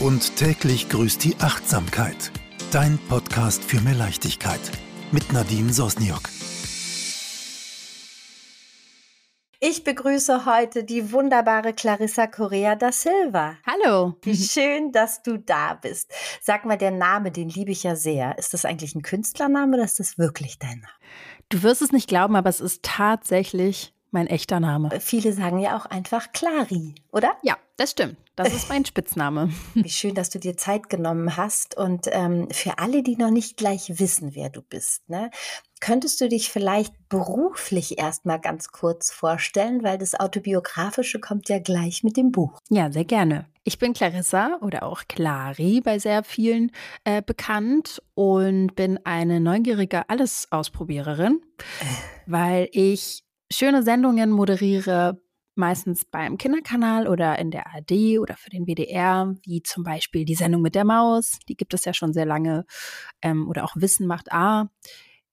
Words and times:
Und 0.00 0.36
täglich 0.36 0.90
grüßt 0.90 1.24
die 1.24 1.36
Achtsamkeit. 1.40 2.30
Dein 2.70 2.98
Podcast 3.08 3.64
für 3.64 3.80
mehr 3.80 3.94
Leichtigkeit. 3.94 4.60
Mit 5.10 5.32
Nadine 5.32 5.72
Sosniok. 5.72 6.28
Ich 9.58 9.84
begrüße 9.84 10.44
heute 10.44 10.84
die 10.84 11.12
wunderbare 11.12 11.72
Clarissa 11.72 12.26
Correa 12.26 12.76
da 12.76 12.92
Silva. 12.92 13.56
Hallo. 13.66 14.16
Wie 14.20 14.36
schön, 14.36 14.92
dass 14.92 15.22
du 15.22 15.38
da 15.38 15.72
bist. 15.72 16.12
Sag 16.42 16.66
mal, 16.66 16.76
der 16.76 16.90
Name, 16.90 17.30
den 17.30 17.48
liebe 17.48 17.70
ich 17.70 17.82
ja 17.82 17.96
sehr. 17.96 18.36
Ist 18.36 18.52
das 18.52 18.66
eigentlich 18.66 18.94
ein 18.94 19.02
Künstlername 19.02 19.76
oder 19.76 19.84
ist 19.84 19.98
das 19.98 20.18
wirklich 20.18 20.58
dein 20.58 20.80
Name? 20.80 20.92
Du 21.48 21.62
wirst 21.62 21.80
es 21.80 21.92
nicht 21.92 22.06
glauben, 22.06 22.36
aber 22.36 22.50
es 22.50 22.60
ist 22.60 22.82
tatsächlich 22.82 23.94
mein 24.10 24.26
echter 24.26 24.60
Name. 24.60 24.90
Viele 25.00 25.32
sagen 25.32 25.58
ja 25.58 25.76
auch 25.76 25.86
einfach 25.86 26.32
Clari, 26.32 26.94
oder? 27.12 27.36
Ja, 27.42 27.56
das 27.76 27.90
stimmt. 27.90 28.16
Das 28.36 28.52
ist 28.52 28.68
mein 28.68 28.84
Spitzname. 28.84 29.50
Wie 29.74 29.88
schön, 29.88 30.14
dass 30.14 30.30
du 30.30 30.38
dir 30.38 30.56
Zeit 30.56 30.88
genommen 30.88 31.36
hast. 31.36 31.76
Und 31.76 32.06
ähm, 32.10 32.48
für 32.50 32.78
alle, 32.78 33.02
die 33.02 33.16
noch 33.16 33.30
nicht 33.30 33.56
gleich 33.56 33.98
wissen, 33.98 34.34
wer 34.34 34.50
du 34.50 34.62
bist, 34.62 35.08
ne, 35.08 35.30
könntest 35.80 36.20
du 36.20 36.28
dich 36.28 36.50
vielleicht 36.50 36.94
beruflich 37.08 37.98
erstmal 37.98 38.40
ganz 38.40 38.68
kurz 38.68 39.10
vorstellen, 39.10 39.82
weil 39.82 39.98
das 39.98 40.18
Autobiografische 40.18 41.18
kommt 41.18 41.48
ja 41.48 41.58
gleich 41.58 42.02
mit 42.02 42.16
dem 42.16 42.32
Buch. 42.32 42.60
Ja, 42.68 42.90
sehr 42.90 43.04
gerne. 43.04 43.46
Ich 43.64 43.78
bin 43.78 43.94
Clarissa 43.94 44.58
oder 44.60 44.84
auch 44.84 45.02
Clari 45.08 45.80
bei 45.80 45.98
sehr 45.98 46.22
vielen 46.22 46.70
äh, 47.04 47.20
bekannt 47.20 48.02
und 48.14 48.76
bin 48.76 49.00
eine 49.04 49.40
neugierige 49.40 50.08
Alles-Ausprobiererin, 50.08 51.40
weil 52.26 52.68
ich 52.72 53.25
schöne 53.56 53.82
Sendungen 53.82 54.30
moderiere, 54.30 55.20
meistens 55.54 56.04
beim 56.04 56.36
Kinderkanal 56.36 57.08
oder 57.08 57.38
in 57.38 57.50
der 57.50 57.74
AD 57.74 58.18
oder 58.18 58.36
für 58.36 58.50
den 58.50 58.66
WDR, 58.66 59.34
wie 59.42 59.62
zum 59.62 59.82
Beispiel 59.82 60.24
die 60.24 60.34
Sendung 60.34 60.60
mit 60.60 60.74
der 60.74 60.84
Maus, 60.84 61.38
die 61.48 61.56
gibt 61.56 61.72
es 61.72 61.84
ja 61.86 61.94
schon 61.94 62.12
sehr 62.12 62.26
lange, 62.26 62.66
ähm, 63.22 63.48
oder 63.48 63.64
auch 63.64 63.74
Wissen 63.76 64.06
macht 64.06 64.32
A. 64.32 64.70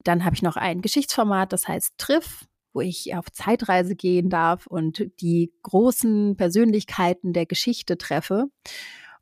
Dann 0.03 0.23
habe 0.23 0.36
ich 0.36 0.42
noch 0.42 0.56
ein 0.56 0.81
Geschichtsformat, 0.81 1.52
das 1.52 1.67
heißt 1.67 1.98
Triff, 1.98 2.45
wo 2.73 2.81
ich 2.81 3.14
auf 3.16 3.30
Zeitreise 3.31 3.95
gehen 3.95 4.30
darf 4.30 4.66
und 4.67 5.05
die 5.22 5.53
großen 5.61 6.38
Persönlichkeiten 6.38 7.33
der 7.33 7.45
Geschichte 7.45 7.98
treffe. 7.98 8.45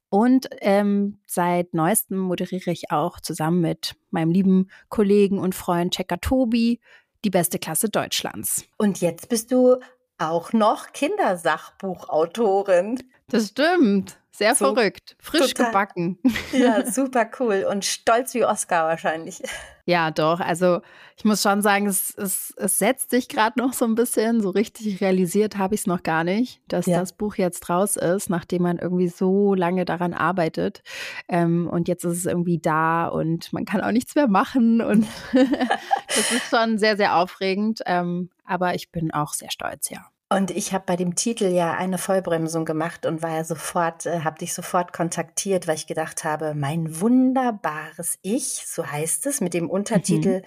Und 0.10 0.50
ähm, 0.60 1.20
seit 1.26 1.74
neuestem 1.74 2.18
moderiere 2.18 2.72
ich 2.72 2.92
auch 2.92 3.20
zusammen 3.22 3.62
mit 3.62 3.96
meinem 4.10 4.30
lieben 4.30 4.70
Kollegen 4.90 5.40
und 5.40 5.56
Freund 5.56 5.94
Checker 5.94 6.20
Tobi 6.20 6.82
die 7.24 7.30
beste 7.30 7.60
Klasse 7.60 7.90
Deutschlands. 7.90 8.66
Und 8.78 9.00
jetzt 9.02 9.30
bist 9.30 9.52
du 9.52 9.78
auch 10.18 10.52
noch 10.54 10.94
Kindersachbuchautorin. 10.94 13.04
Das 13.28 13.50
stimmt. 13.50 14.18
Sehr 14.34 14.56
so, 14.56 14.74
verrückt. 14.74 15.18
Frisch 15.20 15.54
total, 15.54 15.68
gebacken. 15.68 16.18
Ja, 16.54 16.86
super 16.92 17.30
cool. 17.40 17.66
Und 17.70 17.86
stolz 17.86 18.34
wie 18.34 18.46
Oscar 18.46 18.88
wahrscheinlich. 18.88 19.42
Ja, 19.86 20.10
doch. 20.12 20.40
Also 20.40 20.82
ich 21.18 21.26
muss 21.26 21.42
schon 21.42 21.62
sagen, 21.62 21.88
es, 21.88 22.16
es, 22.18 22.54
es 22.56 22.80
setzt 22.80 23.10
sich 23.10 23.28
gerade 23.28 23.60
noch 23.60 23.74
so 23.74 23.84
ein 23.86 23.96
bisschen. 23.96 24.42
So 24.42 24.50
richtig 24.50 25.02
realisiert 25.02 25.58
habe 25.58 25.76
ich 25.76 25.82
es 25.82 25.88
noch 25.88 26.04
gar 26.04 26.24
nicht, 26.24 26.62
dass 26.68 26.86
ja. 26.86 27.00
das 27.00 27.14
Buch 27.14 27.36
jetzt 27.36 27.70
raus 27.70 27.98
ist, 27.98 28.30
nachdem 28.30 28.64
man 28.64 28.78
irgendwie 28.78 29.10
so 29.10 29.54
lange 29.54 29.84
daran 29.84 30.14
arbeitet. 30.14 30.82
Ähm, 31.28 31.68
und 31.68 31.88
jetzt 31.88 32.06
ist 32.06 32.18
es 32.18 32.26
irgendwie 32.26 32.60
da 32.60 33.08
und 33.08 33.52
man 33.52 33.66
kann 33.66 33.82
auch 33.82 33.92
nichts 33.92 34.16
mehr 34.16 34.28
machen. 34.28 34.82
Und 34.82 35.08
das 35.34 36.32
ist 36.32 36.50
schon 36.50 36.78
sehr, 36.78 36.96
sehr 36.96 37.18
aufregend. 37.18 37.82
Ähm, 37.86 38.30
aber 38.46 38.76
ich 38.76 38.92
bin 38.92 39.12
auch 39.12 39.34
sehr 39.34 39.52
stolz, 39.52 39.90
ja. 39.90 40.06
Und 40.34 40.50
ich 40.50 40.74
habe 40.74 40.86
bei 40.88 40.96
dem 40.96 41.16
Titel 41.16 41.48
ja 41.48 41.74
eine 41.74 41.98
Vollbremsung 41.98 42.64
gemacht 42.64 43.06
und 43.06 43.22
war 43.22 43.32
ja 43.32 43.44
sofort, 43.44 44.06
äh, 44.06 44.22
habe 44.22 44.38
dich 44.38 44.54
sofort 44.54 44.94
kontaktiert, 44.94 45.68
weil 45.68 45.76
ich 45.76 45.88
gedacht 45.88 46.24
habe, 46.24 46.54
mein 46.56 47.02
wunderbares 47.02 48.18
Ich, 48.22 48.64
so 48.66 48.88
heißt 48.90 49.26
es, 49.26 49.42
mit 49.42 49.54
dem 49.54 49.70
Untertitel, 49.70 50.38
mhm. 50.38 50.44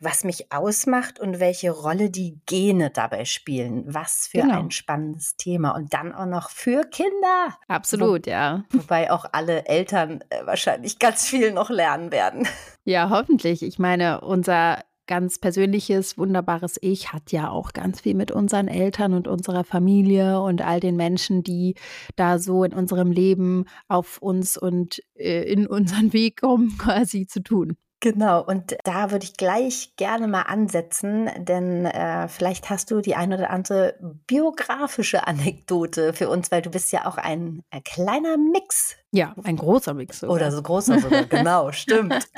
was 0.00 0.24
mich 0.24 0.50
ausmacht 0.50 1.20
und 1.20 1.38
welche 1.38 1.70
Rolle 1.70 2.10
die 2.10 2.40
Gene 2.46 2.90
dabei 2.90 3.24
spielen. 3.24 3.84
Was 3.86 4.26
für 4.26 4.40
genau. 4.40 4.58
ein 4.58 4.72
spannendes 4.72 5.36
Thema. 5.36 5.76
Und 5.76 5.94
dann 5.94 6.12
auch 6.12 6.26
noch 6.26 6.50
für 6.50 6.82
Kinder. 6.82 7.56
Absolut, 7.68 8.26
Wo, 8.26 8.30
ja. 8.30 8.64
Wobei 8.72 9.12
auch 9.12 9.26
alle 9.30 9.64
Eltern 9.66 10.24
äh, 10.30 10.44
wahrscheinlich 10.44 10.98
ganz 10.98 11.28
viel 11.28 11.52
noch 11.52 11.70
lernen 11.70 12.10
werden. 12.10 12.48
Ja, 12.82 13.10
hoffentlich. 13.10 13.62
Ich 13.62 13.78
meine, 13.78 14.22
unser 14.22 14.80
ganz 15.10 15.40
persönliches, 15.40 16.16
wunderbares 16.18 16.78
Ich 16.80 17.12
hat 17.12 17.32
ja 17.32 17.50
auch 17.50 17.72
ganz 17.72 18.02
viel 18.02 18.14
mit 18.14 18.30
unseren 18.30 18.68
Eltern 18.68 19.12
und 19.12 19.26
unserer 19.26 19.64
Familie 19.64 20.40
und 20.40 20.62
all 20.62 20.78
den 20.78 20.94
Menschen, 20.94 21.42
die 21.42 21.74
da 22.14 22.38
so 22.38 22.62
in 22.62 22.72
unserem 22.72 23.10
Leben 23.10 23.64
auf 23.88 24.18
uns 24.18 24.56
und 24.56 25.02
äh, 25.16 25.42
in 25.52 25.66
unseren 25.66 26.12
Weg 26.12 26.42
kommen, 26.42 26.78
quasi 26.78 27.26
zu 27.26 27.42
tun. 27.42 27.76
Genau, 27.98 28.42
und 28.42 28.76
da 28.84 29.10
würde 29.10 29.24
ich 29.24 29.36
gleich 29.36 29.94
gerne 29.96 30.28
mal 30.28 30.42
ansetzen, 30.42 31.28
denn 31.38 31.86
äh, 31.86 32.28
vielleicht 32.28 32.70
hast 32.70 32.92
du 32.92 33.00
die 33.00 33.16
ein 33.16 33.32
oder 33.32 33.50
andere 33.50 33.98
biografische 34.28 35.26
Anekdote 35.26 36.12
für 36.12 36.28
uns, 36.30 36.52
weil 36.52 36.62
du 36.62 36.70
bist 36.70 36.92
ja 36.92 37.04
auch 37.04 37.18
ein, 37.18 37.64
ein 37.70 37.82
kleiner 37.82 38.38
Mix. 38.38 38.94
Ja, 39.10 39.34
ein 39.42 39.56
großer 39.56 39.92
Mix. 39.92 40.20
Sogar. 40.20 40.36
Oder 40.36 40.52
so 40.52 40.62
großer 40.62 41.00
sogar, 41.00 41.24
genau, 41.28 41.72
stimmt. 41.72 42.28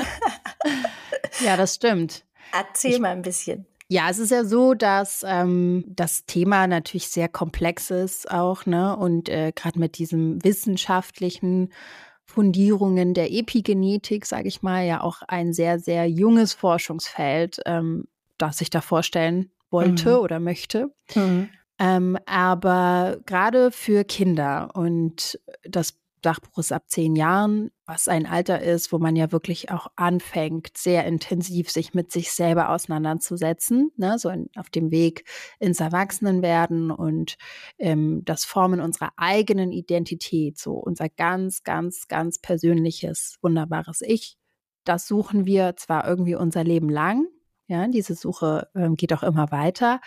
ja, 1.44 1.58
das 1.58 1.74
stimmt. 1.74 2.24
Erzähl 2.52 2.92
ich, 2.92 3.00
mal 3.00 3.10
ein 3.10 3.22
bisschen. 3.22 3.66
Ja, 3.88 4.08
es 4.08 4.18
ist 4.18 4.30
ja 4.30 4.44
so, 4.44 4.74
dass 4.74 5.24
ähm, 5.26 5.84
das 5.86 6.24
Thema 6.24 6.66
natürlich 6.66 7.08
sehr 7.08 7.28
komplex 7.28 7.90
ist 7.90 8.30
auch, 8.30 8.64
ne? 8.66 8.96
Und 8.96 9.28
äh, 9.28 9.52
gerade 9.54 9.78
mit 9.78 9.98
diesem 9.98 10.42
wissenschaftlichen 10.44 11.72
Fundierungen 12.24 13.12
der 13.14 13.30
Epigenetik, 13.30 14.24
sage 14.24 14.48
ich 14.48 14.62
mal, 14.62 14.86
ja 14.86 15.02
auch 15.02 15.22
ein 15.28 15.52
sehr, 15.52 15.78
sehr 15.78 16.08
junges 16.08 16.54
Forschungsfeld, 16.54 17.60
ähm, 17.66 18.04
das 18.38 18.60
ich 18.60 18.70
da 18.70 18.80
vorstellen 18.80 19.50
wollte 19.70 20.10
mhm. 20.10 20.16
oder 20.22 20.40
möchte. 20.40 20.90
Mhm. 21.14 21.50
Ähm, 21.78 22.18
aber 22.26 23.18
gerade 23.26 23.70
für 23.72 24.04
Kinder 24.04 24.70
und 24.74 25.38
das 25.64 25.98
Sachbuch 26.22 26.58
ist 26.58 26.72
ab 26.72 26.84
zehn 26.86 27.16
Jahren, 27.16 27.70
was 27.86 28.08
ein 28.08 28.26
Alter 28.26 28.60
ist, 28.62 28.92
wo 28.92 28.98
man 28.98 29.16
ja 29.16 29.32
wirklich 29.32 29.70
auch 29.70 29.88
anfängt, 29.96 30.76
sehr 30.76 31.04
intensiv 31.04 31.70
sich 31.70 31.94
mit 31.94 32.12
sich 32.12 32.32
selber 32.32 32.70
auseinanderzusetzen, 32.70 33.90
ne? 33.96 34.18
so 34.18 34.28
in, 34.28 34.48
auf 34.56 34.70
dem 34.70 34.90
Weg 34.90 35.24
ins 35.58 35.80
Erwachsenenwerden 35.80 36.90
und 36.90 37.36
ähm, 37.78 38.22
das 38.24 38.44
Formen 38.44 38.80
unserer 38.80 39.12
eigenen 39.16 39.72
Identität, 39.72 40.58
so 40.58 40.74
unser 40.74 41.08
ganz, 41.08 41.62
ganz, 41.64 42.08
ganz 42.08 42.38
persönliches, 42.38 43.36
wunderbares 43.42 44.02
Ich. 44.02 44.36
Das 44.84 45.06
suchen 45.06 45.46
wir 45.46 45.76
zwar 45.76 46.06
irgendwie 46.06 46.34
unser 46.34 46.64
Leben 46.64 46.88
lang, 46.88 47.26
ja, 47.72 47.88
diese 47.88 48.14
Suche 48.14 48.68
ähm, 48.74 48.96
geht 48.96 49.14
auch 49.14 49.22
immer 49.22 49.50
weiter, 49.50 50.00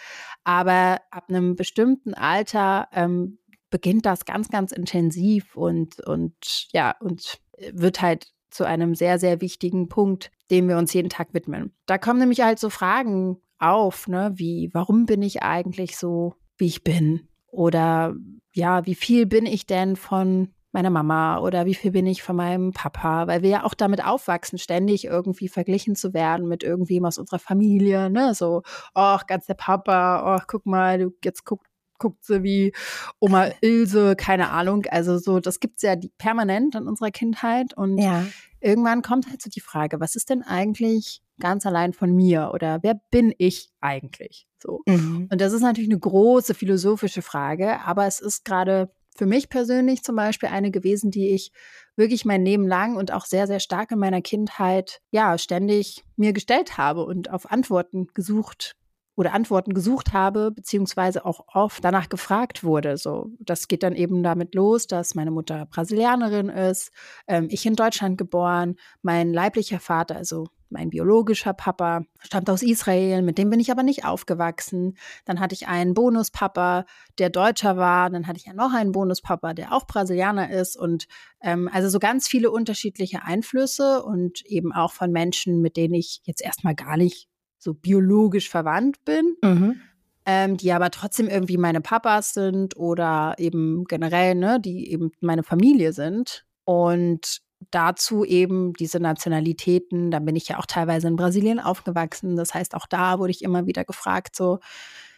aber 0.43 0.99
ab 1.09 1.29
einem 1.29 1.55
bestimmten 1.55 2.13
Alter 2.13 2.87
ähm, 2.91 3.39
beginnt 3.69 4.05
das 4.05 4.25
ganz, 4.25 4.49
ganz 4.49 4.71
intensiv 4.71 5.55
und, 5.55 5.99
und 6.01 6.67
ja, 6.71 6.95
und 6.99 7.39
wird 7.71 8.01
halt 8.01 8.27
zu 8.49 8.63
einem 8.63 8.95
sehr, 8.95 9.19
sehr 9.19 9.41
wichtigen 9.41 9.89
Punkt, 9.89 10.31
dem 10.49 10.67
wir 10.67 10.77
uns 10.77 10.93
jeden 10.93 11.09
Tag 11.09 11.33
widmen. 11.33 11.73
Da 11.85 11.97
kommen 11.97 12.19
nämlich 12.19 12.41
halt 12.41 12.59
so 12.59 12.69
Fragen 12.69 13.37
auf, 13.59 14.07
ne, 14.07 14.31
wie, 14.35 14.69
warum 14.73 15.05
bin 15.05 15.21
ich 15.21 15.43
eigentlich 15.43 15.97
so, 15.97 16.35
wie 16.57 16.67
ich 16.67 16.83
bin? 16.83 17.27
Oder 17.47 18.15
ja, 18.53 18.85
wie 18.85 18.95
viel 18.95 19.25
bin 19.25 19.45
ich 19.45 19.65
denn 19.65 19.95
von 19.95 20.53
meiner 20.71 20.89
Mama 20.89 21.39
oder 21.39 21.65
wie 21.65 21.73
viel 21.73 21.91
bin 21.91 22.05
ich 22.05 22.21
von 22.21 22.35
meinem 22.35 22.73
Papa, 22.73 23.27
weil 23.27 23.41
wir 23.41 23.49
ja 23.49 23.63
auch 23.63 23.73
damit 23.73 24.05
aufwachsen, 24.05 24.59
ständig 24.59 25.05
irgendwie 25.05 25.47
verglichen 25.47 25.95
zu 25.95 26.13
werden 26.13 26.47
mit 26.49 26.63
irgendwem 26.63 27.05
aus 27.05 27.17
unserer 27.17 27.39
Familie, 27.39 28.09
ne, 28.09 28.33
so, 28.33 28.61
ach, 28.93 29.25
ganz 29.25 29.45
der 29.45 29.53
Papa, 29.53 30.35
ach, 30.35 30.47
guck 30.47 30.65
mal, 30.65 30.99
du, 30.99 31.11
jetzt 31.23 31.45
guck, 31.45 31.63
guckt 31.97 32.23
sie 32.25 32.43
wie 32.43 32.73
Oma 33.19 33.49
Ilse, 33.61 34.15
keine 34.15 34.49
Ahnung. 34.49 34.85
Also 34.89 35.17
so, 35.17 35.39
das 35.39 35.59
gibt 35.59 35.77
es 35.77 35.81
ja 35.83 35.95
die, 35.95 36.11
permanent 36.17 36.75
in 36.75 36.87
unserer 36.87 37.11
Kindheit. 37.11 37.75
Und 37.75 37.97
ja. 37.97 38.25
irgendwann 38.59 39.01
kommt 39.01 39.29
halt 39.29 39.41
so 39.41 39.49
die 39.49 39.61
Frage, 39.61 39.99
was 39.99 40.15
ist 40.15 40.29
denn 40.29 40.43
eigentlich 40.43 41.21
ganz 41.39 41.65
allein 41.65 41.93
von 41.93 42.13
mir 42.15 42.51
oder 42.53 42.79
wer 42.81 42.99
bin 43.11 43.33
ich 43.37 43.69
eigentlich? 43.81 44.47
So. 44.59 44.81
Mhm. 44.85 45.27
Und 45.31 45.41
das 45.41 45.53
ist 45.53 45.61
natürlich 45.61 45.89
eine 45.89 45.99
große 45.99 46.53
philosophische 46.53 47.21
Frage, 47.21 47.81
aber 47.81 48.05
es 48.05 48.19
ist 48.19 48.45
gerade 48.45 48.89
für 49.17 49.25
mich 49.25 49.49
persönlich 49.49 50.03
zum 50.03 50.15
Beispiel 50.15 50.49
eine 50.49 50.71
gewesen, 50.71 51.09
die 51.09 51.29
ich 51.29 51.51
wirklich 51.95 52.25
mein 52.25 52.43
Leben 52.43 52.67
lang 52.67 52.97
und 52.97 53.13
auch 53.13 53.25
sehr, 53.25 53.47
sehr 53.47 53.61
stark 53.61 53.91
in 53.91 53.99
meiner 53.99 54.21
Kindheit, 54.21 55.01
ja, 55.11 55.37
ständig 55.37 56.03
mir 56.17 56.33
gestellt 56.33 56.77
habe 56.77 57.05
und 57.05 57.29
auf 57.31 57.49
Antworten 57.49 58.07
gesucht 58.13 58.75
oder 59.15 59.33
Antworten 59.33 59.73
gesucht 59.73 60.13
habe, 60.13 60.51
beziehungsweise 60.51 61.25
auch 61.25 61.45
oft 61.53 61.83
danach 61.83 62.09
gefragt 62.09 62.63
wurde. 62.63 62.97
So, 62.97 63.27
das 63.39 63.67
geht 63.67 63.83
dann 63.83 63.95
eben 63.95 64.23
damit 64.23 64.55
los, 64.55 64.87
dass 64.87 65.15
meine 65.15 65.31
Mutter 65.31 65.65
Brasilianerin 65.65 66.49
ist, 66.49 66.91
ähm, 67.27 67.47
ich 67.49 67.65
in 67.65 67.75
Deutschland 67.75 68.17
geboren, 68.17 68.75
mein 69.01 69.33
leiblicher 69.33 69.79
Vater, 69.79 70.15
also 70.15 70.47
mein 70.69 70.89
biologischer 70.89 71.53
Papa 71.53 72.01
stammt 72.19 72.49
aus 72.49 72.61
Israel, 72.61 73.21
mit 73.21 73.37
dem 73.37 73.49
bin 73.49 73.59
ich 73.59 73.71
aber 73.71 73.83
nicht 73.83 74.03
aufgewachsen. 74.03 74.97
Dann 75.23 75.39
hatte 75.39 75.53
ich 75.53 75.67
einen 75.67 75.93
Bonuspapa, 75.93 76.85
der 77.17 77.29
Deutscher 77.29 77.77
war. 77.77 78.09
Dann 78.09 78.27
hatte 78.27 78.37
ich 78.37 78.45
ja 78.45 78.53
noch 78.53 78.73
einen 78.73 78.91
Bonuspapa, 78.91 79.53
der 79.53 79.73
auch 79.73 79.87
Brasilianer 79.87 80.51
ist. 80.51 80.75
Und 80.75 81.07
ähm, 81.41 81.69
also 81.71 81.87
so 81.87 81.99
ganz 81.99 82.27
viele 82.27 82.51
unterschiedliche 82.51 83.23
Einflüsse 83.23 84.03
und 84.03 84.43
eben 84.45 84.73
auch 84.73 84.91
von 84.91 85.11
Menschen, 85.11 85.61
mit 85.61 85.77
denen 85.77 85.93
ich 85.93 86.21
jetzt 86.25 86.41
erstmal 86.41 86.75
gar 86.75 86.97
nicht 86.97 87.29
so 87.65 87.73
biologisch 87.73 88.49
verwandt 88.49 89.03
bin. 89.03 89.35
Mhm. 89.43 89.81
Ähm, 90.27 90.57
die 90.57 90.71
aber 90.71 90.89
trotzdem 90.89 91.27
irgendwie 91.27 91.57
meine 91.57 91.81
Papas 91.81 92.33
sind 92.33 92.75
oder 92.77 93.35
eben 93.37 93.83
generell, 93.83 94.33
ne, 94.33 94.59
die 94.59 94.91
eben 94.91 95.11
meine 95.21 95.43
Familie 95.43 95.93
sind. 95.93 96.45
Und 96.63 97.41
dazu 97.71 98.25
eben 98.25 98.73
diese 98.73 98.99
Nationalitäten. 98.99 100.11
Da 100.11 100.19
bin 100.19 100.35
ich 100.35 100.47
ja 100.47 100.57
auch 100.57 100.65
teilweise 100.65 101.07
in 101.07 101.15
Brasilien 101.15 101.59
aufgewachsen. 101.59 102.35
Das 102.35 102.53
heißt, 102.53 102.75
auch 102.75 102.87
da 102.87 103.19
wurde 103.19 103.31
ich 103.31 103.43
immer 103.43 103.65
wieder 103.67 103.85
gefragt, 103.85 104.35
so, 104.35 104.59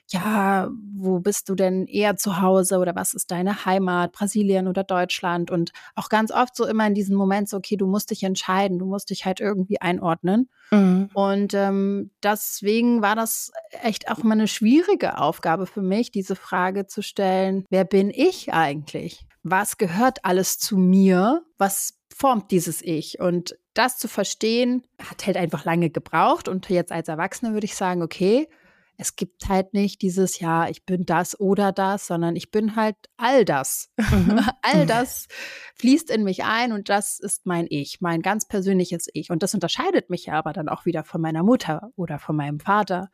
ja, 0.09 0.69
wo 0.95 1.19
bist 1.19 1.50
du 1.50 1.56
denn 1.56 1.86
eher 1.86 2.15
zu 2.15 2.42
Hause 2.42 2.77
oder 2.77 2.95
was 2.95 3.13
ist 3.13 3.31
deine 3.31 3.65
Heimat, 3.65 4.13
Brasilien 4.13 4.68
oder 4.68 4.83
Deutschland? 4.83 5.51
Und 5.51 5.71
auch 5.95 6.09
ganz 6.09 6.31
oft 6.31 6.56
so 6.56 6.65
immer 6.65 6.88
in 6.88 6.94
diesem 6.94 7.15
Moment 7.15 7.50
so, 7.50 7.57
okay, 7.57 7.75
du 7.75 7.88
musst 7.88 8.12
dich 8.12 8.24
entscheiden, 8.24 8.80
du 8.80 8.86
musst 8.86 9.09
dich 9.09 9.25
halt 9.25 9.39
irgendwie 9.39 9.81
einordnen. 9.81 10.50
Mhm. 10.71 11.09
Und 11.13 11.54
ähm, 11.54 12.12
deswegen 12.24 13.01
war 13.01 13.15
das 13.15 13.51
echt 13.83 14.09
auch 14.09 14.19
immer 14.19 14.33
eine 14.33 14.48
schwierige 14.48 15.18
Aufgabe 15.18 15.65
für 15.65 15.81
mich, 15.81 16.12
diese 16.12 16.36
Frage 16.36 16.88
zu 16.88 17.01
stellen, 17.01 17.65
wer 17.69 17.83
bin 17.83 18.09
ich 18.09 18.54
eigentlich? 18.54 19.25
Was 19.44 19.77
gehört 19.77 20.24
alles 20.24 20.57
zu 20.57 20.77
mir? 20.77 21.44
Was 21.57 21.98
formt 22.18 22.50
dieses 22.51 22.81
Ich. 22.81 23.19
Und 23.19 23.57
das 23.74 24.00
zu 24.00 24.07
verstehen, 24.07 24.83
hat 25.00 25.27
halt 25.27 25.38
einfach 25.38 25.65
lange 25.65 25.89
gebraucht. 25.92 26.48
Und 26.48 26.68
jetzt 26.69 26.92
als 26.92 27.07
Erwachsene 27.07 27.54
würde 27.54 27.65
ich 27.65 27.75
sagen, 27.75 28.01
okay, 28.01 28.48
es 28.97 29.15
gibt 29.15 29.47
halt 29.47 29.73
nicht 29.73 30.01
dieses, 30.01 30.39
ja, 30.39 30.67
ich 30.67 30.83
bin 30.85 31.05
das 31.05 31.39
oder 31.39 31.71
das, 31.71 32.07
sondern 32.07 32.35
ich 32.35 32.49
bin 32.49 32.75
halt 32.75 32.95
all 33.15 33.45
das. 33.45 33.91
Mhm. 33.97 34.39
all 34.63 34.83
mhm. 34.83 34.88
das 34.88 35.27
fließt 35.75 36.09
in 36.09 36.23
mich 36.23 36.44
ein 36.44 36.73
und 36.73 36.89
das 36.89 37.19
ist 37.19 37.45
mein 37.45 37.67
Ich, 37.69 38.01
mein 38.01 38.23
ganz 38.23 38.47
persönliches 38.47 39.07
Ich. 39.13 39.29
Und 39.29 39.44
das 39.44 39.53
unterscheidet 39.53 40.09
mich 40.09 40.25
ja 40.25 40.33
aber 40.33 40.51
dann 40.51 40.67
auch 40.67 40.85
wieder 40.85 41.03
von 41.03 41.21
meiner 41.21 41.44
Mutter 41.44 41.91
oder 41.95 42.17
von 42.17 42.35
meinem 42.35 42.59
Vater 42.59 43.09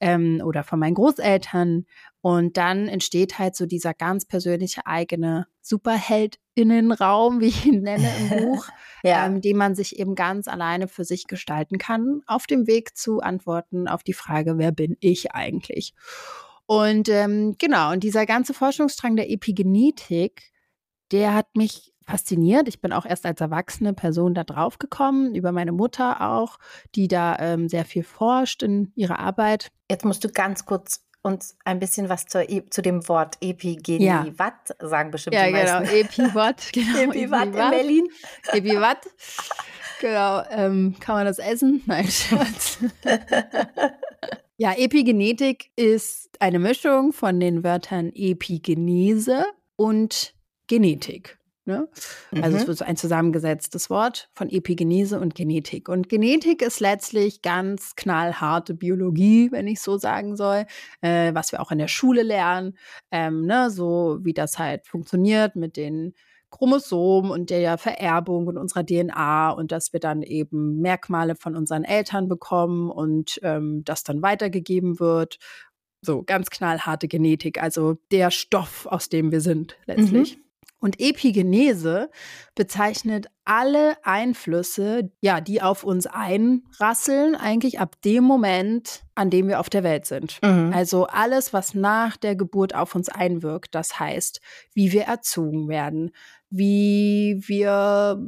ähm, 0.00 0.40
oder 0.44 0.64
von 0.64 0.78
meinen 0.78 0.94
Großeltern. 0.94 1.84
Und 2.20 2.56
dann 2.56 2.88
entsteht 2.88 3.38
halt 3.38 3.54
so 3.54 3.66
dieser 3.66 3.94
ganz 3.94 4.24
persönliche 4.24 4.86
eigene 4.86 5.46
Superheldinnenraum, 5.60 7.40
wie 7.40 7.46
ich 7.46 7.66
ihn 7.66 7.82
nenne 7.82 8.10
im 8.18 8.28
Buch, 8.46 8.68
ja. 9.04 9.26
ähm, 9.26 9.40
den 9.40 9.56
man 9.56 9.74
sich 9.74 9.98
eben 9.98 10.14
ganz 10.14 10.48
alleine 10.48 10.88
für 10.88 11.04
sich 11.04 11.26
gestalten 11.26 11.78
kann, 11.78 12.22
auf 12.26 12.46
dem 12.46 12.66
Weg 12.66 12.96
zu 12.96 13.20
Antworten 13.20 13.86
auf 13.86 14.02
die 14.02 14.14
Frage, 14.14 14.58
wer 14.58 14.72
bin 14.72 14.96
ich 15.00 15.32
eigentlich? 15.32 15.94
Und 16.66 17.08
ähm, 17.08 17.54
genau, 17.58 17.92
und 17.92 18.02
dieser 18.02 18.26
ganze 18.26 18.52
Forschungsstrang 18.52 19.16
der 19.16 19.30
Epigenetik, 19.30 20.52
der 21.12 21.34
hat 21.34 21.46
mich 21.56 21.94
fasziniert. 22.08 22.68
Ich 22.68 22.80
bin 22.80 22.92
auch 22.92 23.06
erst 23.06 23.26
als 23.26 23.40
erwachsene 23.40 23.94
Person 23.94 24.34
da 24.34 24.42
drauf 24.42 24.78
gekommen, 24.78 25.34
über 25.34 25.52
meine 25.52 25.72
Mutter 25.72 26.20
auch, 26.28 26.58
die 26.94 27.06
da 27.06 27.38
ähm, 27.38 27.68
sehr 27.68 27.84
viel 27.84 28.02
forscht 28.02 28.62
in 28.62 28.92
ihrer 28.96 29.18
Arbeit. 29.18 29.70
Jetzt 29.90 30.04
musst 30.04 30.24
du 30.24 30.28
ganz 30.28 30.64
kurz 30.64 31.07
uns 31.28 31.56
ein 31.64 31.78
bisschen 31.78 32.08
was 32.08 32.26
zur, 32.26 32.48
e 32.48 32.64
zu 32.68 32.82
dem 32.82 33.06
Wort 33.08 33.36
Epigenie 33.40 34.04
ja. 34.04 34.26
Watt 34.36 34.74
sagen 34.80 35.10
bestimmt 35.10 35.34
ja, 35.34 35.46
die 35.46 35.52
meisten. 35.52 35.84
genau, 35.84 36.00
Epiwatt, 36.00 36.68
genau. 36.72 36.98
Epiwatt 36.98 37.46
in 37.46 37.52
Berlin. 37.52 38.08
Epiwatt. 38.52 38.98
Genau, 40.00 40.42
ähm, 40.50 40.94
kann 41.00 41.16
man 41.16 41.26
das 41.26 41.38
essen? 41.38 41.82
Nein, 41.86 42.06
Scherz. 42.06 42.78
ja, 44.56 44.72
Epigenetik 44.76 45.70
ist 45.76 46.30
eine 46.40 46.58
Mischung 46.58 47.12
von 47.12 47.40
den 47.40 47.64
Wörtern 47.64 48.12
Epigenese 48.14 49.44
und 49.76 50.34
Genetik. 50.68 51.37
Ne? 51.68 51.86
Also 52.40 52.56
es 52.56 52.62
mhm. 52.62 52.68
wird 52.68 52.78
so 52.78 52.84
ein 52.86 52.96
zusammengesetztes 52.96 53.90
Wort 53.90 54.30
von 54.32 54.48
Epigenese 54.48 55.20
und 55.20 55.34
Genetik. 55.34 55.90
Und 55.90 56.08
Genetik 56.08 56.62
ist 56.62 56.80
letztlich 56.80 57.42
ganz 57.42 57.94
knallharte 57.94 58.72
Biologie, 58.72 59.52
wenn 59.52 59.66
ich 59.66 59.82
so 59.82 59.98
sagen 59.98 60.34
soll, 60.34 60.64
äh, 61.02 61.34
was 61.34 61.52
wir 61.52 61.60
auch 61.60 61.70
in 61.70 61.76
der 61.76 61.88
Schule 61.88 62.22
lernen, 62.22 62.78
ähm, 63.10 63.44
ne? 63.44 63.70
so 63.70 64.18
wie 64.22 64.32
das 64.32 64.58
halt 64.58 64.86
funktioniert 64.86 65.56
mit 65.56 65.76
den 65.76 66.14
Chromosomen 66.48 67.30
und 67.30 67.50
der 67.50 67.76
Vererbung 67.76 68.46
und 68.46 68.56
unserer 68.56 68.86
DNA 68.86 69.50
und 69.50 69.70
dass 69.70 69.92
wir 69.92 70.00
dann 70.00 70.22
eben 70.22 70.80
Merkmale 70.80 71.36
von 71.36 71.54
unseren 71.54 71.84
Eltern 71.84 72.28
bekommen 72.28 72.90
und 72.90 73.38
ähm, 73.42 73.82
das 73.84 74.04
dann 74.04 74.22
weitergegeben 74.22 74.98
wird. 75.00 75.38
So 76.00 76.22
ganz 76.22 76.48
knallharte 76.48 77.08
Genetik, 77.08 77.62
also 77.62 77.98
der 78.10 78.30
Stoff, 78.30 78.86
aus 78.86 79.10
dem 79.10 79.32
wir 79.32 79.42
sind 79.42 79.76
letztlich. 79.84 80.38
Mhm. 80.38 80.47
Und 80.80 81.00
Epigenese 81.00 82.10
bezeichnet 82.54 83.26
alle 83.44 83.96
Einflüsse, 84.04 85.10
ja, 85.20 85.40
die 85.40 85.60
auf 85.60 85.82
uns 85.82 86.06
einrasseln, 86.06 87.34
eigentlich 87.34 87.80
ab 87.80 87.96
dem 88.04 88.22
Moment, 88.22 89.02
an 89.14 89.30
dem 89.30 89.48
wir 89.48 89.58
auf 89.58 89.70
der 89.70 89.82
Welt 89.82 90.06
sind. 90.06 90.38
Mhm. 90.42 90.72
Also 90.72 91.06
alles, 91.06 91.52
was 91.52 91.74
nach 91.74 92.16
der 92.16 92.36
Geburt 92.36 92.74
auf 92.74 92.94
uns 92.94 93.08
einwirkt. 93.08 93.74
Das 93.74 93.98
heißt, 93.98 94.40
wie 94.72 94.92
wir 94.92 95.02
erzogen 95.02 95.68
werden, 95.68 96.12
wie 96.50 97.42
wir 97.46 98.18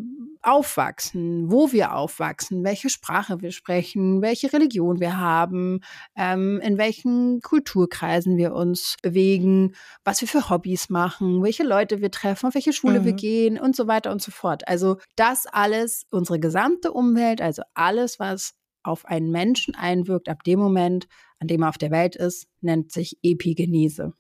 aufwachsen, 0.43 1.51
wo 1.51 1.71
wir 1.73 1.95
aufwachsen, 1.95 2.65
welche 2.65 2.89
Sprache 2.89 3.43
wir 3.43 3.53
sprechen, 3.53 4.23
welche 4.23 4.53
Religion 4.53 5.01
wir 5.01 5.19
haben, 5.19 5.81
ähm, 6.17 6.61
in 6.63 6.79
welchen 6.79 7.41
Kulturkreisen 7.43 8.37
wir 8.37 8.55
uns 8.55 8.97
bewegen, 9.03 9.75
was 10.05 10.21
wir 10.21 10.29
für 10.29 10.49
Hobbys 10.49 10.89
machen, 10.89 11.43
welche 11.43 11.63
Leute 11.63 12.01
wir 12.01 12.11
treffen, 12.11 12.47
auf 12.47 12.55
welche 12.55 12.73
Schule 12.73 13.01
mhm. 13.01 13.05
wir 13.05 13.13
gehen 13.13 13.59
und 13.59 13.77
so 13.77 13.87
weiter 13.87 14.11
und 14.11 14.23
so 14.23 14.31
fort. 14.31 14.67
Also 14.67 14.97
das 15.17 15.47
alles, 15.47 16.07
unsere 16.11 16.41
gesamte 16.41 16.93
Umwelt, 16.93 17.43
also 17.43 17.63
alles, 17.75 18.19
was 18.19 18.55
auf 18.83 19.05
einen 19.05 19.31
Menschen 19.31 19.75
einwirkt, 19.75 20.29
ab 20.31 20.43
dem 20.45 20.59
Moment, 20.59 21.07
an 21.39 21.49
dem 21.49 21.63
er 21.63 21.69
auf 21.69 21.79
der 21.79 21.91
Welt 21.91 22.17
ist, 22.17 22.47
nennt 22.63 22.93
sich 22.93 23.19
Epigenese. 23.23 24.15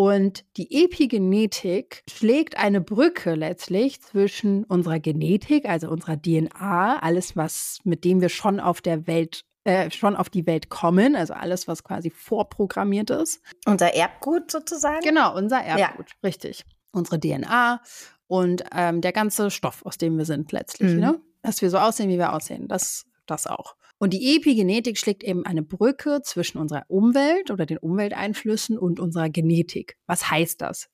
Und 0.00 0.46
die 0.56 0.82
Epigenetik 0.84 2.04
schlägt 2.10 2.56
eine 2.56 2.80
Brücke 2.80 3.34
letztlich 3.34 4.00
zwischen 4.00 4.64
unserer 4.64 4.98
Genetik, 4.98 5.68
also 5.68 5.90
unserer 5.90 6.16
DNA, 6.16 7.00
alles, 7.00 7.36
was 7.36 7.80
mit 7.84 8.02
dem 8.06 8.22
wir 8.22 8.30
schon 8.30 8.60
auf 8.60 8.80
der 8.80 9.06
Welt 9.06 9.44
äh, 9.64 9.90
schon 9.90 10.16
auf 10.16 10.30
die 10.30 10.46
Welt 10.46 10.70
kommen, 10.70 11.14
also 11.14 11.34
alles, 11.34 11.68
was 11.68 11.84
quasi 11.84 12.08
vorprogrammiert 12.08 13.10
ist. 13.10 13.42
Unser 13.66 13.92
Erbgut 13.92 14.50
sozusagen? 14.50 15.02
Genau, 15.02 15.36
unser 15.36 15.60
Erbgut, 15.60 16.08
ja. 16.08 16.16
richtig. 16.24 16.64
Unsere 16.92 17.20
DNA 17.20 17.82
und 18.26 18.64
ähm, 18.74 19.02
der 19.02 19.12
ganze 19.12 19.50
Stoff, 19.50 19.84
aus 19.84 19.98
dem 19.98 20.16
wir 20.16 20.24
sind 20.24 20.50
letztlich, 20.50 20.92
mhm. 20.94 21.00
ne? 21.00 21.20
Dass 21.42 21.60
wir 21.60 21.68
so 21.68 21.76
aussehen, 21.76 22.08
wie 22.08 22.16
wir 22.16 22.32
aussehen, 22.32 22.68
das, 22.68 23.04
das 23.26 23.46
auch. 23.46 23.76
Und 24.00 24.14
die 24.14 24.34
Epigenetik 24.34 24.96
schlägt 24.96 25.22
eben 25.22 25.44
eine 25.44 25.62
Brücke 25.62 26.22
zwischen 26.22 26.56
unserer 26.56 26.84
Umwelt 26.88 27.50
oder 27.50 27.66
den 27.66 27.76
Umwelteinflüssen 27.76 28.78
und 28.78 28.98
unserer 28.98 29.28
Genetik. 29.28 29.98
Was 30.06 30.30
heißt 30.30 30.62
das? 30.62 30.88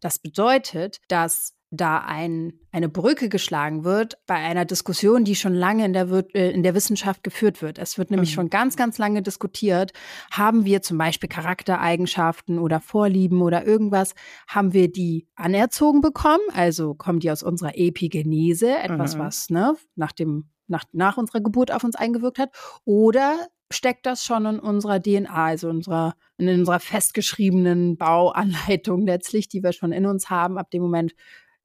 Das 0.00 0.20
bedeutet, 0.20 1.00
dass 1.08 1.54
da 1.72 1.98
ein, 1.98 2.52
eine 2.70 2.88
Brücke 2.88 3.28
geschlagen 3.28 3.82
wird 3.82 4.18
bei 4.28 4.36
einer 4.36 4.64
Diskussion, 4.64 5.24
die 5.24 5.34
schon 5.34 5.52
lange 5.54 5.84
in 5.84 5.92
der, 5.92 6.08
äh, 6.36 6.52
in 6.52 6.62
der 6.62 6.76
Wissenschaft 6.76 7.24
geführt 7.24 7.60
wird. 7.60 7.78
Es 7.78 7.98
wird 7.98 8.12
nämlich 8.12 8.30
mhm. 8.30 8.34
schon 8.34 8.50
ganz, 8.50 8.76
ganz 8.76 8.98
lange 8.98 9.20
diskutiert, 9.22 9.92
haben 10.30 10.64
wir 10.64 10.80
zum 10.82 10.96
Beispiel 10.96 11.28
Charaktereigenschaften 11.28 12.60
oder 12.60 12.80
Vorlieben 12.80 13.42
oder 13.42 13.66
irgendwas, 13.66 14.14
haben 14.46 14.72
wir 14.72 14.92
die 14.92 15.26
anerzogen 15.34 16.02
bekommen, 16.02 16.44
also 16.52 16.94
kommen 16.94 17.18
die 17.18 17.32
aus 17.32 17.42
unserer 17.42 17.76
Epigenese, 17.76 18.78
etwas, 18.78 19.16
mhm. 19.16 19.18
was 19.18 19.50
ne, 19.50 19.74
nach 19.96 20.12
dem 20.12 20.50
nach, 20.66 20.84
nach 20.92 21.16
unserer 21.16 21.40
Geburt 21.40 21.72
auf 21.72 21.84
uns 21.84 21.96
eingewirkt 21.96 22.38
hat? 22.38 22.50
Oder 22.84 23.48
steckt 23.70 24.06
das 24.06 24.24
schon 24.24 24.46
in 24.46 24.58
unserer 24.58 25.00
DNA, 25.02 25.32
also 25.32 25.68
unserer, 25.68 26.14
in 26.38 26.48
unserer 26.48 26.80
festgeschriebenen 26.80 27.96
Bauanleitung 27.96 29.02
letztlich, 29.06 29.48
die 29.48 29.62
wir 29.62 29.72
schon 29.72 29.92
in 29.92 30.06
uns 30.06 30.30
haben, 30.30 30.58
ab 30.58 30.70
dem 30.70 30.82
Moment, 30.82 31.14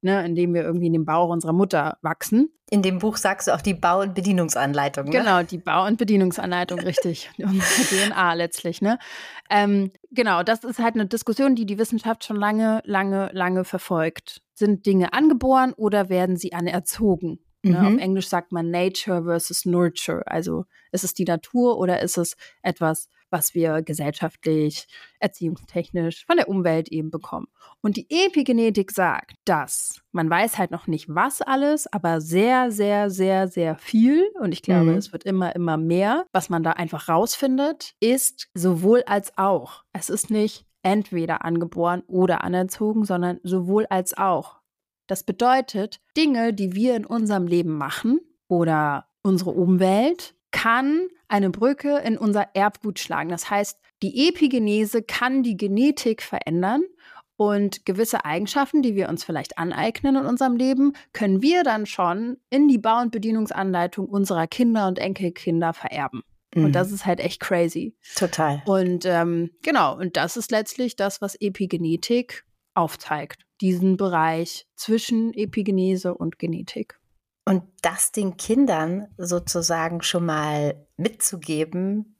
ne, 0.01 0.25
in 0.25 0.35
dem 0.35 0.53
wir 0.53 0.63
irgendwie 0.63 0.87
in 0.87 0.93
dem 0.93 1.05
Bauch 1.05 1.29
unserer 1.29 1.53
Mutter 1.53 1.97
wachsen. 2.01 2.49
In 2.71 2.81
dem 2.81 2.99
Buch 2.99 3.17
sagst 3.17 3.47
du 3.47 3.55
auch 3.55 3.61
die 3.61 3.73
Bau- 3.73 4.01
und 4.01 4.13
Bedienungsanleitung. 4.13 5.05
Ne? 5.05 5.11
Genau, 5.11 5.43
die 5.43 5.57
Bau- 5.57 5.87
und 5.87 5.97
Bedienungsanleitung, 5.97 6.79
richtig. 6.81 7.29
Unsere 7.37 8.09
DNA 8.09 8.33
letztlich. 8.33 8.81
Ne? 8.81 8.99
Ähm, 9.49 9.91
genau, 10.11 10.43
das 10.43 10.63
ist 10.63 10.79
halt 10.79 10.95
eine 10.95 11.07
Diskussion, 11.07 11.55
die 11.55 11.65
die 11.65 11.79
Wissenschaft 11.79 12.23
schon 12.23 12.37
lange, 12.37 12.81
lange, 12.85 13.29
lange 13.33 13.63
verfolgt. 13.63 14.41
Sind 14.53 14.85
Dinge 14.85 15.13
angeboren 15.13 15.73
oder 15.73 16.09
werden 16.09 16.37
sie 16.37 16.53
anerzogen? 16.53 17.39
Ne? 17.63 17.79
Auf 17.79 17.93
mhm. 17.93 17.99
Englisch 17.99 18.27
sagt 18.27 18.51
man 18.51 18.71
Nature 18.71 19.23
versus 19.23 19.65
Nurture. 19.65 20.25
Also 20.25 20.65
ist 20.91 21.03
es 21.03 21.13
die 21.13 21.25
Natur 21.25 21.77
oder 21.77 22.01
ist 22.01 22.17
es 22.17 22.35
etwas, 22.61 23.09
was 23.29 23.53
wir 23.53 23.81
gesellschaftlich, 23.81 24.87
erziehungstechnisch 25.19 26.25
von 26.25 26.37
der 26.37 26.49
Umwelt 26.49 26.89
eben 26.89 27.11
bekommen. 27.11 27.47
Und 27.81 27.97
die 27.97 28.07
Epigenetik 28.09 28.91
sagt, 28.91 29.35
dass 29.45 30.01
man 30.11 30.29
weiß 30.29 30.57
halt 30.57 30.71
noch 30.71 30.87
nicht 30.87 31.07
was 31.09 31.41
alles, 31.41 31.91
aber 31.91 32.21
sehr, 32.21 32.71
sehr, 32.71 33.09
sehr, 33.09 33.47
sehr 33.47 33.75
viel. 33.75 34.25
Und 34.39 34.51
ich 34.51 34.61
glaube, 34.61 34.91
mhm. 34.91 34.97
es 34.97 35.11
wird 35.11 35.25
immer, 35.25 35.55
immer 35.55 35.77
mehr. 35.77 36.25
Was 36.31 36.49
man 36.49 36.63
da 36.63 36.71
einfach 36.71 37.09
rausfindet, 37.09 37.93
ist 37.99 38.49
sowohl 38.53 39.03
als 39.05 39.37
auch. 39.37 39.83
Es 39.93 40.09
ist 40.09 40.31
nicht 40.31 40.65
entweder 40.81 41.43
angeboren 41.43 42.03
oder 42.07 42.43
anerzogen, 42.43 43.03
sondern 43.05 43.39
sowohl 43.43 43.85
als 43.89 44.17
auch. 44.17 44.58
Das 45.09 45.23
bedeutet, 45.23 45.99
Dinge, 46.15 46.53
die 46.53 46.75
wir 46.75 46.95
in 46.95 47.03
unserem 47.03 47.47
Leben 47.47 47.75
machen 47.75 48.19
oder 48.47 49.07
unsere 49.23 49.49
Umwelt, 49.49 50.35
kann 50.51 51.07
eine 51.27 51.49
Brücke 51.49 51.97
in 51.97 52.15
unser 52.15 52.55
Erbgut 52.55 52.99
schlagen. 52.99 53.29
Das 53.29 53.49
heißt, 53.49 53.79
die 54.03 54.29
Epigenese 54.29 55.01
kann 55.01 55.41
die 55.41 55.57
Genetik 55.57 56.21
verändern 56.21 56.83
und 57.37 57.87
gewisse 57.87 58.23
Eigenschaften, 58.23 58.83
die 58.83 58.93
wir 58.93 59.09
uns 59.09 59.23
vielleicht 59.23 59.57
aneignen 59.57 60.15
in 60.15 60.27
unserem 60.27 60.55
Leben, 60.55 60.93
können 61.11 61.41
wir 61.41 61.63
dann 61.63 61.87
schon 61.87 62.37
in 62.51 62.67
die 62.67 62.77
Bau- 62.77 63.01
und 63.01 63.11
Bedienungsanleitung 63.11 64.05
unserer 64.05 64.45
Kinder 64.45 64.87
und 64.87 64.99
Enkelkinder 64.99 65.73
vererben. 65.73 66.21
Mhm. 66.53 66.65
Und 66.65 66.73
das 66.73 66.91
ist 66.91 67.07
halt 67.07 67.19
echt 67.19 67.39
crazy. 67.39 67.95
Total. 68.15 68.61
Und 68.67 69.05
ähm, 69.05 69.49
genau, 69.63 69.97
und 69.97 70.17
das 70.17 70.37
ist 70.37 70.51
letztlich 70.51 70.95
das, 70.95 71.19
was 71.19 71.33
Epigenetik 71.33 72.45
aufzeigt 72.75 73.48
diesen 73.61 73.97
Bereich 73.97 74.67
zwischen 74.75 75.33
Epigenese 75.33 76.13
und 76.13 76.39
Genetik. 76.39 76.99
Und 77.45 77.63
das 77.81 78.11
den 78.11 78.37
Kindern 78.37 79.07
sozusagen 79.17 80.01
schon 80.01 80.25
mal 80.25 80.85
mitzugeben, 80.97 82.15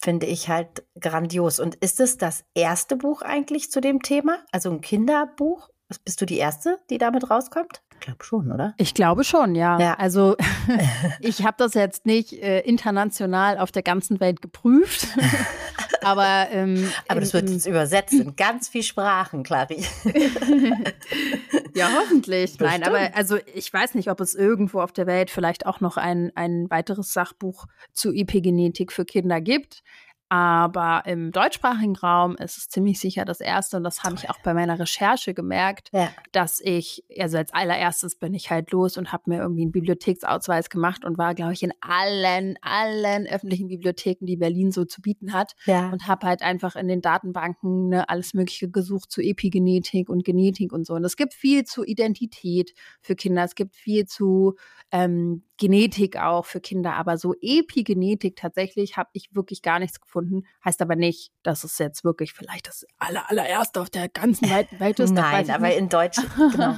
finde 0.00 0.26
ich 0.26 0.48
halt 0.48 0.86
grandios. 0.98 1.60
Und 1.60 1.74
ist 1.76 2.00
es 2.00 2.16
das 2.16 2.44
erste 2.54 2.96
Buch 2.96 3.22
eigentlich 3.22 3.70
zu 3.70 3.80
dem 3.80 4.02
Thema? 4.02 4.44
Also 4.52 4.70
ein 4.70 4.80
Kinderbuch? 4.80 5.68
Bist 6.04 6.20
du 6.20 6.26
die 6.26 6.38
Erste, 6.38 6.78
die 6.88 6.98
damit 6.98 7.30
rauskommt? 7.30 7.82
Ich 8.00 8.06
glaube 8.06 8.24
schon, 8.24 8.50
oder? 8.50 8.74
Ich 8.78 8.94
glaube 8.94 9.24
schon, 9.24 9.54
ja. 9.54 9.78
ja. 9.78 9.94
Also 9.94 10.36
ich 11.20 11.44
habe 11.44 11.56
das 11.58 11.74
jetzt 11.74 12.06
nicht 12.06 12.32
äh, 12.32 12.60
international 12.60 13.58
auf 13.58 13.72
der 13.72 13.82
ganzen 13.82 14.20
Welt 14.20 14.40
geprüft. 14.40 15.06
aber 16.02 16.48
ähm, 16.50 16.90
aber 17.08 17.20
das 17.20 17.34
wird 17.34 17.50
jetzt 17.50 17.66
übersetzt 17.66 18.14
in 18.14 18.36
ganz 18.36 18.68
viel 18.68 18.82
Sprachen, 18.82 19.42
Clary. 19.42 19.84
ja, 21.74 21.90
hoffentlich. 21.94 22.56
Bestimmt. 22.56 22.70
Nein, 22.70 22.84
aber 22.84 23.14
also 23.14 23.36
ich 23.54 23.70
weiß 23.70 23.94
nicht, 23.94 24.10
ob 24.10 24.20
es 24.20 24.34
irgendwo 24.34 24.80
auf 24.80 24.92
der 24.92 25.06
Welt 25.06 25.28
vielleicht 25.28 25.66
auch 25.66 25.80
noch 25.80 25.98
ein, 25.98 26.32
ein 26.34 26.70
weiteres 26.70 27.12
Sachbuch 27.12 27.66
zu 27.92 28.12
Epigenetik 28.12 28.92
für 28.92 29.04
Kinder 29.04 29.42
gibt. 29.42 29.82
Aber 30.32 31.02
im 31.06 31.32
deutschsprachigen 31.32 31.96
Raum 31.96 32.36
ist 32.36 32.56
es 32.56 32.68
ziemlich 32.68 33.00
sicher 33.00 33.24
das 33.24 33.40
erste. 33.40 33.76
Und 33.76 33.82
das 33.82 34.04
habe 34.04 34.14
ich 34.14 34.30
auch 34.30 34.38
bei 34.44 34.54
meiner 34.54 34.78
Recherche 34.78 35.34
gemerkt, 35.34 35.88
ja. 35.92 36.08
dass 36.30 36.60
ich, 36.60 37.04
also 37.18 37.36
als 37.36 37.52
allererstes 37.52 38.14
bin 38.14 38.32
ich 38.32 38.48
halt 38.48 38.70
los 38.70 38.96
und 38.96 39.12
habe 39.12 39.24
mir 39.26 39.40
irgendwie 39.40 39.62
einen 39.62 39.72
Bibliotheksausweis 39.72 40.70
gemacht 40.70 41.04
und 41.04 41.18
war, 41.18 41.34
glaube 41.34 41.54
ich, 41.54 41.64
in 41.64 41.72
allen, 41.80 42.56
allen 42.62 43.26
öffentlichen 43.26 43.66
Bibliotheken, 43.66 44.24
die 44.24 44.36
Berlin 44.36 44.70
so 44.70 44.84
zu 44.84 45.02
bieten 45.02 45.32
hat. 45.32 45.56
Ja. 45.64 45.90
Und 45.90 46.06
habe 46.06 46.28
halt 46.28 46.42
einfach 46.42 46.76
in 46.76 46.86
den 46.86 47.00
Datenbanken 47.00 47.88
ne, 47.88 48.08
alles 48.08 48.32
Mögliche 48.32 48.70
gesucht 48.70 49.10
zu 49.10 49.20
Epigenetik 49.20 50.08
und 50.08 50.24
Genetik 50.24 50.72
und 50.72 50.86
so. 50.86 50.94
Und 50.94 51.04
es 51.04 51.16
gibt 51.16 51.34
viel 51.34 51.64
zu 51.64 51.82
Identität 51.82 52.72
für 53.00 53.16
Kinder. 53.16 53.42
Es 53.42 53.56
gibt 53.56 53.74
viel 53.74 54.06
zu 54.06 54.54
ähm, 54.92 55.42
Genetik 55.60 56.16
auch 56.16 56.46
für 56.46 56.60
Kinder, 56.60 56.94
aber 56.94 57.18
so 57.18 57.34
Epigenetik 57.42 58.34
tatsächlich 58.34 58.96
habe 58.96 59.10
ich 59.12 59.34
wirklich 59.34 59.60
gar 59.60 59.78
nichts 59.78 60.00
gefunden. 60.00 60.44
Heißt 60.64 60.80
aber 60.80 60.96
nicht, 60.96 61.32
dass 61.42 61.64
es 61.64 61.76
jetzt 61.76 62.02
wirklich 62.02 62.32
vielleicht 62.32 62.66
das 62.66 62.86
aller, 62.98 63.28
allererste 63.30 63.82
auf 63.82 63.90
der 63.90 64.08
ganzen 64.08 64.50
weiten 64.50 64.80
Welt 64.80 64.98
ist. 64.98 65.12
Nein, 65.12 65.50
aber 65.50 65.74
in 65.74 65.90
Deutschland, 65.90 66.30
genau. 66.34 66.74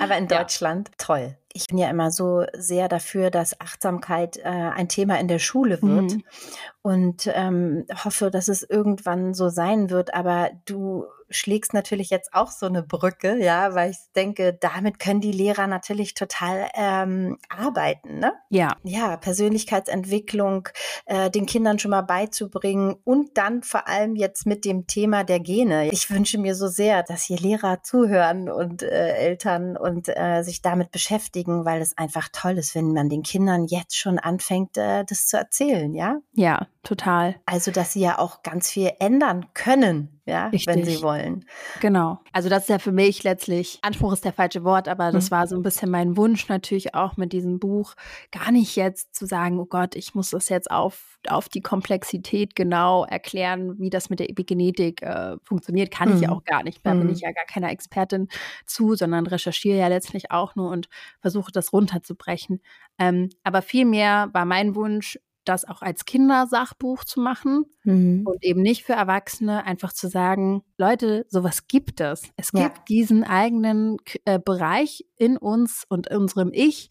aber 0.00 0.16
in 0.16 0.26
Deutschland, 0.26 0.88
ja. 0.88 0.94
toll. 0.96 1.36
Ich 1.56 1.68
bin 1.68 1.78
ja 1.78 1.88
immer 1.88 2.10
so 2.10 2.44
sehr 2.52 2.88
dafür, 2.88 3.30
dass 3.30 3.60
Achtsamkeit 3.60 4.36
äh, 4.38 4.42
ein 4.42 4.88
Thema 4.88 5.20
in 5.20 5.28
der 5.28 5.38
Schule 5.38 5.80
wird 5.80 6.14
mhm. 6.14 6.24
und 6.82 7.30
ähm, 7.32 7.86
hoffe, 8.04 8.30
dass 8.30 8.48
es 8.48 8.62
irgendwann 8.62 9.34
so 9.34 9.48
sein 9.48 9.88
wird. 9.88 10.14
Aber 10.14 10.50
du 10.66 11.06
schlägst 11.34 11.74
natürlich 11.74 12.10
jetzt 12.10 12.32
auch 12.32 12.50
so 12.50 12.66
eine 12.66 12.82
Brücke, 12.82 13.36
ja, 13.36 13.74
weil 13.74 13.90
ich 13.90 13.98
denke, 14.14 14.54
damit 14.54 14.98
können 14.98 15.20
die 15.20 15.32
Lehrer 15.32 15.66
natürlich 15.66 16.14
total 16.14 16.68
ähm, 16.74 17.38
arbeiten, 17.48 18.18
ne? 18.18 18.32
Ja. 18.50 18.76
Ja, 18.82 19.16
Persönlichkeitsentwicklung 19.16 20.68
äh, 21.06 21.30
den 21.30 21.46
Kindern 21.46 21.78
schon 21.78 21.90
mal 21.90 22.02
beizubringen 22.02 22.96
und 23.04 23.36
dann 23.36 23.62
vor 23.62 23.88
allem 23.88 24.16
jetzt 24.16 24.46
mit 24.46 24.64
dem 24.64 24.86
Thema 24.86 25.24
der 25.24 25.40
Gene. 25.40 25.88
Ich 25.90 26.10
wünsche 26.10 26.38
mir 26.38 26.54
so 26.54 26.68
sehr, 26.68 27.02
dass 27.02 27.24
hier 27.24 27.38
Lehrer 27.38 27.82
zuhören 27.82 28.48
und 28.48 28.82
äh, 28.82 29.14
Eltern 29.14 29.76
und 29.76 30.08
äh, 30.08 30.42
sich 30.42 30.62
damit 30.62 30.90
beschäftigen, 30.90 31.43
weil 31.46 31.80
es 31.80 31.96
einfach 31.96 32.28
toll 32.32 32.58
ist, 32.58 32.74
wenn 32.74 32.92
man 32.92 33.08
den 33.08 33.22
Kindern 33.22 33.66
jetzt 33.66 33.96
schon 33.96 34.18
anfängt, 34.18 34.76
äh, 34.76 35.04
das 35.04 35.26
zu 35.26 35.36
erzählen, 35.36 35.94
ja? 35.94 36.18
Ja, 36.32 36.66
total. 36.82 37.36
Also, 37.46 37.70
dass 37.70 37.92
sie 37.92 38.00
ja 38.00 38.18
auch 38.18 38.42
ganz 38.42 38.70
viel 38.70 38.92
ändern 38.98 39.46
können, 39.54 40.13
ja, 40.26 40.46
Richtig. 40.46 40.74
wenn 40.74 40.84
sie 40.84 41.02
wollen. 41.02 41.44
Genau. 41.80 42.18
Also 42.32 42.48
das 42.48 42.62
ist 42.62 42.68
ja 42.70 42.78
für 42.78 42.92
mich 42.92 43.22
letztlich, 43.24 43.78
Anspruch 43.82 44.14
ist 44.14 44.24
der 44.24 44.32
falsche 44.32 44.64
Wort, 44.64 44.88
aber 44.88 45.12
das 45.12 45.26
mhm. 45.26 45.34
war 45.34 45.46
so 45.46 45.56
ein 45.56 45.62
bisschen 45.62 45.90
mein 45.90 46.16
Wunsch 46.16 46.48
natürlich 46.48 46.94
auch 46.94 47.18
mit 47.18 47.32
diesem 47.32 47.58
Buch, 47.58 47.94
gar 48.32 48.50
nicht 48.50 48.74
jetzt 48.76 49.14
zu 49.14 49.26
sagen, 49.26 49.60
oh 49.60 49.66
Gott, 49.66 49.94
ich 49.94 50.14
muss 50.14 50.30
das 50.30 50.48
jetzt 50.48 50.70
auf, 50.70 51.18
auf 51.28 51.50
die 51.50 51.60
Komplexität 51.60 52.56
genau 52.56 53.04
erklären, 53.04 53.78
wie 53.78 53.90
das 53.90 54.08
mit 54.08 54.18
der 54.18 54.30
Epigenetik 54.30 55.02
äh, 55.02 55.36
funktioniert, 55.42 55.90
kann 55.90 56.08
mhm. 56.08 56.14
ich 56.16 56.20
ja 56.22 56.30
mhm. 56.30 56.36
auch 56.36 56.44
gar 56.44 56.62
nicht. 56.62 56.80
Da 56.86 56.94
mhm. 56.94 57.00
bin 57.00 57.10
ich 57.10 57.20
ja 57.20 57.32
gar 57.32 57.46
keine 57.46 57.70
Expertin 57.70 58.28
zu, 58.64 58.94
sondern 58.94 59.26
recherchiere 59.26 59.78
ja 59.78 59.88
letztlich 59.88 60.30
auch 60.30 60.56
nur 60.56 60.70
und 60.70 60.88
versuche 61.20 61.52
das 61.52 61.72
runterzubrechen. 61.74 62.62
Ähm, 62.98 63.28
aber 63.42 63.60
vielmehr 63.60 64.30
war 64.32 64.46
mein 64.46 64.74
Wunsch, 64.74 65.18
das 65.44 65.64
auch 65.64 65.82
als 65.82 66.04
Kindersachbuch 66.04 67.04
zu 67.04 67.20
machen 67.20 67.64
mhm. 67.84 68.22
und 68.26 68.42
eben 68.42 68.62
nicht 68.62 68.84
für 68.84 68.94
Erwachsene 68.94 69.64
einfach 69.64 69.92
zu 69.92 70.08
sagen, 70.08 70.62
Leute, 70.78 71.26
sowas 71.28 71.66
gibt 71.66 72.00
es. 72.00 72.22
Es 72.36 72.50
ja. 72.52 72.64
gibt 72.64 72.88
diesen 72.88 73.24
eigenen 73.24 73.98
äh, 74.24 74.38
Bereich 74.38 75.06
in 75.16 75.36
uns 75.36 75.84
und 75.88 76.10
unserem 76.10 76.50
Ich, 76.52 76.90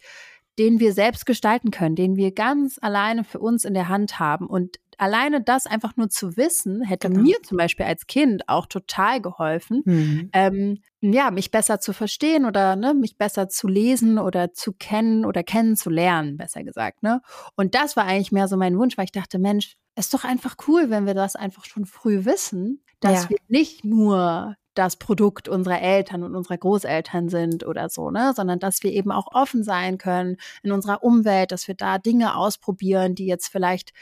den 0.58 0.78
wir 0.78 0.92
selbst 0.92 1.26
gestalten 1.26 1.70
können, 1.70 1.96
den 1.96 2.16
wir 2.16 2.32
ganz 2.32 2.78
alleine 2.80 3.24
für 3.24 3.40
uns 3.40 3.64
in 3.64 3.74
der 3.74 3.88
Hand 3.88 4.18
haben. 4.20 4.46
Und 4.46 4.76
alleine 4.98 5.42
das 5.42 5.66
einfach 5.66 5.96
nur 5.96 6.08
zu 6.08 6.36
wissen, 6.36 6.82
hätte 6.82 7.08
genau. 7.08 7.22
mir 7.22 7.36
zum 7.42 7.58
Beispiel 7.58 7.86
als 7.86 8.06
Kind 8.06 8.48
auch 8.48 8.66
total 8.66 9.20
geholfen, 9.20 9.82
mhm. 9.84 10.30
ähm, 10.32 10.82
ja, 11.00 11.30
mich 11.30 11.50
besser 11.50 11.80
zu 11.80 11.92
verstehen 11.92 12.46
oder 12.46 12.76
ne, 12.76 12.94
mich 12.94 13.18
besser 13.18 13.48
zu 13.48 13.68
lesen 13.68 14.18
oder 14.18 14.52
zu 14.52 14.72
kennen 14.72 15.24
oder 15.24 15.42
kennenzulernen, 15.42 16.36
besser 16.36 16.64
gesagt. 16.64 17.02
Ne? 17.02 17.20
Und 17.56 17.74
das 17.74 17.96
war 17.96 18.06
eigentlich 18.06 18.32
mehr 18.32 18.48
so 18.48 18.56
mein 18.56 18.78
Wunsch, 18.78 18.96
weil 18.96 19.04
ich 19.04 19.12
dachte, 19.12 19.38
Mensch, 19.38 19.76
ist 19.96 20.14
doch 20.14 20.24
einfach 20.24 20.56
cool, 20.66 20.90
wenn 20.90 21.06
wir 21.06 21.14
das 21.14 21.36
einfach 21.36 21.64
schon 21.64 21.86
früh 21.86 22.24
wissen, 22.24 22.82
dass 23.00 23.24
ja. 23.24 23.30
wir 23.30 23.38
nicht 23.48 23.84
nur 23.84 24.56
das 24.74 24.96
Produkt 24.96 25.48
unserer 25.48 25.80
Eltern 25.80 26.22
und 26.24 26.34
unserer 26.34 26.58
Großeltern 26.58 27.28
sind 27.28 27.64
oder 27.64 27.88
so, 27.88 28.10
ne, 28.10 28.32
sondern 28.34 28.58
dass 28.58 28.82
wir 28.82 28.92
eben 28.92 29.12
auch 29.12 29.28
offen 29.32 29.62
sein 29.62 29.98
können 29.98 30.36
in 30.62 30.72
unserer 30.72 31.02
Umwelt, 31.02 31.52
dass 31.52 31.68
wir 31.68 31.74
da 31.74 31.98
Dinge 31.98 32.36
ausprobieren, 32.36 33.14
die 33.14 33.26
jetzt 33.26 33.48
vielleicht 33.48 33.92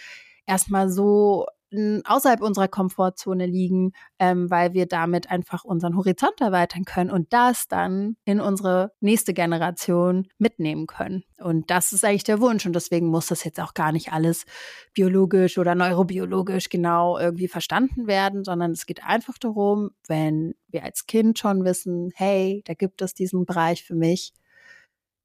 erstmal 0.46 0.88
so 0.90 1.46
außerhalb 2.04 2.42
unserer 2.42 2.68
Komfortzone 2.68 3.46
liegen, 3.46 3.92
ähm, 4.18 4.50
weil 4.50 4.74
wir 4.74 4.86
damit 4.86 5.30
einfach 5.30 5.64
unseren 5.64 5.96
Horizont 5.96 6.40
erweitern 6.40 6.84
können 6.84 7.10
und 7.10 7.32
das 7.32 7.66
dann 7.66 8.16
in 8.24 8.40
unsere 8.40 8.92
nächste 9.00 9.32
Generation 9.32 10.28
mitnehmen 10.38 10.86
können. 10.86 11.24
Und 11.38 11.70
das 11.70 11.92
ist 11.92 12.04
eigentlich 12.04 12.24
der 12.24 12.40
Wunsch 12.40 12.66
und 12.66 12.74
deswegen 12.74 13.06
muss 13.06 13.28
das 13.28 13.44
jetzt 13.44 13.58
auch 13.58 13.72
gar 13.74 13.90
nicht 13.90 14.12
alles 14.12 14.44
biologisch 14.92 15.56
oder 15.56 15.74
neurobiologisch 15.74 16.68
genau 16.68 17.18
irgendwie 17.18 17.48
verstanden 17.48 18.06
werden, 18.06 18.44
sondern 18.44 18.72
es 18.72 18.84
geht 18.84 19.02
einfach 19.04 19.38
darum, 19.38 19.90
wenn 20.06 20.54
wir 20.68 20.84
als 20.84 21.06
Kind 21.06 21.38
schon 21.38 21.64
wissen, 21.64 22.10
hey, 22.14 22.62
da 22.66 22.74
gibt 22.74 23.00
es 23.00 23.14
diesen 23.14 23.46
Bereich 23.46 23.82
für 23.82 23.94
mich, 23.94 24.34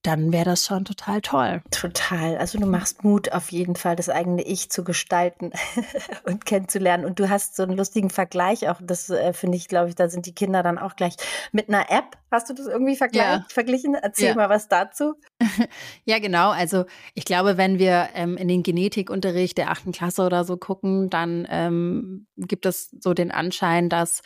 dann 0.07 0.31
wäre 0.31 0.45
das 0.45 0.65
schon 0.65 0.85
total 0.85 1.19
toll. 1.19 1.61
Total. 1.69 2.37
Also 2.37 2.57
du 2.57 2.65
machst 2.65 3.03
Mut 3.03 3.33
auf 3.33 3.51
jeden 3.51 3.75
Fall, 3.75 3.97
das 3.97 4.07
eigene 4.07 4.41
Ich 4.41 4.69
zu 4.69 4.85
gestalten 4.85 5.51
und 6.23 6.45
kennenzulernen. 6.45 7.03
Und 7.03 7.19
du 7.19 7.29
hast 7.29 7.57
so 7.57 7.63
einen 7.63 7.75
lustigen 7.75 8.09
Vergleich 8.09 8.69
auch. 8.69 8.79
Das 8.81 9.09
äh, 9.09 9.33
finde 9.33 9.57
ich, 9.57 9.67
glaube 9.67 9.89
ich, 9.89 9.95
da 9.95 10.07
sind 10.07 10.25
die 10.25 10.33
Kinder 10.33 10.63
dann 10.63 10.77
auch 10.77 10.95
gleich 10.95 11.17
mit 11.51 11.67
einer 11.67 11.91
App. 11.91 12.17
Hast 12.31 12.49
du 12.49 12.53
das 12.53 12.67
irgendwie 12.67 12.97
ja. 13.11 13.45
verglichen? 13.49 13.95
Erzähl 13.95 14.29
ja. 14.29 14.35
mal 14.35 14.49
was 14.49 14.69
dazu. 14.69 15.15
ja, 16.05 16.19
genau. 16.19 16.51
Also 16.51 16.85
ich 17.13 17.25
glaube, 17.25 17.57
wenn 17.57 17.77
wir 17.77 18.07
ähm, 18.13 18.37
in 18.37 18.47
den 18.47 18.63
Genetikunterricht 18.63 19.57
der 19.57 19.71
achten 19.71 19.91
Klasse 19.91 20.25
oder 20.25 20.45
so 20.45 20.55
gucken, 20.55 21.09
dann 21.09 21.45
ähm, 21.49 22.27
gibt 22.37 22.65
es 22.65 22.95
so 22.97 23.13
den 23.13 23.31
Anschein, 23.31 23.89
dass 23.89 24.21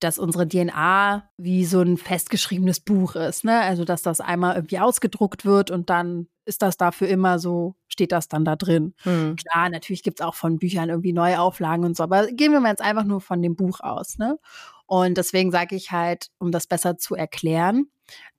dass 0.00 0.18
unsere 0.18 0.46
DNA 0.46 1.28
wie 1.36 1.64
so 1.64 1.80
ein 1.80 1.96
festgeschriebenes 1.96 2.80
Buch 2.80 3.16
ist, 3.16 3.44
ne? 3.44 3.60
Also 3.60 3.84
dass 3.84 4.02
das 4.02 4.20
einmal 4.20 4.56
irgendwie 4.56 4.78
ausgedruckt 4.78 5.44
wird 5.44 5.70
und 5.70 5.88
dann 5.90 6.28
ist 6.44 6.62
das 6.62 6.76
dafür 6.76 7.08
immer 7.08 7.38
so, 7.38 7.74
steht 7.88 8.12
das 8.12 8.28
dann 8.28 8.44
da 8.44 8.56
drin. 8.56 8.94
Mhm. 9.04 9.36
Klar, 9.36 9.68
natürlich 9.68 10.02
gibt 10.02 10.20
es 10.20 10.26
auch 10.26 10.34
von 10.34 10.58
Büchern 10.58 10.90
irgendwie 10.90 11.12
Neuauflagen 11.12 11.84
und 11.84 11.96
so, 11.96 12.04
aber 12.04 12.26
gehen 12.28 12.52
wir 12.52 12.60
mal 12.60 12.70
jetzt 12.70 12.82
einfach 12.82 13.04
nur 13.04 13.20
von 13.20 13.42
dem 13.42 13.56
Buch 13.56 13.80
aus. 13.80 14.18
Ne? 14.18 14.38
Und 14.86 15.18
deswegen 15.18 15.50
sage 15.50 15.74
ich 15.74 15.90
halt, 15.90 16.30
um 16.38 16.52
das 16.52 16.66
besser 16.66 16.98
zu 16.98 17.14
erklären, 17.16 17.88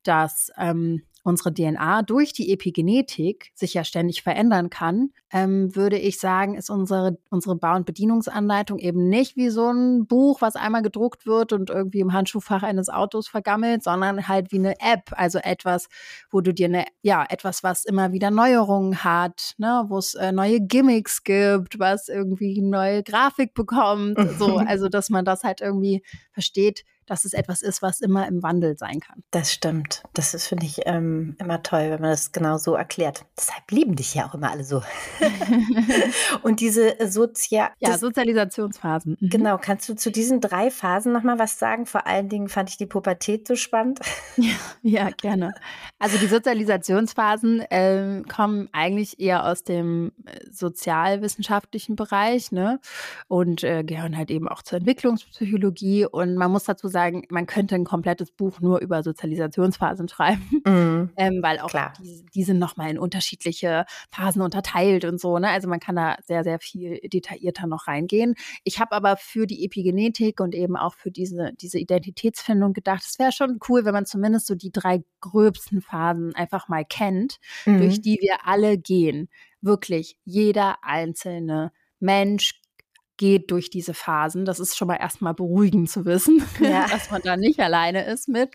dass 0.04 0.52
ähm, 0.58 1.04
unsere 1.24 1.54
DNA 1.54 2.04
durch 2.04 2.34
die 2.34 2.52
Epigenetik 2.52 3.52
sich 3.54 3.74
ja 3.74 3.84
ständig 3.84 4.24
verändern 4.24 4.70
kann, 4.70 5.12
ähm, 5.32 5.76
würde 5.76 5.98
ich 5.98 6.20
sagen, 6.20 6.56
ist 6.56 6.70
unsere, 6.70 7.18
unsere 7.30 7.56
Bau- 7.56 7.76
und 7.76 7.86
Bedienungsanleitung 7.86 8.80
eben 8.80 9.10
nicht 9.10 9.36
wie 9.36 9.50
so 9.50 9.70
ein 9.70 10.08
Buch, 10.08 10.42
was 10.42 10.56
einmal 10.56 10.82
gedruckt 10.82 11.26
wird 11.26 11.54
und 11.54 11.70
irgendwie 11.70 12.00
im 12.00 12.14
Handschuhfach 12.14 12.64
eines 12.64 12.90
Autos 12.90 13.28
vergammelt, 13.28 13.84
sondern 13.84 14.28
halt 14.28 14.52
wie 14.52 14.60
eine 14.60 14.80
App, 14.80 15.12
also 15.12 15.40
etwas, 15.40 15.88
wo 16.32 16.42
du 16.42 16.54
dir 16.54 16.68
eine, 16.68 16.86
ja, 17.02 17.26
etwas, 17.28 17.64
was 17.64 17.86
immer 17.86 18.12
wieder 18.14 18.32
Neuerungen 18.32 19.04
hat, 19.04 19.54
ne, 19.58 19.86
wo 19.88 19.98
es 19.98 20.16
äh, 20.16 20.32
neue 20.32 20.62
Gimmicks 20.62 21.24
gibt, 21.24 21.80
was 21.80 22.08
irgendwie 22.08 22.62
neue 22.62 23.04
Grafik 23.04 23.54
bekommt, 23.54 24.18
so, 24.38 24.58
also 24.58 24.88
dass 24.88 25.10
man 25.10 25.26
das 25.26 25.44
halt 25.44 25.62
irgendwie 25.62 26.04
versteht, 26.32 26.84
dass 27.08 27.26
es 27.26 27.34
etwas 27.34 27.62
ist, 27.62 27.82
was 27.82 28.00
immer 28.02 28.28
im 28.28 28.44
Wandel 28.44 28.78
sein 28.78 29.00
kann. 29.00 29.24
Das 29.32 29.52
stimmt. 29.52 30.04
Das 30.14 30.34
ist, 30.34 30.48
finde 30.48 30.66
ich, 30.66 30.82
ähm, 30.86 31.36
immer 31.40 31.64
toll, 31.64 31.90
wenn 31.90 32.02
man 32.02 32.12
das 32.12 32.32
genau 32.32 32.58
so 32.58 32.76
erklärt. 32.76 33.26
Deshalb 33.38 33.70
lieben 33.72 33.96
dich 33.96 34.14
ja 34.14 34.28
auch 34.28 34.34
immer 34.34 34.52
alle 34.52 34.64
so. 34.64 34.84
und 36.44 36.60
diese 36.60 36.96
Sozia 37.08 37.72
ja, 37.80 37.98
Sozialisationsphasen. 37.98 39.18
Mhm. 39.20 39.30
Genau, 39.30 39.58
kannst 39.58 39.88
du 39.90 39.96
zu 39.96 40.12
diesen 40.12 40.42
drei 40.42 40.70
Phasen 40.70 41.14
nochmal 41.14 41.40
was 41.40 41.58
sagen? 41.58 41.86
Vor 41.86 42.06
allen 42.06 42.30
Dingen 42.30 42.50
fand 42.50 42.70
ich 42.70 42.78
die 42.78 42.86
Pubertät 42.86 43.48
so 43.48 43.56
spannend. 43.56 44.00
Ja, 44.40 44.54
ja 44.84 45.10
gerne. 45.10 45.56
Also 45.98 46.20
die 46.20 46.28
Sozialisationsphasen 46.28 47.62
äh, 47.62 48.22
kommen 48.28 48.70
eigentlich 48.72 49.20
eher 49.20 49.46
aus 49.46 49.64
dem 49.64 50.12
äh, 50.26 50.40
sozialwissenschaftlichen 50.52 51.96
Bereich 51.96 52.52
ne? 52.52 52.80
und 53.28 53.64
äh, 53.64 53.84
gehören 53.84 54.16
halt 54.16 54.30
eben 54.30 54.48
auch 54.48 54.62
zur 54.62 54.78
Entwicklungspsychologie. 54.78 56.06
Und 56.06 56.36
man 56.36 56.52
muss 56.52 56.66
dazu 56.66 56.88
sagen, 56.88 56.97
man 57.30 57.46
könnte 57.46 57.76
ein 57.76 57.84
komplettes 57.84 58.32
Buch 58.32 58.60
nur 58.60 58.80
über 58.80 59.04
Sozialisationsphasen 59.04 60.08
schreiben, 60.10 60.62
mhm. 60.66 61.10
ähm, 61.16 61.40
weil 61.42 61.60
auch 61.60 61.70
Klar. 61.70 61.94
die, 62.00 62.26
die 62.34 62.44
sind 62.44 62.60
nochmal 62.60 62.90
in 62.90 63.00
unterschiedliche 63.00 63.86
Phasen 64.12 64.42
unterteilt 64.42 65.06
und 65.06 65.20
so. 65.20 65.38
Ne? 65.40 65.50
Also 65.50 65.68
man 65.68 65.80
kann 65.80 65.96
da 65.96 66.18
sehr, 66.26 66.44
sehr 66.44 66.60
viel 66.60 67.00
detaillierter 67.04 67.68
noch 67.68 67.88
reingehen. 67.88 68.36
Ich 68.64 68.80
habe 68.80 68.94
aber 68.94 69.18
für 69.18 69.48
die 69.48 69.66
Epigenetik 69.66 70.40
und 70.40 70.56
eben 70.56 70.76
auch 70.76 70.94
für 70.94 71.12
diese, 71.12 71.52
diese 71.60 71.80
Identitätsfindung 71.80 72.74
gedacht, 72.74 73.04
es 73.08 73.20
wäre 73.20 73.32
schon 73.32 73.60
cool, 73.70 73.86
wenn 73.86 73.94
man 73.94 74.06
zumindest 74.06 74.48
so 74.48 74.56
die 74.56 74.72
drei 74.72 75.04
gröbsten 75.22 75.82
Phasen 75.82 76.36
einfach 76.36 76.68
mal 76.68 76.86
kennt, 76.86 77.38
mhm. 77.66 77.80
durch 77.80 78.02
die 78.02 78.18
wir 78.22 78.46
alle 78.46 78.78
gehen. 78.78 79.30
Wirklich 79.62 80.18
jeder 80.24 80.78
einzelne 80.84 81.72
Mensch 82.00 82.62
geht 83.18 83.52
durch 83.52 83.70
diese 83.70 83.94
Phasen. 83.94 84.46
Das 84.46 84.60
ist 84.60 84.78
schon 84.78 84.88
mal 84.88 84.96
erstmal 84.96 85.34
beruhigend 85.34 85.90
zu 85.90 86.06
wissen, 86.06 86.44
ja. 86.60 86.86
dass 86.92 87.12
man 87.12 87.22
da 87.24 87.36
nicht 87.36 87.60
alleine 87.60 88.06
ist 88.06 88.30
mit. 88.30 88.52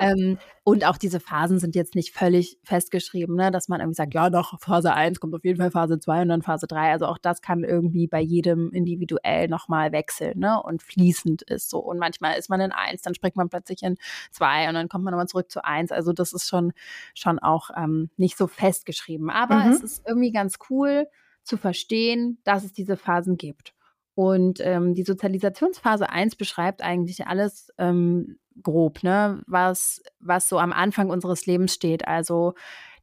ähm, 0.00 0.38
und 0.64 0.84
auch 0.84 0.96
diese 0.96 1.20
Phasen 1.20 1.60
sind 1.60 1.76
jetzt 1.76 1.94
nicht 1.94 2.12
völlig 2.12 2.58
festgeschrieben, 2.64 3.36
ne? 3.36 3.52
dass 3.52 3.68
man 3.68 3.80
irgendwie 3.80 3.94
sagt, 3.94 4.14
ja, 4.14 4.30
doch, 4.30 4.58
Phase 4.58 4.92
1 4.92 5.20
kommt 5.20 5.34
auf 5.34 5.44
jeden 5.44 5.58
Fall 5.58 5.70
Phase 5.70 6.00
2 6.00 6.22
und 6.22 6.28
dann 6.28 6.42
Phase 6.42 6.66
3. 6.66 6.90
Also 6.90 7.06
auch 7.06 7.18
das 7.18 7.40
kann 7.40 7.62
irgendwie 7.62 8.08
bei 8.08 8.20
jedem 8.20 8.72
individuell 8.72 9.46
nochmal 9.46 9.92
wechseln 9.92 10.40
ne? 10.40 10.60
und 10.60 10.82
fließend 10.82 11.42
ist 11.42 11.70
so. 11.70 11.78
Und 11.78 11.98
manchmal 11.98 12.36
ist 12.36 12.50
man 12.50 12.60
in 12.60 12.72
1, 12.72 13.02
dann 13.02 13.14
springt 13.14 13.36
man 13.36 13.48
plötzlich 13.48 13.82
in 13.82 13.96
2 14.32 14.68
und 14.68 14.74
dann 14.74 14.88
kommt 14.88 15.04
man 15.04 15.12
nochmal 15.12 15.28
zurück 15.28 15.52
zu 15.52 15.64
1. 15.64 15.92
Also 15.92 16.12
das 16.12 16.32
ist 16.32 16.48
schon, 16.48 16.72
schon 17.14 17.38
auch 17.38 17.70
ähm, 17.76 18.10
nicht 18.16 18.36
so 18.36 18.48
festgeschrieben. 18.48 19.30
Aber 19.30 19.56
mhm. 19.56 19.72
es 19.72 19.82
ist 19.82 20.02
irgendwie 20.04 20.32
ganz 20.32 20.56
cool 20.70 21.06
zu 21.44 21.56
verstehen, 21.58 22.38
dass 22.42 22.64
es 22.64 22.72
diese 22.72 22.96
Phasen 22.96 23.36
gibt. 23.36 23.75
Und 24.16 24.60
ähm, 24.62 24.94
die 24.94 25.02
Sozialisationsphase 25.02 26.08
1 26.08 26.36
beschreibt 26.36 26.82
eigentlich 26.82 27.26
alles 27.26 27.70
ähm, 27.76 28.38
grob, 28.62 29.02
ne, 29.02 29.42
was, 29.46 30.02
was 30.20 30.48
so 30.48 30.58
am 30.58 30.72
Anfang 30.72 31.10
unseres 31.10 31.44
Lebens 31.44 31.74
steht. 31.74 32.08
Also 32.08 32.54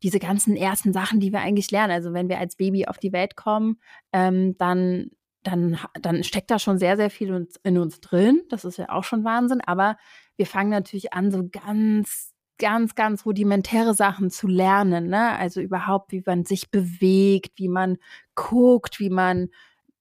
diese 0.01 0.17
ganzen 0.17 0.57
ersten 0.57 0.91
Sachen, 0.91 1.19
die 1.19 1.31
wir 1.31 1.41
eigentlich 1.41 1.69
lernen. 1.69 1.93
Also 1.93 2.13
wenn 2.13 2.29
wir 2.29 2.39
als 2.39 2.55
Baby 2.55 2.87
auf 2.87 2.97
die 2.97 3.13
Welt 3.13 3.35
kommen, 3.35 3.77
ähm, 4.11 4.57
dann, 4.57 5.11
dann, 5.43 5.77
dann 6.01 6.23
steckt 6.23 6.49
da 6.49 6.57
schon 6.57 6.79
sehr, 6.79 6.97
sehr 6.97 7.11
viel 7.11 7.47
in 7.61 7.77
uns 7.77 8.01
drin. 8.01 8.41
Das 8.49 8.65
ist 8.65 8.77
ja 8.77 8.89
auch 8.89 9.03
schon 9.03 9.23
Wahnsinn. 9.23 9.61
Aber 9.61 9.97
wir 10.35 10.47
fangen 10.47 10.71
natürlich 10.71 11.13
an, 11.13 11.29
so 11.29 11.47
ganz 11.47 12.33
ganz, 12.59 12.95
ganz 12.95 13.25
rudimentäre 13.25 13.93
Sachen 13.93 14.29
zu 14.29 14.47
lernen. 14.47 15.09
Ne? 15.09 15.37
Also 15.37 15.59
überhaupt, 15.59 16.11
wie 16.11 16.23
man 16.25 16.45
sich 16.45 16.71
bewegt, 16.71 17.51
wie 17.57 17.67
man 17.67 17.97
guckt, 18.35 18.99
wie 18.99 19.09
man 19.09 19.49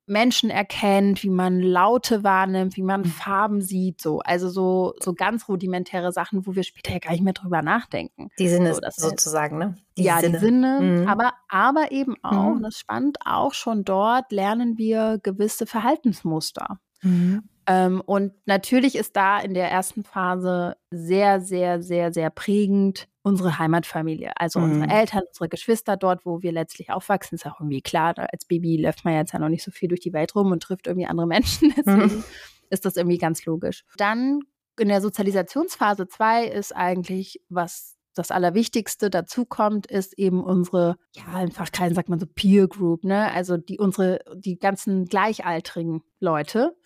Menschen 0.07 0.51
erkennt, 0.51 1.23
wie 1.23 1.31
man 1.31 1.61
Laute 1.61 2.25
wahrnimmt, 2.25 2.77
wie 2.77 2.83
man 2.83 3.03
mhm. 3.03 3.07
Farben 3.07 3.61
sieht, 3.61 4.01
so. 4.01 4.21
Also 4.21 4.49
so, 4.49 4.95
so 5.01 5.15
ganz 5.15 5.49
rudimentäre 5.49 6.13
Sachen, 6.13 6.47
wo 6.47 6.55
wir 6.55 6.65
später 6.65 6.93
ja 6.93 6.99
gar 6.99 7.13
nicht 7.13 7.23
mehr 7.23 7.33
drüber 7.33 7.63
nachdenken. 7.63 8.29
Die 8.39 8.49
Sinne 8.49 8.75
so, 8.75 8.81
sozusagen, 8.91 9.59
ne? 9.59 9.77
Die 9.97 10.05
ja, 10.05 10.21
Sinne. 10.21 10.39
die 10.39 10.45
Sinne, 10.45 10.81
mhm. 10.81 11.09
aber, 11.09 11.33
aber 11.49 11.93
eben 11.93 12.17
auch, 12.23 12.55
mhm. 12.55 12.63
das 12.63 12.75
ist 12.75 12.81
spannend, 12.81 13.19
auch 13.25 13.55
schon 13.55 13.85
dort 13.85 14.33
lernen 14.33 14.79
wir 14.79 15.19
gewisse 15.23 15.67
Verhaltensmuster. 15.67 16.79
Mhm. 17.03 17.43
Ähm, 17.67 18.03
und 18.05 18.33
natürlich 18.47 18.97
ist 18.97 19.17
da 19.17 19.39
in 19.39 19.55
der 19.55 19.71
ersten 19.71 20.03
Phase 20.03 20.77
sehr, 20.91 21.41
sehr, 21.41 21.83
sehr, 21.83 22.13
sehr 22.13 22.31
prägend 22.31 23.09
unsere 23.23 23.59
Heimatfamilie. 23.59 24.33
Also 24.37 24.61
mhm. 24.61 24.73
unsere 24.73 24.91
Eltern, 24.91 25.23
unsere 25.29 25.49
Geschwister 25.49 25.97
dort, 25.97 26.27
wo 26.27 26.43
wir 26.43 26.53
letztlich 26.53 26.91
aufwachsen. 26.91 27.37
Ist 27.37 27.47
auch 27.47 27.61
irgendwie 27.61 27.83
klar, 27.83 28.15
als 28.17 28.45
Baby 28.45 28.77
läuft 28.77 29.05
man 29.05 29.15
jetzt 29.15 29.33
ja 29.33 29.39
noch 29.39 29.49
nicht 29.49 29.63
so 29.63 29.71
viel 29.71 29.89
durch 29.89 30.01
die 30.01 30.13
Welt 30.13 30.35
rum 30.35 30.53
und 30.53 30.63
trifft 30.63 30.87
irgendwie 30.87 31.07
andere 31.07 31.27
Menschen. 31.27 31.73
Deswegen 31.77 32.17
mhm. 32.17 32.25
ist 32.71 32.85
das 32.85 32.97
irgendwie 32.97 33.19
ganz 33.19 33.45
logisch. 33.45 33.85
Dann 33.97 34.41
in 34.79 34.89
der 34.89 35.01
Sozialisationsphase 35.01 36.09
2 36.09 36.47
ist 36.47 36.75
eigentlich 36.75 37.41
was 37.49 37.97
das 38.15 38.31
Allerwichtigste 38.31 39.11
dazu 39.11 39.45
kommt, 39.47 39.87
ist 39.87 40.19
eben 40.19 40.43
unsere, 40.45 40.97
ja, 41.15 41.25
einfach 41.33 41.73
kein, 41.73 41.95
sagt 41.95 42.09
man 42.09 42.19
so 42.19 42.27
Peer 42.27 42.69
Group, 42.69 43.05
ne? 43.05 43.33
Also 43.33 43.57
die 43.57 43.79
unsere, 43.79 44.21
die 44.35 44.59
ganzen 44.59 45.07
gleichaltrigen 45.07 46.03
Leute, 46.23 46.77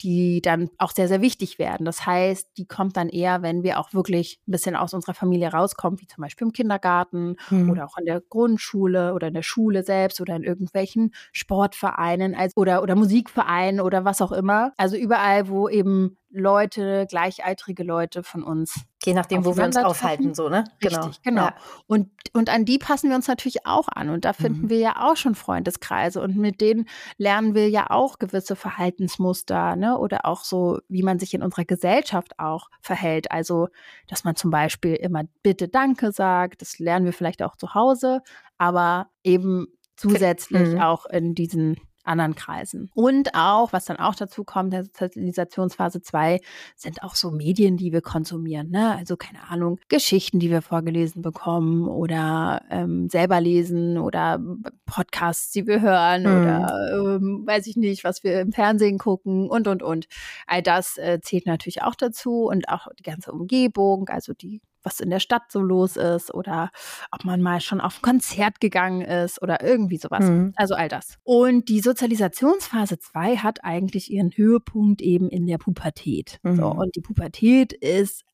die 0.00 0.40
dann 0.40 0.70
auch 0.78 0.90
sehr, 0.90 1.08
sehr 1.08 1.20
wichtig 1.20 1.58
werden. 1.58 1.84
Das 1.84 2.06
heißt, 2.06 2.56
die 2.56 2.66
kommt 2.66 2.96
dann 2.96 3.08
eher, 3.08 3.42
wenn 3.42 3.62
wir 3.62 3.78
auch 3.78 3.92
wirklich 3.92 4.40
ein 4.46 4.52
bisschen 4.52 4.76
aus 4.76 4.94
unserer 4.94 5.14
Familie 5.14 5.52
rauskommen, 5.52 6.00
wie 6.00 6.06
zum 6.06 6.22
Beispiel 6.22 6.46
im 6.46 6.52
Kindergarten 6.52 7.36
mhm. 7.50 7.70
oder 7.70 7.84
auch 7.84 7.96
in 7.98 8.06
der 8.06 8.20
Grundschule 8.20 9.14
oder 9.14 9.28
in 9.28 9.34
der 9.34 9.42
Schule 9.42 9.82
selbst 9.82 10.20
oder 10.20 10.36
in 10.36 10.42
irgendwelchen 10.42 11.14
Sportvereinen 11.32 12.34
als, 12.34 12.56
oder, 12.56 12.82
oder 12.82 12.94
Musikvereinen 12.96 13.80
oder 13.80 14.04
was 14.04 14.22
auch 14.22 14.32
immer. 14.32 14.72
Also 14.76 14.96
überall, 14.96 15.48
wo 15.48 15.68
eben 15.68 16.16
Leute, 16.34 17.06
gleichaltrige 17.08 17.84
Leute 17.84 18.24
von 18.24 18.42
uns. 18.42 18.80
Je 19.04 19.14
nachdem, 19.14 19.44
wo 19.44 19.56
wir 19.56 19.64
uns 19.64 19.76
aufhalten, 19.76 20.34
so, 20.34 20.48
ne? 20.48 20.64
Genau. 20.80 21.04
Richtig, 21.04 21.22
genau. 21.22 21.44
Ja. 21.44 21.54
Und, 21.86 22.10
und 22.32 22.50
an 22.50 22.64
die 22.64 22.78
passen 22.78 23.08
wir 23.08 23.16
uns 23.16 23.28
natürlich 23.28 23.66
auch 23.66 23.86
an. 23.88 24.10
Und 24.10 24.24
da 24.24 24.32
finden 24.32 24.62
mhm. 24.62 24.70
wir 24.70 24.78
ja 24.78 24.94
auch 24.98 25.16
schon 25.16 25.36
Freundeskreise. 25.36 26.20
Und 26.20 26.36
mit 26.36 26.60
denen 26.60 26.88
lernen 27.18 27.54
wir 27.54 27.68
ja 27.68 27.90
auch 27.90 28.18
gewisse 28.18 28.56
Verhaltensmuster, 28.84 29.76
ne? 29.76 29.98
Oder 29.98 30.26
auch 30.26 30.44
so, 30.44 30.78
wie 30.88 31.02
man 31.02 31.18
sich 31.18 31.34
in 31.34 31.42
unserer 31.42 31.64
Gesellschaft 31.64 32.38
auch 32.38 32.68
verhält. 32.80 33.30
Also, 33.30 33.68
dass 34.08 34.24
man 34.24 34.36
zum 34.36 34.50
Beispiel 34.50 34.94
immer 34.94 35.24
bitte 35.42 35.68
Danke 35.68 36.12
sagt. 36.12 36.60
Das 36.60 36.78
lernen 36.78 37.06
wir 37.06 37.12
vielleicht 37.12 37.42
auch 37.42 37.56
zu 37.56 37.74
Hause, 37.74 38.20
aber 38.58 39.08
eben 39.22 39.68
zusätzlich 39.96 40.74
mhm. 40.74 40.80
auch 40.80 41.06
in 41.06 41.34
diesen 41.34 41.76
anderen 42.04 42.34
Kreisen. 42.34 42.90
Und 42.94 43.34
auch, 43.34 43.72
was 43.72 43.84
dann 43.86 43.96
auch 43.96 44.14
dazu 44.14 44.44
kommt, 44.44 44.72
der 44.72 44.84
Sozialisationsphase 44.84 46.02
2, 46.02 46.40
sind 46.76 47.02
auch 47.02 47.14
so 47.14 47.30
Medien, 47.30 47.76
die 47.76 47.92
wir 47.92 48.02
konsumieren. 48.02 48.70
Ne? 48.70 48.96
Also 48.96 49.16
keine 49.16 49.48
Ahnung, 49.48 49.78
Geschichten, 49.88 50.38
die 50.38 50.50
wir 50.50 50.62
vorgelesen 50.62 51.22
bekommen 51.22 51.88
oder 51.88 52.62
ähm, 52.70 53.08
selber 53.08 53.40
lesen 53.40 53.98
oder 53.98 54.40
Podcasts, 54.86 55.50
die 55.52 55.66
wir 55.66 55.80
hören 55.80 56.22
mhm. 56.22 56.28
oder 56.28 57.16
ähm, 57.16 57.42
weiß 57.46 57.66
ich 57.66 57.76
nicht, 57.76 58.04
was 58.04 58.22
wir 58.22 58.40
im 58.40 58.52
Fernsehen 58.52 58.98
gucken 58.98 59.48
und, 59.48 59.68
und, 59.68 59.82
und. 59.82 60.06
All 60.46 60.62
das 60.62 60.98
äh, 60.98 61.20
zählt 61.20 61.46
natürlich 61.46 61.82
auch 61.82 61.94
dazu 61.94 62.44
und 62.44 62.68
auch 62.68 62.88
die 62.98 63.02
ganze 63.02 63.32
Umgebung, 63.32 64.08
also 64.08 64.32
die 64.34 64.60
was 64.84 65.00
in 65.00 65.10
der 65.10 65.20
Stadt 65.20 65.50
so 65.50 65.60
los 65.60 65.96
ist 65.96 66.32
oder 66.32 66.70
ob 67.10 67.24
man 67.24 67.42
mal 67.42 67.60
schon 67.60 67.80
auf 67.80 67.98
ein 67.98 68.02
Konzert 68.02 68.60
gegangen 68.60 69.00
ist 69.00 69.42
oder 69.42 69.62
irgendwie 69.62 69.96
sowas. 69.96 70.24
Mhm. 70.24 70.52
Also 70.56 70.74
all 70.74 70.88
das. 70.88 71.18
Und 71.24 71.68
die 71.68 71.80
Sozialisationsphase 71.80 72.98
2 72.98 73.38
hat 73.38 73.64
eigentlich 73.64 74.10
ihren 74.10 74.30
Höhepunkt 74.30 75.02
eben 75.02 75.28
in 75.28 75.46
der 75.46 75.58
Pubertät. 75.58 76.38
Mhm. 76.42 76.56
So, 76.56 76.66
und 76.68 76.94
die 76.94 77.00
Pubertät 77.00 77.72
ist 77.72 78.24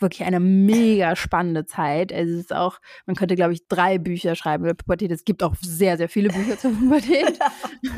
wirklich 0.00 0.24
eine 0.24 0.40
mega 0.40 1.14
spannende 1.14 1.64
Zeit. 1.66 2.10
Es 2.10 2.28
ist 2.28 2.54
auch, 2.54 2.80
man 3.06 3.14
könnte, 3.14 3.36
glaube 3.36 3.52
ich, 3.52 3.68
drei 3.68 3.98
Bücher 3.98 4.34
schreiben 4.34 4.64
über 4.64 4.74
Pubertät. 4.74 5.10
Es 5.12 5.24
gibt 5.24 5.42
auch 5.42 5.54
sehr, 5.60 5.96
sehr 5.96 6.08
viele 6.08 6.30
Bücher 6.30 6.58
zur 6.58 6.72
Pubertät 6.72 7.38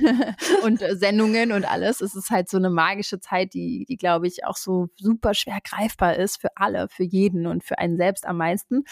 und 0.64 0.82
äh, 0.82 0.96
Sendungen 0.96 1.52
und 1.52 1.64
alles. 1.64 2.00
Es 2.00 2.14
ist 2.14 2.30
halt 2.30 2.50
so 2.50 2.58
eine 2.58 2.70
magische 2.70 3.18
Zeit, 3.18 3.54
die, 3.54 3.86
die 3.88 3.96
glaube 3.96 4.26
ich, 4.26 4.44
auch 4.44 4.56
so 4.56 4.88
super 4.96 5.32
schwer 5.32 5.58
greifbar 5.64 6.16
ist 6.16 6.40
für 6.40 6.54
alle, 6.56 6.88
für 6.88 7.04
jeden 7.04 7.46
und 7.46 7.64
für 7.64 7.78
einen 7.78 7.96
selbst 7.96 8.26
am 8.26 8.36
meisten. 8.36 8.84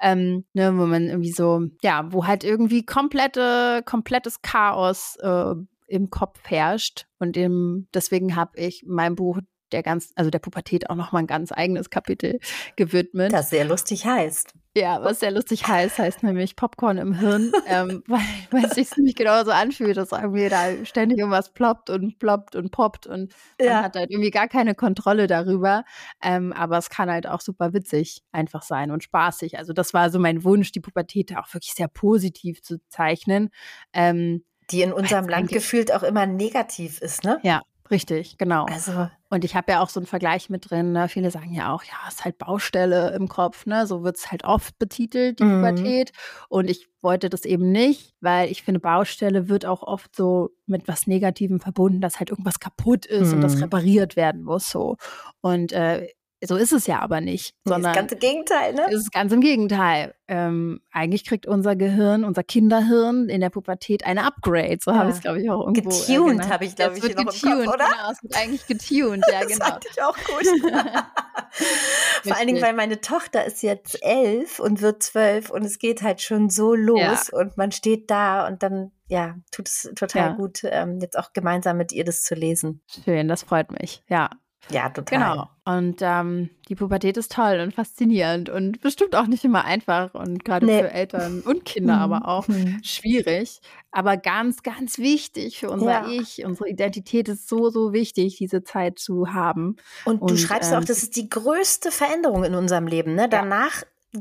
Ähm, 0.00 0.44
ne, 0.52 0.76
wo 0.78 0.86
man 0.86 1.08
irgendwie 1.08 1.32
so, 1.32 1.62
ja, 1.82 2.12
wo 2.12 2.26
halt 2.26 2.44
irgendwie 2.44 2.84
komplette, 2.84 3.82
komplettes 3.84 4.40
Chaos 4.42 5.16
äh, 5.20 5.54
im 5.88 6.10
Kopf 6.10 6.38
herrscht. 6.44 7.06
Und 7.18 7.36
im, 7.36 7.88
deswegen 7.92 8.36
habe 8.36 8.52
ich 8.56 8.84
mein 8.86 9.16
Buch 9.16 9.40
der 9.72 9.82
ganz, 9.82 10.12
also 10.16 10.30
der 10.30 10.38
Pubertät 10.38 10.90
auch 10.90 10.94
nochmal 10.94 11.22
ein 11.22 11.26
ganz 11.26 11.52
eigenes 11.52 11.90
Kapitel 11.90 12.40
gewidmet. 12.76 13.32
Das 13.32 13.50
sehr 13.50 13.64
lustig 13.64 14.06
heißt. 14.06 14.54
Ja, 14.76 15.02
was 15.02 15.18
sehr 15.18 15.32
lustig 15.32 15.66
heißt, 15.66 15.98
heißt 15.98 16.22
nämlich 16.22 16.54
Popcorn 16.54 16.98
im 16.98 17.12
Hirn, 17.12 17.50
ähm, 17.66 18.04
weil, 18.06 18.20
weil 18.52 18.64
es 18.66 18.76
sich 18.76 18.96
nämlich 18.96 19.16
genauso 19.16 19.50
anfühlt, 19.50 19.96
dass 19.96 20.12
irgendwie 20.12 20.48
da 20.48 20.84
ständig 20.84 21.18
irgendwas 21.18 21.52
ploppt 21.52 21.90
und 21.90 22.20
ploppt 22.20 22.54
und 22.54 22.70
poppt 22.70 23.08
und 23.08 23.32
ja. 23.60 23.74
man 23.74 23.84
hat 23.84 23.96
halt 23.96 24.10
irgendwie 24.10 24.30
gar 24.30 24.46
keine 24.46 24.76
Kontrolle 24.76 25.26
darüber. 25.26 25.84
Ähm, 26.22 26.52
aber 26.52 26.78
es 26.78 26.88
kann 26.88 27.10
halt 27.10 27.26
auch 27.26 27.40
super 27.40 27.72
witzig 27.72 28.22
einfach 28.30 28.62
sein 28.62 28.92
und 28.92 29.02
spaßig. 29.02 29.58
Also 29.58 29.72
das 29.72 29.92
war 29.92 30.10
so 30.10 30.20
mein 30.20 30.44
Wunsch, 30.44 30.70
die 30.70 30.80
Pubertät 30.80 31.36
auch 31.36 31.52
wirklich 31.52 31.74
sehr 31.74 31.88
positiv 31.88 32.62
zu 32.62 32.78
zeichnen. 32.88 33.50
Ähm, 33.92 34.44
die 34.70 34.82
in 34.82 34.92
unserem 34.92 35.28
Land 35.28 35.50
gefühlt 35.50 35.92
auch 35.92 36.04
immer 36.04 36.26
negativ 36.26 37.00
ist, 37.00 37.24
ne? 37.24 37.40
Ja, 37.42 37.62
Richtig, 37.90 38.38
genau. 38.38 38.66
Also, 38.66 39.10
und 39.30 39.44
ich 39.44 39.54
habe 39.54 39.70
ja 39.70 39.80
auch 39.80 39.88
so 39.88 40.00
einen 40.00 40.08
Vergleich 40.08 40.50
mit 40.50 40.70
drin. 40.70 40.90
Ne? 40.90 41.08
Viele 41.08 41.30
sagen 41.30 41.54
ja 41.54 41.72
auch, 41.72 41.84
ja, 41.84 41.92
es 42.08 42.14
ist 42.14 42.24
halt 42.24 42.36
Baustelle 42.36 43.14
im 43.14 43.28
Kopf, 43.28 43.64
ne? 43.64 43.86
So 43.86 44.02
wird 44.02 44.16
es 44.16 44.32
halt 44.32 44.44
oft 44.44 44.76
betitelt, 44.80 45.38
die 45.38 45.44
mhm. 45.44 45.62
Pubertät. 45.62 46.10
Und 46.48 46.68
ich 46.68 46.88
wollte 47.00 47.30
das 47.30 47.44
eben 47.44 47.70
nicht, 47.70 48.12
weil 48.20 48.50
ich 48.50 48.64
finde, 48.64 48.80
Baustelle 48.80 49.48
wird 49.48 49.66
auch 49.66 49.84
oft 49.84 50.16
so 50.16 50.50
mit 50.66 50.88
was 50.88 51.06
Negativem 51.06 51.60
verbunden, 51.60 52.00
dass 52.00 52.18
halt 52.18 52.30
irgendwas 52.30 52.58
kaputt 52.58 53.06
ist 53.06 53.28
mhm. 53.28 53.34
und 53.34 53.40
das 53.42 53.54
mhm. 53.54 53.62
repariert 53.62 54.16
werden 54.16 54.42
muss. 54.42 54.68
So. 54.68 54.96
Und 55.40 55.72
äh, 55.72 56.08
so 56.42 56.56
ist 56.56 56.72
es 56.72 56.86
ja 56.86 57.00
aber 57.00 57.20
nicht. 57.20 57.54
Sondern 57.64 57.92
das 57.92 57.96
ganze 57.96 58.16
Gegenteil, 58.16 58.74
ne? 58.74 58.90
Ist 58.90 59.12
ganz 59.12 59.32
im 59.32 59.40
Gegenteil. 59.40 60.14
Ähm, 60.28 60.80
eigentlich 60.90 61.24
kriegt 61.24 61.46
unser 61.46 61.76
Gehirn, 61.76 62.24
unser 62.24 62.42
Kinderhirn 62.42 63.28
in 63.28 63.40
der 63.40 63.50
Pubertät 63.50 64.06
eine 64.06 64.24
Upgrade. 64.24 64.78
So 64.80 64.90
ja. 64.90 64.98
habe 64.98 65.10
ich 65.10 65.16
es, 65.16 65.22
glaube 65.22 65.40
ich, 65.40 65.50
auch 65.50 65.66
irgendwo. 65.66 65.90
Getuned 65.90 66.46
äh, 66.46 66.48
habe 66.48 66.64
ich, 66.64 66.76
glaube 66.76 66.96
ich, 66.96 67.02
wird 67.02 67.16
noch 67.18 67.32
getuned, 67.32 67.60
im 67.60 67.64
Kopf, 67.66 67.74
oder? 67.74 67.84
Genau, 67.84 68.10
es 68.10 68.22
wird 68.22 68.36
eigentlich 68.36 68.66
getuned, 68.66 69.24
ja, 69.30 69.40
genau. 69.40 69.58
Das 69.58 69.68
fand 69.68 69.86
ich 69.90 70.02
auch 70.02 70.16
gut. 70.16 70.46
Vor 72.22 72.36
allen 72.36 72.46
Dingen, 72.46 72.62
weil 72.62 72.74
meine 72.74 73.00
Tochter 73.00 73.44
ist 73.44 73.62
jetzt 73.62 73.98
elf 74.02 74.60
und 74.60 74.80
wird 74.80 75.02
zwölf 75.02 75.50
und 75.50 75.64
es 75.64 75.78
geht 75.78 76.02
halt 76.02 76.20
schon 76.20 76.48
so 76.48 76.74
los 76.74 77.00
ja. 77.00 77.38
und 77.38 77.56
man 77.56 77.72
steht 77.72 78.10
da 78.10 78.46
und 78.46 78.62
dann 78.62 78.92
ja, 79.08 79.34
tut 79.50 79.68
es 79.68 79.90
total 79.96 80.30
ja. 80.30 80.32
gut, 80.34 80.60
ähm, 80.64 81.00
jetzt 81.00 81.18
auch 81.18 81.32
gemeinsam 81.32 81.76
mit 81.76 81.92
ihr 81.92 82.04
das 82.04 82.22
zu 82.22 82.34
lesen. 82.36 82.82
Schön, 83.04 83.26
das 83.26 83.42
freut 83.42 83.72
mich. 83.72 84.04
Ja, 84.08 84.30
ja, 84.68 84.88
total. 84.90 85.18
Genau. 85.18 85.48
Und 85.64 85.98
ähm, 86.00 86.50
die 86.68 86.74
Pubertät 86.74 87.16
ist 87.16 87.32
toll 87.32 87.60
und 87.60 87.74
faszinierend 87.74 88.48
und 88.48 88.80
bestimmt 88.80 89.14
auch 89.16 89.26
nicht 89.26 89.44
immer 89.44 89.64
einfach 89.64 90.14
und 90.14 90.44
gerade 90.44 90.66
nee. 90.66 90.80
für 90.80 90.90
Eltern 90.90 91.40
und 91.40 91.64
Kinder 91.64 91.98
aber 91.98 92.28
auch 92.28 92.48
mhm. 92.48 92.80
schwierig. 92.82 93.60
Aber 93.90 94.16
ganz, 94.16 94.62
ganz 94.62 94.98
wichtig 94.98 95.58
für 95.58 95.70
unser 95.70 95.90
ja. 95.90 96.08
Ich, 96.08 96.44
unsere 96.44 96.68
Identität 96.68 97.28
ist 97.28 97.48
so, 97.48 97.70
so 97.70 97.92
wichtig, 97.92 98.36
diese 98.36 98.62
Zeit 98.62 98.98
zu 98.98 99.32
haben. 99.32 99.76
Und, 100.04 100.22
und 100.22 100.30
du 100.30 100.36
schreibst 100.36 100.72
ähm, 100.72 100.78
auch, 100.78 100.84
das 100.84 101.02
ist 101.02 101.16
die 101.16 101.28
größte 101.28 101.90
Veränderung 101.90 102.44
in 102.44 102.54
unserem 102.54 102.86
Leben. 102.86 103.14
Ne? 103.14 103.28
Danach 103.28 103.82
ja. 104.12 104.20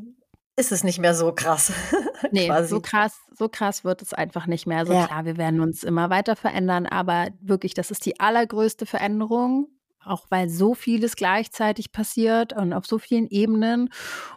ist 0.56 0.72
es 0.72 0.84
nicht 0.84 1.00
mehr 1.00 1.14
so 1.14 1.32
krass. 1.32 1.72
nee, 2.32 2.50
so 2.66 2.80
krass, 2.80 3.20
so 3.38 3.50
krass 3.50 3.84
wird 3.84 4.02
es 4.02 4.14
einfach 4.14 4.48
nicht 4.48 4.66
mehr. 4.66 4.86
So 4.86 4.94
ja. 4.94 5.08
klar, 5.08 5.26
wir 5.26 5.38
werden 5.38 5.62
uns 5.62 5.84
immer 5.84 6.10
weiter 6.10 6.36
verändern, 6.36 6.86
aber 6.86 7.28
wirklich, 7.42 7.74
das 7.74 7.92
ist 7.92 8.06
die 8.06 8.20
allergrößte 8.20 8.86
Veränderung 8.86 9.68
auch 10.04 10.26
weil 10.30 10.50
so 10.50 10.74
vieles 10.74 11.16
gleichzeitig 11.16 11.92
passiert 11.92 12.54
und 12.54 12.74
auf 12.74 12.86
so 12.86 12.98
vielen 12.98 13.28
Ebenen. 13.28 13.90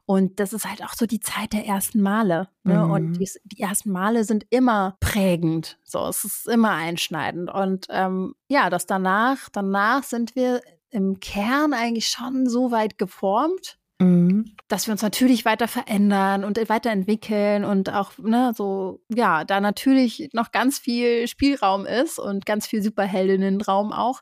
Und 0.07 0.41
das 0.41 0.53
ist 0.53 0.69
halt 0.69 0.83
auch 0.85 0.95
so 0.95 1.07
die 1.07 1.21
Zeit 1.21 1.53
der 1.53 1.67
ersten 1.67 2.01
Male. 2.01 2.49
Ne? 2.65 2.85
Mhm. 2.85 2.91
Und 2.91 3.13
die, 3.15 3.31
die, 3.45 3.61
ersten 3.61 3.91
Male 3.91 4.25
sind 4.25 4.47
immer 4.51 4.97
prägend. 5.01 5.79
So, 5.85 6.07
es 6.07 6.25
ist 6.25 6.49
immer 6.49 6.71
einschneidend. 6.71 7.51
Und 7.51 7.87
ähm, 7.91 8.35
ja, 8.49 8.71
das 8.71 8.87
danach, 8.87 9.49
danach 9.51 10.03
sind 10.03 10.35
wir 10.37 10.61
im 10.93 11.21
Kern 11.21 11.73
eigentlich 11.73 12.09
schon 12.09 12.47
so 12.49 12.71
weit 12.71 12.99
geformt, 12.99 13.79
mhm. 13.99 14.55
dass 14.69 14.87
wir 14.87 14.93
uns 14.93 15.03
natürlich 15.03 15.45
weiter 15.45 15.67
verändern 15.69 16.45
und 16.45 16.59
weiterentwickeln 16.69 17.65
und 17.65 17.91
auch, 17.91 18.13
ne, 18.19 18.53
so, 18.55 19.01
ja, 19.09 19.45
da 19.45 19.61
natürlich 19.61 20.31
noch 20.33 20.53
ganz 20.53 20.79
viel 20.79 21.27
Spielraum 21.27 21.87
ist 21.87 22.19
und 22.19 22.47
ganz 22.47 22.67
viel 22.67 22.83
Superheldinnenraum 22.83 23.93
auch. 23.93 24.21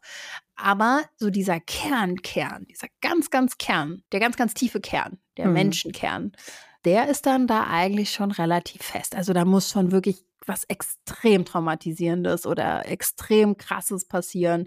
Aber 0.62 1.02
so 1.16 1.30
dieser 1.30 1.60
Kernkern, 1.60 2.66
dieser 2.68 2.88
ganz, 3.00 3.30
ganz 3.30 3.58
Kern, 3.58 4.02
der 4.12 4.20
ganz, 4.20 4.36
ganz 4.36 4.54
tiefe 4.54 4.80
Kern, 4.80 5.18
der 5.36 5.46
mhm. 5.46 5.54
Menschenkern, 5.54 6.32
der 6.84 7.08
ist 7.08 7.26
dann 7.26 7.46
da 7.46 7.66
eigentlich 7.68 8.10
schon 8.10 8.30
relativ 8.30 8.82
fest. 8.82 9.14
Also 9.14 9.32
da 9.32 9.44
muss 9.44 9.70
schon 9.70 9.92
wirklich 9.92 10.24
was 10.46 10.64
extrem 10.64 11.44
traumatisierendes 11.44 12.46
oder 12.46 12.86
extrem 12.86 13.56
krasses 13.56 14.06
passieren, 14.06 14.66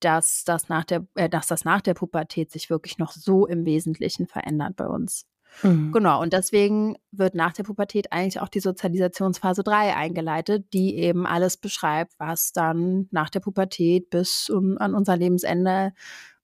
dass 0.00 0.44
das 0.44 0.68
nach 0.68 0.84
der, 0.84 1.06
äh, 1.14 1.28
dass 1.28 1.46
das 1.46 1.64
nach 1.64 1.80
der 1.80 1.94
Pubertät 1.94 2.50
sich 2.50 2.68
wirklich 2.68 2.98
noch 2.98 3.12
so 3.12 3.46
im 3.46 3.64
Wesentlichen 3.64 4.26
verändert 4.26 4.76
bei 4.76 4.86
uns. 4.86 5.26
Mhm. 5.62 5.92
Genau, 5.92 6.20
und 6.20 6.32
deswegen 6.32 6.96
wird 7.12 7.34
nach 7.34 7.52
der 7.52 7.62
Pubertät 7.62 8.12
eigentlich 8.12 8.40
auch 8.40 8.48
die 8.48 8.60
Sozialisationsphase 8.60 9.62
3 9.62 9.94
eingeleitet, 9.96 10.66
die 10.72 10.96
eben 10.96 11.26
alles 11.26 11.56
beschreibt, 11.56 12.12
was 12.18 12.52
dann 12.52 13.08
nach 13.10 13.30
der 13.30 13.40
Pubertät 13.40 14.10
bis 14.10 14.50
um, 14.50 14.78
an 14.78 14.94
unser 14.94 15.16
Lebensende, 15.16 15.92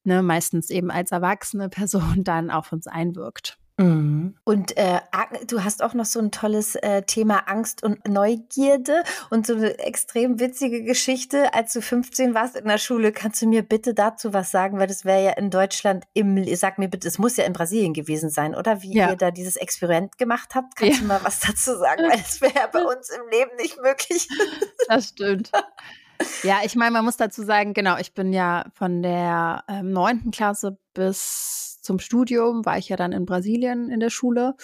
ne, 0.05 0.23
meistens 0.23 0.71
eben 0.71 0.91
als 0.91 1.13
erwachsene 1.13 1.69
Person, 1.69 2.25
dann 2.25 2.51
auf 2.51 2.73
uns 2.73 2.87
einwirkt. 2.87 3.60
Mhm. 3.81 4.35
Und 4.45 4.77
äh, 4.77 5.01
du 5.47 5.65
hast 5.65 5.83
auch 5.83 5.95
noch 5.95 6.05
so 6.05 6.21
ein 6.21 6.31
tolles 6.31 6.75
äh, 6.75 7.03
Thema 7.03 7.49
Angst 7.49 7.83
und 7.83 8.07
Neugierde 8.07 9.05
und 9.31 9.47
so 9.47 9.55
eine 9.55 9.79
extrem 9.79 10.39
witzige 10.39 10.83
Geschichte. 10.83 11.55
Als 11.55 11.73
du 11.73 11.81
15 11.81 12.35
warst 12.35 12.57
in 12.57 12.69
der 12.69 12.77
Schule, 12.77 13.11
kannst 13.11 13.41
du 13.41 13.47
mir 13.47 13.63
bitte 13.63 13.95
dazu 13.95 14.35
was 14.35 14.51
sagen? 14.51 14.79
Weil 14.79 14.87
das 14.87 15.07
wäre 15.07 15.25
ja 15.25 15.31
in 15.33 15.51
Deutschland 15.51 16.05
im, 16.13 16.45
sag 16.57 16.79
mir 16.79 16.89
bitte, 16.89 17.09
es 17.09 17.19
muss 17.19 17.39
ja 17.39 17.45
in 17.45 17.55
Brasilien 17.55 17.95
gewesen 17.95 18.29
sein, 18.29 18.55
oder? 18.55 18.83
Wie 18.83 18.95
ja. 18.95 19.11
ihr 19.11 19.17
da 19.17 19.31
dieses 19.31 19.57
Experiment 19.57 20.19
gemacht 20.19 20.55
habt. 20.55 20.77
Kannst 20.77 20.97
ja. 20.97 21.01
du 21.01 21.07
mal 21.07 21.21
was 21.23 21.41
dazu 21.41 21.77
sagen? 21.79 22.03
Weil 22.03 22.21
es 22.21 22.41
wäre 22.43 22.69
bei 22.71 22.83
uns 22.83 23.09
im 23.09 23.29
Leben 23.31 23.57
nicht 23.57 23.81
möglich. 23.81 24.29
Das 24.89 25.09
stimmt. 25.09 25.53
Ja, 26.43 26.59
ich 26.65 26.75
meine, 26.75 26.91
man 26.91 27.05
muss 27.05 27.17
dazu 27.17 27.45
sagen, 27.45 27.75
genau, 27.75 27.97
ich 27.99 28.13
bin 28.13 28.33
ja 28.33 28.65
von 28.75 29.03
der 29.03 29.63
ähm, 29.69 29.93
neunten 29.93 30.29
ähm, 30.29 30.31
Klasse 30.33 30.79
bis 30.95 31.70
zum 31.81 31.99
Studium 31.99 32.65
war 32.65 32.79
ich 32.79 32.89
ja 32.89 32.97
dann 32.97 33.13
in 33.13 33.27
Brasilien 33.27 33.89
in 33.91 34.01
der 34.01 34.11
Schule 34.11 34.55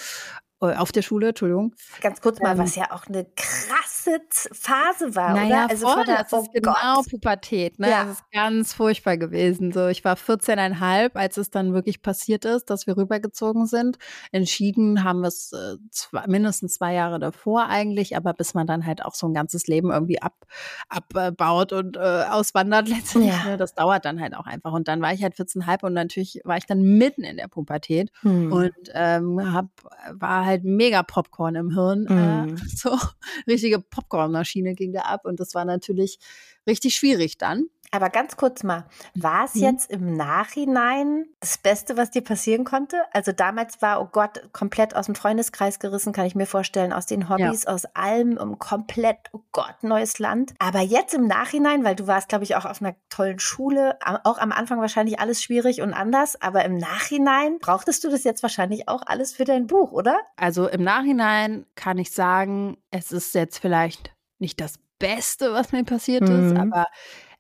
auf 0.61 0.91
der 0.91 1.03
Schule, 1.03 1.29
Entschuldigung. 1.29 1.75
Ganz 2.01 2.21
kurz 2.21 2.41
mal, 2.41 2.53
ähm, 2.53 2.59
was 2.59 2.77
ja 2.77 2.91
auch 2.91 3.07
eine 3.07 3.27
krasse 3.37 4.21
Phase 4.53 5.15
war, 5.15 5.35
naja, 5.35 5.65
oder? 5.65 5.71
Also 5.71 5.87
voll, 5.89 6.05
das 6.07 6.33
oh 6.33 6.41
ist 6.41 6.53
genau 6.53 7.03
Pubertät, 7.11 7.79
ne? 7.79 7.91
Ja. 7.91 8.05
Das 8.05 8.21
ist 8.21 8.31
ganz 8.33 8.73
furchtbar 8.73 9.19
gewesen. 9.19 9.73
So, 9.73 9.89
ich 9.89 10.05
war 10.05 10.17
14,5, 10.17 11.15
als 11.15 11.37
es 11.37 11.51
dann 11.51 11.75
wirklich 11.75 12.01
passiert 12.01 12.47
ist, 12.47 12.71
dass 12.71 12.87
wir 12.87 12.97
rübergezogen 12.97 13.67
sind. 13.67 13.99
Entschieden 14.33 15.05
haben 15.05 15.21
wir 15.21 15.29
es 15.29 15.53
äh, 15.53 15.77
zwei, 15.91 16.27
mindestens 16.27 16.75
zwei 16.75 16.95
Jahre 16.95 17.19
davor 17.19 17.67
eigentlich, 17.69 18.17
aber 18.17 18.33
bis 18.33 18.55
man 18.55 18.67
dann 18.67 18.87
halt 18.87 19.05
auch 19.05 19.15
so 19.15 19.27
ein 19.29 19.35
ganzes 19.35 19.67
Leben 19.67 19.91
irgendwie 19.91 20.23
ab, 20.23 20.47
abbaut 20.89 21.73
und 21.73 21.97
äh, 21.97 22.25
auswandert 22.31 22.89
letztendlich, 22.89 23.35
ja. 23.35 23.51
ne? 23.51 23.57
das 23.59 23.75
dauert 23.75 24.07
dann 24.07 24.21
halt 24.21 24.35
auch 24.35 24.47
einfach. 24.47 24.73
Und 24.73 24.89
dann 24.89 25.03
war 25.03 25.13
ich 25.13 25.23
halt 25.23 25.35
14,5 25.35 25.85
und 25.85 25.93
natürlich 25.93 26.41
war 26.45 26.57
ich 26.57 26.65
dann 26.65 26.81
mitten 26.83 27.25
in 27.25 27.37
der 27.37 27.49
Pubertät 27.49 28.11
hm. 28.23 28.53
und 28.53 28.73
ähm, 28.95 29.53
hab, 29.53 29.67
war 30.13 30.46
halt 30.47 30.65
mega 30.65 31.03
Popcorn 31.03 31.55
im 31.55 31.75
Hirn. 31.75 32.05
Mm. 32.05 32.55
Äh, 32.55 32.57
so 32.75 32.99
richtige 33.47 33.81
Popcornmaschine 33.81 34.75
ging 34.75 34.93
da 34.93 35.03
ab 35.03 35.25
und 35.25 35.41
das 35.41 35.55
war 35.55 35.65
natürlich 35.65 36.19
richtig 36.67 36.95
schwierig 36.95 37.39
dann. 37.39 37.67
Aber 37.97 38.11
ganz 38.11 38.37
kurz 38.37 38.63
mal, 38.63 38.85
war 39.15 39.47
es 39.47 39.55
mhm. 39.55 39.63
jetzt 39.63 39.91
im 39.91 40.19
Nachhinein 40.19 41.25
das 41.41 41.57
Beste, 41.57 41.97
was 41.97 42.11
dir 42.11 42.21
passieren 42.21 42.65
konnte? 42.65 42.99
Also 43.13 43.33
damals 43.33 43.81
war, 43.81 44.03
oh 44.03 44.09
Gott, 44.13 44.53
komplett 44.53 44.95
aus 44.95 45.07
dem 45.07 45.15
Freundeskreis 45.15 45.79
gerissen, 45.79 46.13
kann 46.13 46.27
ich 46.27 46.35
mir 46.35 46.45
vorstellen, 46.45 46.93
aus 46.93 47.07
den 47.07 47.31
Hobbys, 47.31 47.65
ja. 47.65 47.73
aus 47.73 47.87
allem, 47.95 48.37
um 48.37 48.59
komplett, 48.59 49.17
oh 49.33 49.41
Gott, 49.53 49.77
neues 49.81 50.19
Land. 50.19 50.53
Aber 50.59 50.81
jetzt 50.81 51.15
im 51.15 51.27
Nachhinein, 51.27 51.85
weil 51.85 51.97
du 51.97 52.07
warst, 52.07 52.29
glaube 52.29 52.45
ich, 52.45 52.55
auch 52.55 52.67
auf 52.67 52.83
einer 52.83 52.95
tollen 53.09 53.39
Schule, 53.39 53.99
auch 54.25 54.37
am 54.37 54.53
Anfang 54.53 54.79
wahrscheinlich 54.79 55.19
alles 55.19 55.43
schwierig 55.43 55.81
und 55.81 55.95
anders, 55.95 56.39
aber 56.43 56.67
im 56.67 56.77
Nachhinein 56.77 57.59
brauchtest 57.61 58.05
du 58.05 58.11
das 58.11 58.25
jetzt 58.25 58.43
wahrscheinlich 58.43 58.91
auch 58.91 59.05
alles 59.07 59.33
für 59.33 59.45
dein 59.45 59.67
Buch, 59.67 59.93
oder? 59.93 60.21
Also 60.37 60.69
im 60.69 60.83
Nachhinein 60.83 61.65
kann 61.77 61.97
ich 61.97 62.11
sagen, 62.11 62.77
es 62.91 63.11
ist 63.11 63.35
jetzt 63.35 63.59
vielleicht 63.59 64.15
nicht 64.39 64.61
das 64.61 64.75
Beste, 64.99 65.55
was 65.55 65.73
mir 65.73 65.85
passiert 65.85 66.29
mhm. 66.29 66.53
ist, 66.53 66.59
aber 66.59 66.87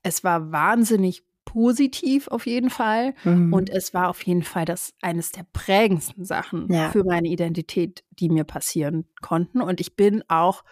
es 0.06 0.22
war 0.22 0.52
wahnsinnig 0.52 1.24
positiv 1.44 2.28
auf 2.28 2.46
jeden 2.46 2.70
Fall. 2.70 3.14
Mhm. 3.24 3.52
Und 3.52 3.70
es 3.70 3.94
war 3.94 4.08
auf 4.08 4.22
jeden 4.22 4.42
Fall 4.42 4.64
das 4.64 4.92
eines 5.00 5.32
der 5.32 5.46
prägendsten 5.52 6.24
Sachen 6.24 6.70
ja. 6.70 6.90
für 6.90 7.04
meine 7.04 7.28
Identität, 7.28 8.04
die 8.10 8.28
mir 8.28 8.44
passieren 8.44 9.06
konnten. 9.22 9.60
Und 9.60 9.80
ich 9.80 9.96
bin 9.96 10.22
auch 10.28 10.64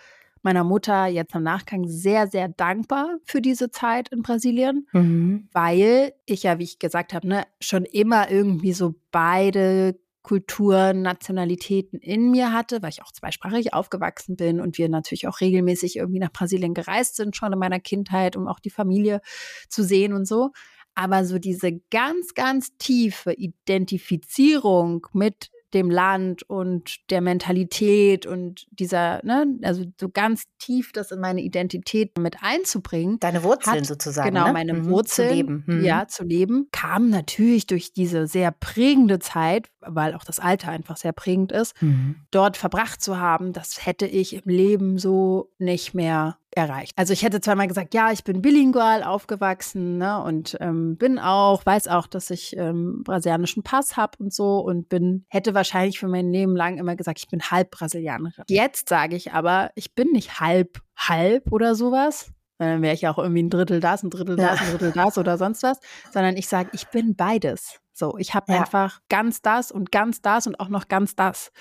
meiner 0.42 0.62
Mutter 0.62 1.06
jetzt 1.06 1.34
im 1.34 1.42
Nachgang 1.42 1.88
sehr, 1.88 2.26
sehr 2.26 2.48
dankbar 2.48 3.16
für 3.24 3.40
diese 3.40 3.70
Zeit 3.70 4.10
in 4.10 4.20
Brasilien, 4.22 4.86
mhm. 4.92 5.48
weil 5.52 6.12
ich 6.26 6.42
ja, 6.42 6.58
wie 6.58 6.64
ich 6.64 6.78
gesagt 6.78 7.14
habe, 7.14 7.26
ne, 7.26 7.44
schon 7.60 7.86
immer 7.86 8.30
irgendwie 8.30 8.74
so 8.74 8.94
beide 9.10 9.98
Kulturen, 10.24 11.02
Nationalitäten 11.02 12.00
in 12.00 12.30
mir 12.30 12.52
hatte, 12.52 12.82
weil 12.82 12.88
ich 12.88 13.02
auch 13.02 13.12
zweisprachig 13.12 13.74
aufgewachsen 13.74 14.36
bin 14.36 14.58
und 14.58 14.78
wir 14.78 14.88
natürlich 14.88 15.28
auch 15.28 15.40
regelmäßig 15.40 15.96
irgendwie 15.96 16.18
nach 16.18 16.32
Brasilien 16.32 16.72
gereist 16.72 17.16
sind, 17.16 17.36
schon 17.36 17.52
in 17.52 17.58
meiner 17.58 17.78
Kindheit, 17.78 18.34
um 18.34 18.48
auch 18.48 18.58
die 18.58 18.70
Familie 18.70 19.20
zu 19.68 19.84
sehen 19.84 20.14
und 20.14 20.26
so. 20.26 20.50
Aber 20.94 21.24
so 21.26 21.38
diese 21.38 21.78
ganz, 21.90 22.34
ganz 22.34 22.76
tiefe 22.78 23.32
Identifizierung 23.32 25.06
mit 25.12 25.50
dem 25.74 25.90
Land 25.90 26.42
und 26.48 27.10
der 27.10 27.20
Mentalität 27.20 28.26
und 28.26 28.66
dieser, 28.70 29.20
ne, 29.24 29.46
also 29.62 29.84
so 30.00 30.08
ganz 30.08 30.44
tief 30.58 30.92
das 30.92 31.10
in 31.10 31.20
meine 31.20 31.42
Identität 31.42 32.16
mit 32.16 32.36
einzubringen. 32.42 33.18
Deine 33.20 33.42
Wurzeln 33.42 33.78
hat, 33.78 33.86
sozusagen. 33.86 34.28
Genau, 34.30 34.46
ne? 34.46 34.52
meine 34.52 34.74
mhm, 34.74 34.86
Wurzeln. 34.86 35.28
Zu 35.28 35.34
leben. 35.34 35.64
Mhm. 35.66 35.84
Ja, 35.84 36.06
zu 36.06 36.24
leben. 36.24 36.68
Kam 36.72 37.10
natürlich 37.10 37.66
durch 37.66 37.92
diese 37.92 38.26
sehr 38.26 38.52
prägende 38.52 39.18
Zeit, 39.18 39.68
weil 39.80 40.14
auch 40.14 40.24
das 40.24 40.38
Alter 40.38 40.70
einfach 40.70 40.96
sehr 40.96 41.12
prägend 41.12 41.52
ist, 41.52 41.80
mhm. 41.82 42.16
dort 42.30 42.56
verbracht 42.56 43.02
zu 43.02 43.18
haben. 43.18 43.52
Das 43.52 43.84
hätte 43.84 44.06
ich 44.06 44.34
im 44.34 44.48
Leben 44.50 44.98
so 44.98 45.50
nicht 45.58 45.94
mehr 45.94 46.38
erreicht. 46.56 46.92
Also 46.96 47.12
ich 47.12 47.22
hätte 47.22 47.40
zweimal 47.40 47.68
gesagt, 47.68 47.94
ja, 47.94 48.12
ich 48.12 48.24
bin 48.24 48.42
bilingual 48.42 49.02
aufgewachsen 49.02 49.98
ne, 49.98 50.22
und 50.22 50.56
ähm, 50.60 50.96
bin 50.96 51.18
auch, 51.18 51.64
weiß 51.64 51.88
auch, 51.88 52.06
dass 52.06 52.30
ich 52.30 52.56
ähm, 52.56 53.02
brasilianischen 53.04 53.62
Pass 53.62 53.96
habe 53.96 54.18
und 54.18 54.32
so 54.32 54.58
und 54.58 54.88
bin, 54.88 55.24
hätte 55.28 55.54
wahrscheinlich 55.54 55.98
für 55.98 56.08
mein 56.08 56.30
Leben 56.30 56.56
lang 56.56 56.78
immer 56.78 56.96
gesagt, 56.96 57.18
ich 57.18 57.28
bin 57.28 57.40
halb 57.42 57.70
Brasilianerin. 57.70 58.44
Jetzt 58.48 58.88
sage 58.88 59.16
ich 59.16 59.32
aber, 59.32 59.70
ich 59.74 59.94
bin 59.94 60.12
nicht 60.12 60.40
halb, 60.40 60.80
halb 60.96 61.52
oder 61.52 61.74
sowas. 61.74 62.30
Dann 62.58 62.82
wäre 62.82 62.94
ich 62.94 63.08
auch 63.08 63.18
irgendwie 63.18 63.42
ein 63.42 63.50
Drittel 63.50 63.80
das, 63.80 64.02
ein 64.02 64.10
Drittel 64.10 64.36
das, 64.36 64.60
ja. 64.60 64.66
ein 64.66 64.70
Drittel 64.70 64.92
das 64.92 65.18
oder 65.18 65.38
sonst 65.38 65.62
was, 65.62 65.80
sondern 66.12 66.36
ich 66.36 66.48
sage, 66.48 66.70
ich 66.72 66.86
bin 66.88 67.16
beides. 67.16 67.80
So, 67.96 68.18
ich 68.18 68.34
habe 68.34 68.52
ja. 68.52 68.60
einfach 68.60 69.00
ganz 69.08 69.40
das 69.40 69.70
und 69.70 69.92
ganz 69.92 70.20
das 70.20 70.48
und 70.48 70.58
auch 70.58 70.68
noch 70.68 70.88
ganz 70.88 71.14
das. 71.14 71.52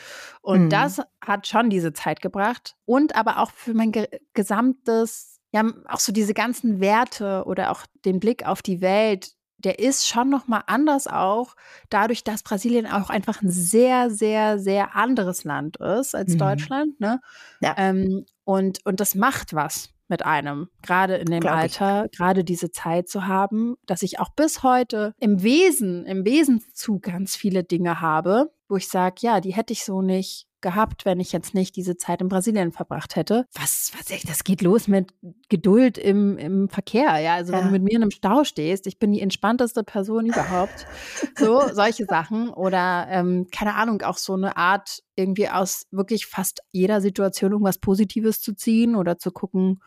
Und 0.41 0.65
mhm. 0.65 0.69
das 0.69 1.01
hat 1.23 1.47
schon 1.47 1.69
diese 1.69 1.93
Zeit 1.93 2.21
gebracht 2.21 2.75
und 2.85 3.15
aber 3.15 3.37
auch 3.37 3.51
für 3.51 3.75
mein 3.75 3.91
ge 3.91 4.07
gesamtes, 4.33 5.39
ja, 5.51 5.63
auch 5.87 5.99
so 5.99 6.11
diese 6.11 6.33
ganzen 6.33 6.79
Werte 6.79 7.43
oder 7.45 7.71
auch 7.71 7.85
den 8.03 8.19
Blick 8.19 8.47
auf 8.47 8.63
die 8.63 8.81
Welt, 8.81 9.33
der 9.59 9.77
ist 9.77 10.07
schon 10.07 10.29
noch 10.31 10.47
mal 10.47 10.63
anders 10.65 11.07
auch, 11.07 11.55
dadurch, 11.89 12.23
dass 12.23 12.41
Brasilien 12.41 12.87
auch 12.87 13.11
einfach 13.11 13.41
ein 13.43 13.51
sehr, 13.51 14.09
sehr, 14.09 14.57
sehr 14.57 14.95
anderes 14.95 15.43
Land 15.43 15.77
ist 15.77 16.15
als 16.15 16.33
mhm. 16.33 16.39
Deutschland. 16.39 16.99
Ne? 16.99 17.21
Ja. 17.61 17.75
Ähm, 17.77 18.25
und, 18.43 18.83
und 18.85 18.99
das 18.99 19.13
macht 19.13 19.53
was 19.53 19.89
mit 20.13 20.23
einem, 20.23 20.69
gerade 20.83 21.15
in 21.15 21.25
dem 21.25 21.39
Glaub 21.39 21.55
Alter, 21.55 22.07
gerade 22.15 22.43
diese 22.43 22.69
Zeit 22.69 23.09
zu 23.09 23.25
haben, 23.25 23.77
dass 23.87 24.03
ich 24.03 24.19
auch 24.19 24.29
bis 24.29 24.61
heute 24.61 25.15
im 25.19 25.41
Wesen, 25.41 26.05
im 26.05 26.23
Wesenzug 26.23 27.01
ganz 27.01 27.35
viele 27.35 27.63
Dinge 27.63 27.99
habe, 27.99 28.51
wo 28.69 28.75
ich 28.75 28.89
sage, 28.89 29.15
ja, 29.21 29.41
die 29.41 29.55
hätte 29.55 29.73
ich 29.73 29.83
so 29.83 30.03
nicht 30.03 30.45
gehabt, 30.61 31.05
wenn 31.05 31.19
ich 31.19 31.31
jetzt 31.31 31.53
nicht 31.53 31.75
diese 31.75 31.97
Zeit 31.97 32.21
in 32.21 32.29
Brasilien 32.29 32.71
verbracht 32.71 33.15
hätte. 33.15 33.45
Was, 33.53 33.91
was 33.97 34.09
echt, 34.09 34.29
das 34.29 34.43
geht 34.43 34.61
los 34.61 34.87
mit 34.87 35.13
Geduld 35.49 35.97
im, 35.97 36.37
im 36.37 36.69
Verkehr. 36.69 37.19
Ja, 37.19 37.35
also 37.35 37.53
ja. 37.53 37.59
wenn 37.59 37.65
du 37.65 37.71
mit 37.71 37.83
mir 37.83 37.95
in 37.95 38.01
einem 38.01 38.11
Stau 38.11 38.43
stehst, 38.43 38.87
ich 38.87 38.97
bin 38.97 39.11
die 39.11 39.21
entspannteste 39.21 39.83
Person 39.83 40.25
überhaupt. 40.25 40.87
so, 41.37 41.61
solche 41.73 42.05
Sachen. 42.05 42.49
Oder, 42.49 43.07
ähm, 43.09 43.47
keine 43.51 43.75
Ahnung, 43.75 44.01
auch 44.03 44.17
so 44.17 44.33
eine 44.33 44.57
Art, 44.57 45.03
irgendwie 45.15 45.49
aus 45.49 45.85
wirklich 45.91 46.25
fast 46.25 46.61
jeder 46.71 47.01
Situation 47.01 47.51
irgendwas 47.51 47.77
Positives 47.77 48.39
zu 48.39 48.55
ziehen 48.55 48.95
oder 48.95 49.19
zu 49.19 49.31
gucken, 49.31 49.81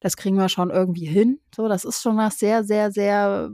das 0.00 0.16
kriegen 0.16 0.36
wir 0.36 0.48
schon 0.48 0.70
irgendwie 0.70 1.06
hin. 1.06 1.40
So, 1.54 1.68
das 1.68 1.84
ist 1.84 2.02
schon 2.02 2.16
was 2.16 2.38
sehr, 2.38 2.64
sehr, 2.64 2.90
sehr 2.90 3.50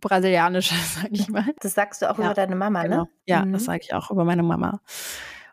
brasilianisches, 0.00 0.94
sag 1.02 1.08
ich 1.12 1.28
mal. 1.28 1.46
Das 1.60 1.74
sagst 1.74 2.02
du 2.02 2.10
auch 2.10 2.18
ja, 2.18 2.26
über 2.26 2.34
deine 2.34 2.56
Mama, 2.56 2.82
genau. 2.82 3.02
ne? 3.02 3.08
Ja, 3.26 3.44
mhm. 3.44 3.52
das 3.52 3.64
sage 3.64 3.80
ich 3.82 3.94
auch 3.94 4.10
über 4.10 4.24
meine 4.24 4.42
Mama. 4.42 4.80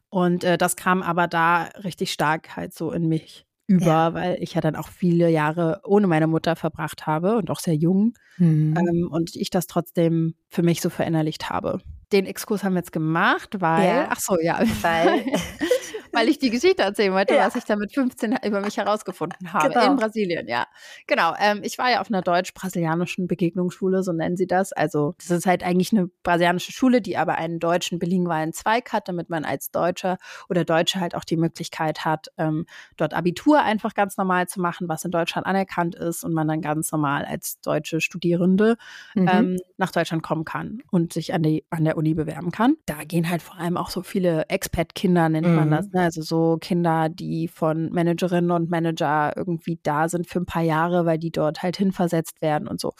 Und 0.10 0.43
äh, 0.43 0.58
das 0.58 0.75
kam 0.75 1.03
aber 1.03 1.27
da 1.27 1.63
richtig 1.84 2.12
stark 2.12 2.56
halt 2.56 2.73
so 2.73 2.91
in 2.91 3.08
mich 3.08 3.45
über, 3.67 3.86
ja. 3.86 4.13
weil 4.13 4.38
ich 4.41 4.53
ja 4.53 4.62
dann 4.62 4.77
auch 4.77 4.88
viele 4.88 5.30
Jahre 5.30 5.82
ohne 5.84 6.08
meine 6.08 6.27
Mutter 6.27 6.56
verbracht 6.56 7.06
habe 7.06 7.36
und 7.36 7.51
auch 7.51 7.60
sehr 7.60 7.75
jung. 7.75 8.13
Mhm. 8.38 8.75
Ähm, 8.77 9.10
und 9.12 9.36
ich 9.36 9.49
das 9.49 9.67
trotzdem 9.67 10.36
für 10.47 10.63
mich 10.63 10.82
so 10.82 10.89
verinnerlicht 10.89 11.49
habe. 11.49 11.82
Den 12.13 12.25
Exkurs 12.25 12.63
haben 12.63 12.73
wir 12.73 12.80
jetzt 12.80 12.93
gemacht, 12.93 13.60
weil, 13.60 13.88
ja. 13.88 14.08
ach 14.10 14.21
so, 14.21 14.39
ja, 14.39 14.62
weil 14.82 15.25
weil 16.12 16.30
ich 16.30 16.39
die 16.39 16.50
Geschichte 16.50 16.84
erzählen 16.84 17.13
wollte, 17.13 17.36
ja. 17.36 17.46
was 17.46 17.56
ich 17.56 17.63
da 17.63 17.76
mit 17.76 17.93
15 17.93 18.38
über 18.46 18.62
mich 18.62 18.78
herausgefunden 18.78 19.54
habe 19.54 19.70
genau. 19.70 19.91
in 19.91 19.96
Brasilien, 19.96 20.48
ja. 20.48 20.65
Genau, 21.08 21.34
ähm, 21.39 21.62
ich 21.63 21.78
war 21.78 21.91
ja 21.91 22.02
auf 22.02 22.08
einer 22.10 22.22
deutsch-brasilianischen 22.22 23.28
Begegnungsschule, 23.28 24.04
so 24.04 24.12
nennen 24.12 24.38
sie 24.38 24.48
das. 24.48 24.74
Also 24.74 25.15
das 25.20 25.32
ist 25.32 25.46
halt 25.46 25.63
eigentlich 25.63 25.91
eine 25.91 26.10
brasilianische 26.24 26.72
Schule, 26.72 27.02
die 27.02 27.17
aber 27.17 27.36
einen 27.36 27.60
deutschen 27.60 28.00
bilingualen 28.00 28.54
Zweig 28.54 28.93
hat, 28.93 29.08
damit 29.08 29.30
man 29.30 29.46
als 29.46 29.72
Deutscher 29.72 30.17
oder 30.50 30.65
Deutsche 30.65 31.00
halt 31.00 31.15
auch 31.15 31.24
die 31.24 31.38
Möglichkeit 31.38 32.06
hat, 32.06 32.28
ähm, 32.38 32.65
dort 32.98 33.13
Abitur 33.13 33.62
einfach 33.62 33.93
ganz 33.93 34.17
normal 34.17 34.48
zu 34.48 34.62
machen, 34.62 34.88
was 34.88 35.06
in 35.06 35.12
Deutschland 35.12 35.48
anerkannt 35.48 35.96
ist 35.96 36.24
und 36.24 36.34
man 36.34 36.48
dann 36.48 36.62
ganz 36.62 36.91
normal 36.91 37.26
als 37.26 37.60
deutsche 37.62 38.02
Studierende 38.02 38.78
mhm. 39.15 39.30
ähm, 39.32 39.58
nach 39.78 39.91
Deutschland 39.91 40.24
kommen 40.24 40.46
kann 40.46 40.82
und 40.91 41.13
sich 41.13 41.34
an, 41.34 41.43
die, 41.43 41.65
an 41.70 41.84
der 41.84 41.98
Uni 41.98 42.13
bewerben 42.13 42.52
kann. 42.52 42.76
Da 42.86 43.04
gehen 43.04 43.30
halt 43.30 43.41
vor 43.41 43.58
allem 43.58 43.78
auch 43.78 43.89
so 43.89 44.02
viele 44.02 44.46
Expat-Kinder, 44.50 45.30
nennt 45.30 45.48
mhm. 45.48 45.56
man 45.56 45.72
das, 45.72 45.91
ne? 45.91 45.97
Also 45.98 46.22
so 46.22 46.58
Kinder, 46.60 47.10
die 47.10 47.48
von 47.48 47.92
Managerinnen 47.92 48.52
und 48.52 48.70
Manager 48.70 49.34
irgendwie 49.36 49.80
da 49.84 50.10
sind 50.10 50.28
für 50.28 50.40
ein 50.40 50.46
paar 50.46 50.64
Jahre, 50.64 51.06
weil 51.06 51.18
die 51.18 51.32
dort 51.32 51.64
halt 51.64 51.78
hinversetzt 51.78 52.42
werden 52.42 52.68
und 52.68 52.80
so. 52.80 52.94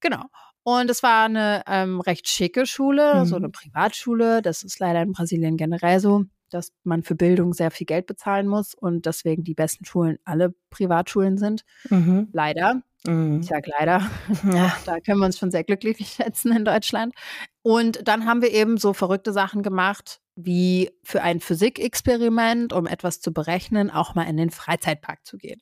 Genau. 0.00 0.24
Und 0.62 0.90
es 0.90 1.02
war 1.02 1.24
eine 1.24 1.62
ähm, 1.66 2.00
recht 2.00 2.28
schicke 2.28 2.66
Schule, 2.66 3.20
mhm. 3.20 3.24
so 3.24 3.36
eine 3.36 3.48
Privatschule. 3.48 4.42
Das 4.42 4.62
ist 4.62 4.78
leider 4.78 5.00
in 5.00 5.12
Brasilien 5.12 5.56
generell 5.56 5.98
so, 5.98 6.24
dass 6.50 6.72
man 6.84 7.02
für 7.02 7.14
Bildung 7.14 7.54
sehr 7.54 7.70
viel 7.70 7.86
Geld 7.86 8.06
bezahlen 8.06 8.46
muss 8.46 8.74
und 8.74 9.06
deswegen 9.06 9.44
die 9.44 9.54
besten 9.54 9.84
Schulen 9.84 10.18
alle 10.24 10.54
Privatschulen 10.70 11.38
sind. 11.38 11.64
Mhm. 11.88 12.28
Leider. 12.32 12.82
Mhm. 13.06 13.40
Ich 13.40 13.46
sage 13.46 13.70
leider. 13.78 14.02
Ja. 14.52 14.76
Da 14.84 15.00
können 15.00 15.20
wir 15.20 15.26
uns 15.26 15.38
schon 15.38 15.50
sehr 15.50 15.64
glücklich 15.64 16.08
schätzen 16.16 16.52
in 16.52 16.64
Deutschland. 16.64 17.14
Und 17.62 18.06
dann 18.06 18.26
haben 18.26 18.42
wir 18.42 18.52
eben 18.52 18.76
so 18.76 18.92
verrückte 18.92 19.32
Sachen 19.32 19.62
gemacht, 19.62 20.20
wie 20.40 20.90
für 21.02 21.22
ein 21.22 21.40
Physikexperiment, 21.40 22.72
um 22.72 22.86
etwas 22.86 23.20
zu 23.20 23.32
berechnen, 23.32 23.90
auch 23.90 24.14
mal 24.14 24.22
in 24.22 24.36
den 24.36 24.50
Freizeitpark 24.50 25.26
zu 25.26 25.36
gehen. 25.36 25.60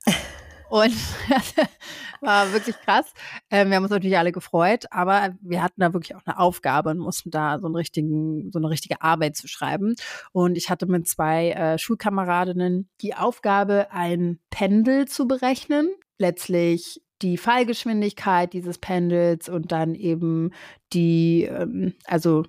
Und 0.69 0.93
war 2.21 2.53
wirklich 2.53 2.77
krass. 2.81 3.11
Ähm, 3.51 3.71
wir 3.71 3.77
haben 3.77 3.85
uns 3.85 3.91
natürlich 3.91 4.19
alle 4.19 4.33
gefreut, 4.33 4.85
aber 4.91 5.35
wir 5.41 5.63
hatten 5.63 5.81
da 5.81 5.95
wirklich 5.95 6.15
auch 6.15 6.27
eine 6.27 6.39
Aufgabe 6.39 6.91
und 6.91 6.99
mussten 6.99 7.31
da 7.31 7.59
so, 7.59 7.67
einen 7.67 7.77
richtigen, 7.77 8.51
so 8.53 8.59
eine 8.59 8.69
richtige 8.69 9.01
Arbeit 9.01 9.37
zu 9.37 9.49
schreiben. 9.49 9.95
Und 10.33 10.59
ich 10.59 10.69
hatte 10.69 10.85
mit 10.87 11.09
zwei 11.09 11.53
äh, 11.53 11.79
Schulkameradinnen 11.79 12.91
die 13.01 13.15
Aufgabe, 13.15 13.87
ein 13.93 14.41
Pendel 14.51 15.07
zu 15.09 15.27
berechnen. 15.27 15.89
Letztlich 16.19 17.01
die 17.23 17.39
Fallgeschwindigkeit 17.39 18.53
dieses 18.53 18.77
Pendels 18.77 19.49
und 19.49 19.73
dann 19.73 19.95
eben 19.95 20.51
die, 20.93 21.45
ähm, 21.45 21.95
also 22.05 22.45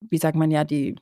wie 0.00 0.18
sagt 0.18 0.36
man 0.36 0.52
ja, 0.52 0.62
die 0.62 0.94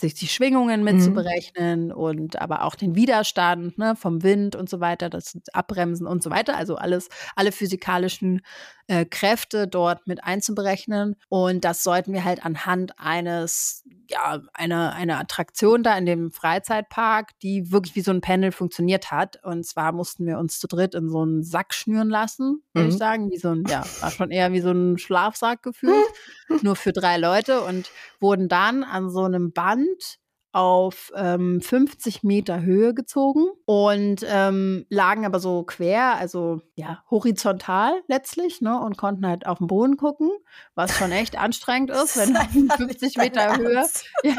sich 0.00 0.14
die 0.14 0.28
Schwingungen 0.28 0.84
mit 0.84 0.96
mhm. 0.96 1.00
zu 1.00 1.10
berechnen 1.12 1.92
und 1.92 2.40
aber 2.40 2.64
auch 2.64 2.74
den 2.74 2.94
Widerstand 2.94 3.78
ne, 3.78 3.96
vom 3.96 4.22
Wind 4.22 4.54
und 4.54 4.68
so 4.68 4.80
weiter, 4.80 5.08
das 5.08 5.38
Abbremsen 5.52 6.06
und 6.06 6.22
so 6.22 6.30
weiter. 6.30 6.56
Also 6.56 6.76
alles, 6.76 7.08
alle 7.34 7.52
physikalischen 7.52 8.42
äh, 8.86 9.04
Kräfte 9.04 9.66
dort 9.66 10.06
mit 10.06 10.22
einzuberechnen. 10.22 11.16
Und 11.28 11.64
das 11.64 11.82
sollten 11.82 12.12
wir 12.12 12.24
halt 12.24 12.44
anhand 12.44 12.98
eines, 12.98 13.84
ja, 14.08 14.40
einer, 14.52 14.92
einer 14.92 15.18
Attraktion 15.18 15.82
da 15.82 15.96
in 15.96 16.06
dem 16.06 16.32
Freizeitpark, 16.32 17.30
die 17.40 17.72
wirklich 17.72 17.96
wie 17.96 18.02
so 18.02 18.10
ein 18.10 18.20
Pendel 18.20 18.52
funktioniert 18.52 19.10
hat. 19.10 19.42
Und 19.44 19.64
zwar 19.64 19.92
mussten 19.92 20.26
wir 20.26 20.38
uns 20.38 20.60
zu 20.60 20.66
dritt 20.66 20.94
in 20.94 21.08
so 21.08 21.22
einen 21.22 21.42
Sack 21.42 21.74
schnüren 21.74 22.10
lassen, 22.10 22.62
würde 22.72 22.88
mhm. 22.88 22.92
ich 22.92 22.98
sagen. 22.98 23.30
Wie 23.30 23.38
so 23.38 23.50
ein, 23.50 23.64
ja, 23.68 23.84
war 24.00 24.10
schon 24.10 24.30
eher 24.30 24.52
wie 24.52 24.60
so 24.60 24.70
ein 24.70 24.98
Schlafsack 24.98 25.62
gefühlt. 25.62 26.04
nur 26.62 26.76
für 26.76 26.92
drei 26.92 27.16
Leute 27.16 27.62
und 27.62 27.90
wurden 28.22 28.48
dann 28.48 28.84
an 28.84 29.10
so 29.10 29.24
einem 29.24 29.52
Band 29.52 30.18
auf 30.52 31.10
ähm, 31.16 31.62
50 31.62 32.22
Meter 32.22 32.60
Höhe 32.60 32.92
gezogen 32.92 33.46
und 33.64 34.24
ähm, 34.28 34.84
lagen 34.90 35.24
aber 35.24 35.40
so 35.40 35.64
quer, 35.64 36.16
also 36.16 36.60
ja, 36.74 37.02
horizontal 37.10 37.94
letztlich, 38.06 38.60
ne, 38.60 38.78
und 38.78 38.98
konnten 38.98 39.26
halt 39.26 39.46
auf 39.46 39.58
den 39.58 39.66
Boden 39.66 39.96
gucken, 39.96 40.30
was 40.74 40.96
schon 40.96 41.10
echt 41.10 41.38
anstrengend 41.38 41.90
ist, 41.90 42.18
wenn 42.18 42.34
du 42.34 42.76
50 42.76 43.16
Meter 43.16 43.56
Höhe. 43.56 43.84
Ja, 44.24 44.34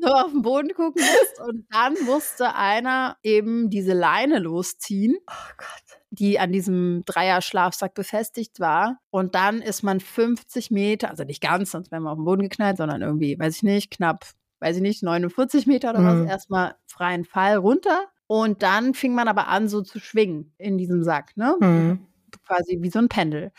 nur 0.00 0.24
auf 0.24 0.30
den 0.32 0.42
Boden 0.42 0.68
gucken 0.74 1.02
musst. 1.02 1.40
Und 1.40 1.66
dann 1.70 1.94
musste 2.04 2.54
einer 2.54 3.16
eben 3.22 3.70
diese 3.70 3.92
Leine 3.92 4.38
losziehen. 4.38 5.16
Oh 5.26 5.52
Gott. 5.56 6.00
Die 6.10 6.38
an 6.38 6.52
diesem 6.52 7.02
Dreier-Schlafsack 7.04 7.94
befestigt 7.94 8.60
war. 8.60 8.98
Und 9.10 9.34
dann 9.34 9.60
ist 9.60 9.82
man 9.82 10.00
50 10.00 10.70
Meter, 10.70 11.10
also 11.10 11.24
nicht 11.24 11.42
ganz, 11.42 11.70
sonst 11.70 11.90
wären 11.90 12.02
wir 12.02 12.12
auf 12.12 12.18
den 12.18 12.24
Boden 12.24 12.42
geknallt, 12.42 12.78
sondern 12.78 13.02
irgendwie, 13.02 13.38
weiß 13.38 13.56
ich 13.56 13.62
nicht, 13.62 13.90
knapp, 13.90 14.24
weiß 14.60 14.76
ich 14.76 14.82
nicht, 14.82 15.02
49 15.02 15.66
Meter 15.66 15.90
oder 15.90 16.00
mhm. 16.00 16.22
was, 16.22 16.30
erstmal 16.30 16.74
freien 16.86 17.24
Fall 17.24 17.56
runter. 17.56 18.06
Und 18.26 18.62
dann 18.62 18.94
fing 18.94 19.14
man 19.14 19.28
aber 19.28 19.48
an, 19.48 19.68
so 19.68 19.82
zu 19.82 20.00
schwingen 20.00 20.54
in 20.58 20.78
diesem 20.78 21.02
Sack, 21.02 21.36
ne? 21.36 21.56
Mhm. 21.60 22.06
Quasi 22.46 22.78
wie 22.80 22.90
so 22.90 22.98
ein 22.98 23.08
Pendel. 23.08 23.52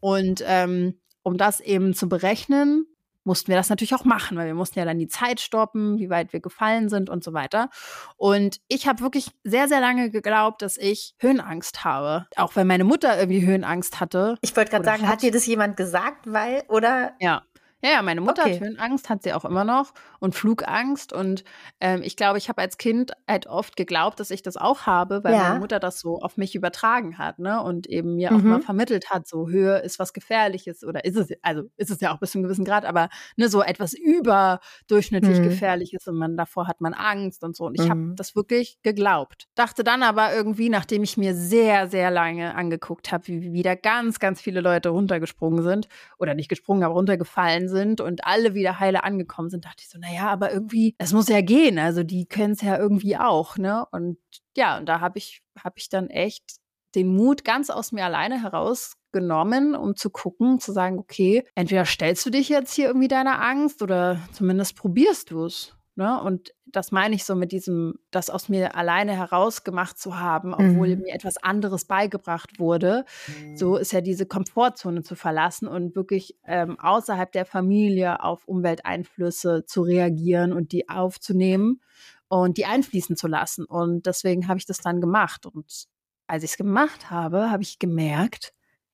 Und 0.00 0.42
ähm, 0.46 0.98
um 1.22 1.36
das 1.36 1.60
eben 1.60 1.92
zu 1.92 2.08
berechnen, 2.08 2.86
mussten 3.26 3.48
wir 3.48 3.56
das 3.56 3.68
natürlich 3.68 3.94
auch 3.94 4.04
machen, 4.04 4.36
weil 4.36 4.46
wir 4.46 4.54
mussten 4.54 4.78
ja 4.78 4.84
dann 4.84 4.98
die 4.98 5.08
Zeit 5.08 5.40
stoppen, 5.40 5.98
wie 5.98 6.08
weit 6.08 6.32
wir 6.32 6.40
gefallen 6.40 6.88
sind 6.88 7.10
und 7.10 7.24
so 7.24 7.32
weiter. 7.32 7.68
Und 8.16 8.60
ich 8.68 8.86
habe 8.86 9.00
wirklich 9.00 9.30
sehr, 9.44 9.68
sehr 9.68 9.80
lange 9.80 10.10
geglaubt, 10.10 10.62
dass 10.62 10.78
ich 10.78 11.14
Höhenangst 11.18 11.84
habe. 11.84 12.26
Auch 12.36 12.56
wenn 12.56 12.66
meine 12.66 12.84
Mutter 12.84 13.18
irgendwie 13.18 13.44
Höhenangst 13.44 14.00
hatte. 14.00 14.38
Ich 14.40 14.56
wollte 14.56 14.70
gerade 14.70 14.84
sagen, 14.84 15.08
hat 15.08 15.22
dir 15.22 15.32
das 15.32 15.46
jemand 15.46 15.76
gesagt, 15.76 16.32
weil, 16.32 16.62
oder? 16.68 17.12
Ja. 17.20 17.42
Ja, 17.82 17.90
ja, 17.92 18.02
meine 18.02 18.22
Mutter 18.22 18.42
okay. 18.42 18.54
hat 18.54 18.60
Höhenangst, 18.60 19.10
hat 19.10 19.22
sie 19.22 19.34
auch 19.34 19.44
immer 19.44 19.64
noch 19.64 19.92
und 20.18 20.34
Flugangst. 20.34 21.12
Und 21.12 21.44
ähm, 21.80 22.00
ich 22.02 22.16
glaube, 22.16 22.38
ich 22.38 22.48
habe 22.48 22.62
als 22.62 22.78
Kind 22.78 23.12
halt 23.28 23.46
oft 23.46 23.76
geglaubt, 23.76 24.18
dass 24.18 24.30
ich 24.30 24.42
das 24.42 24.56
auch 24.56 24.86
habe, 24.86 25.22
weil 25.24 25.34
ja. 25.34 25.42
meine 25.42 25.60
Mutter 25.60 25.78
das 25.78 26.00
so 26.00 26.18
auf 26.20 26.38
mich 26.38 26.54
übertragen 26.54 27.18
hat, 27.18 27.38
ne? 27.38 27.62
Und 27.62 27.86
eben 27.86 28.16
mir 28.16 28.32
mhm. 28.32 28.36
auch 28.36 28.42
mal 28.42 28.60
vermittelt 28.62 29.10
hat, 29.10 29.28
so 29.28 29.48
Höhe 29.48 29.78
ist 29.78 29.98
was 29.98 30.14
Gefährliches 30.14 30.84
oder 30.84 31.04
ist 31.04 31.16
es, 31.16 31.28
also 31.42 31.64
ist 31.76 31.90
es 31.90 32.00
ja 32.00 32.14
auch 32.14 32.18
bis 32.18 32.32
zu 32.32 32.38
einem 32.38 32.44
gewissen 32.44 32.64
Grad, 32.64 32.86
aber 32.86 33.10
ne, 33.36 33.48
so 33.48 33.62
etwas 33.62 33.92
überdurchschnittlich 33.92 35.38
mhm. 35.38 35.44
Gefährliches 35.44 36.06
und 36.06 36.16
man 36.16 36.36
davor 36.36 36.68
hat 36.68 36.80
man 36.80 36.94
Angst 36.94 37.44
und 37.44 37.54
so. 37.54 37.66
Und 37.66 37.74
ich 37.74 37.86
mhm. 37.86 37.90
habe 37.90 38.12
das 38.16 38.34
wirklich 38.34 38.78
geglaubt. 38.82 39.48
Dachte 39.54 39.84
dann 39.84 40.02
aber 40.02 40.34
irgendwie, 40.34 40.70
nachdem 40.70 41.02
ich 41.02 41.18
mir 41.18 41.34
sehr, 41.34 41.88
sehr 41.88 42.10
lange 42.10 42.54
angeguckt 42.54 43.12
habe, 43.12 43.26
wie 43.28 43.52
wieder 43.52 43.76
ganz, 43.76 44.18
ganz 44.18 44.40
viele 44.40 44.62
Leute 44.62 44.88
runtergesprungen 44.88 45.62
sind 45.62 45.88
oder 46.18 46.34
nicht 46.34 46.48
gesprungen, 46.48 46.82
aber 46.82 46.94
runtergefallen 46.94 47.65
sind 47.68 48.00
und 48.00 48.24
alle 48.24 48.54
wieder 48.54 48.80
heile 48.80 49.04
angekommen 49.04 49.50
sind, 49.50 49.64
dachte 49.64 49.82
ich 49.82 49.88
so, 49.88 49.98
naja, 49.98 50.28
aber 50.28 50.52
irgendwie, 50.52 50.94
es 50.98 51.12
muss 51.12 51.28
ja 51.28 51.40
gehen. 51.40 51.78
Also 51.78 52.02
die 52.02 52.26
können 52.26 52.52
es 52.52 52.62
ja 52.62 52.78
irgendwie 52.78 53.16
auch, 53.16 53.56
ne? 53.56 53.86
Und 53.92 54.18
ja, 54.56 54.78
und 54.78 54.86
da 54.86 55.00
habe 55.00 55.18
ich, 55.18 55.42
habe 55.58 55.78
ich 55.78 55.88
dann 55.88 56.08
echt 56.08 56.56
den 56.94 57.14
Mut 57.14 57.44
ganz 57.44 57.68
aus 57.70 57.92
mir 57.92 58.04
alleine 58.04 58.42
herausgenommen, 58.42 59.74
um 59.74 59.96
zu 59.96 60.10
gucken, 60.10 60.58
zu 60.58 60.72
sagen, 60.72 60.98
okay, 60.98 61.44
entweder 61.54 61.84
stellst 61.84 62.24
du 62.24 62.30
dich 62.30 62.48
jetzt 62.48 62.72
hier 62.72 62.86
irgendwie 62.86 63.08
deiner 63.08 63.42
Angst 63.42 63.82
oder 63.82 64.20
zumindest 64.32 64.76
probierst 64.76 65.30
du 65.30 65.44
es. 65.44 65.76
Ne? 65.96 66.20
Und 66.20 66.54
das 66.66 66.92
meine 66.92 67.14
ich 67.14 67.24
so 67.24 67.34
mit 67.34 67.52
diesem, 67.52 67.94
das 68.10 68.28
aus 68.28 68.50
mir 68.50 68.76
alleine 68.76 69.16
herausgemacht 69.16 69.98
zu 69.98 70.18
haben, 70.18 70.52
obwohl 70.52 70.94
mhm. 70.94 71.02
mir 71.02 71.14
etwas 71.14 71.38
anderes 71.38 71.86
beigebracht 71.86 72.58
wurde. 72.58 73.06
So 73.54 73.76
ist 73.76 73.92
ja 73.92 74.02
diese 74.02 74.26
Komfortzone 74.26 75.02
zu 75.02 75.14
verlassen 75.14 75.68
und 75.68 75.96
wirklich 75.96 76.36
ähm, 76.44 76.78
außerhalb 76.78 77.32
der 77.32 77.46
Familie 77.46 78.22
auf 78.22 78.46
Umwelteinflüsse 78.46 79.64
zu 79.64 79.82
reagieren 79.82 80.52
und 80.52 80.72
die 80.72 80.90
aufzunehmen 80.90 81.80
und 82.28 82.58
die 82.58 82.66
einfließen 82.66 83.16
zu 83.16 83.26
lassen. 83.26 83.64
Und 83.64 84.04
deswegen 84.04 84.48
habe 84.48 84.58
ich 84.58 84.66
das 84.66 84.78
dann 84.78 85.00
gemacht. 85.00 85.46
Und 85.46 85.86
als 86.26 86.42
ich 86.42 86.50
es 86.50 86.56
gemacht 86.58 87.10
habe, 87.10 87.50
habe 87.50 87.62
ich 87.62 87.78
gemerkt, 87.78 88.52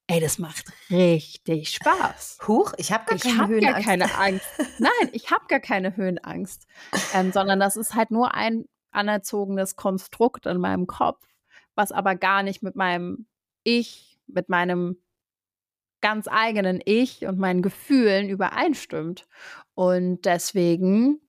Ey, 0.08 0.20
das 0.20 0.38
macht 0.38 0.64
richtig 0.90 1.70
Spaß. 1.70 2.38
Huch, 2.46 2.72
ich 2.76 2.92
habe 2.92 3.04
gar, 3.06 3.18
keine, 3.18 3.38
hab 3.38 3.60
gar 3.60 3.80
keine 3.80 4.14
Angst. 4.18 4.46
Nein, 4.78 5.10
ich 5.12 5.30
habe 5.30 5.46
gar 5.48 5.60
keine 5.60 5.96
Höhenangst, 5.96 6.66
ähm, 7.14 7.32
sondern 7.32 7.60
das 7.60 7.76
ist 7.76 7.94
halt 7.94 8.10
nur 8.10 8.34
ein 8.34 8.66
anerzogenes 8.90 9.76
Konstrukt 9.76 10.46
in 10.46 10.58
meinem 10.58 10.86
Kopf, 10.86 11.24
was 11.74 11.92
aber 11.92 12.14
gar 12.14 12.42
nicht 12.42 12.62
mit 12.62 12.76
meinem 12.76 13.26
Ich, 13.64 14.18
mit 14.26 14.48
meinem 14.48 14.98
ganz 16.02 16.28
eigenen 16.28 16.82
Ich 16.84 17.24
und 17.24 17.38
meinen 17.38 17.62
Gefühlen 17.62 18.28
übereinstimmt. 18.28 19.26
Und 19.74 20.26
deswegen 20.26 21.21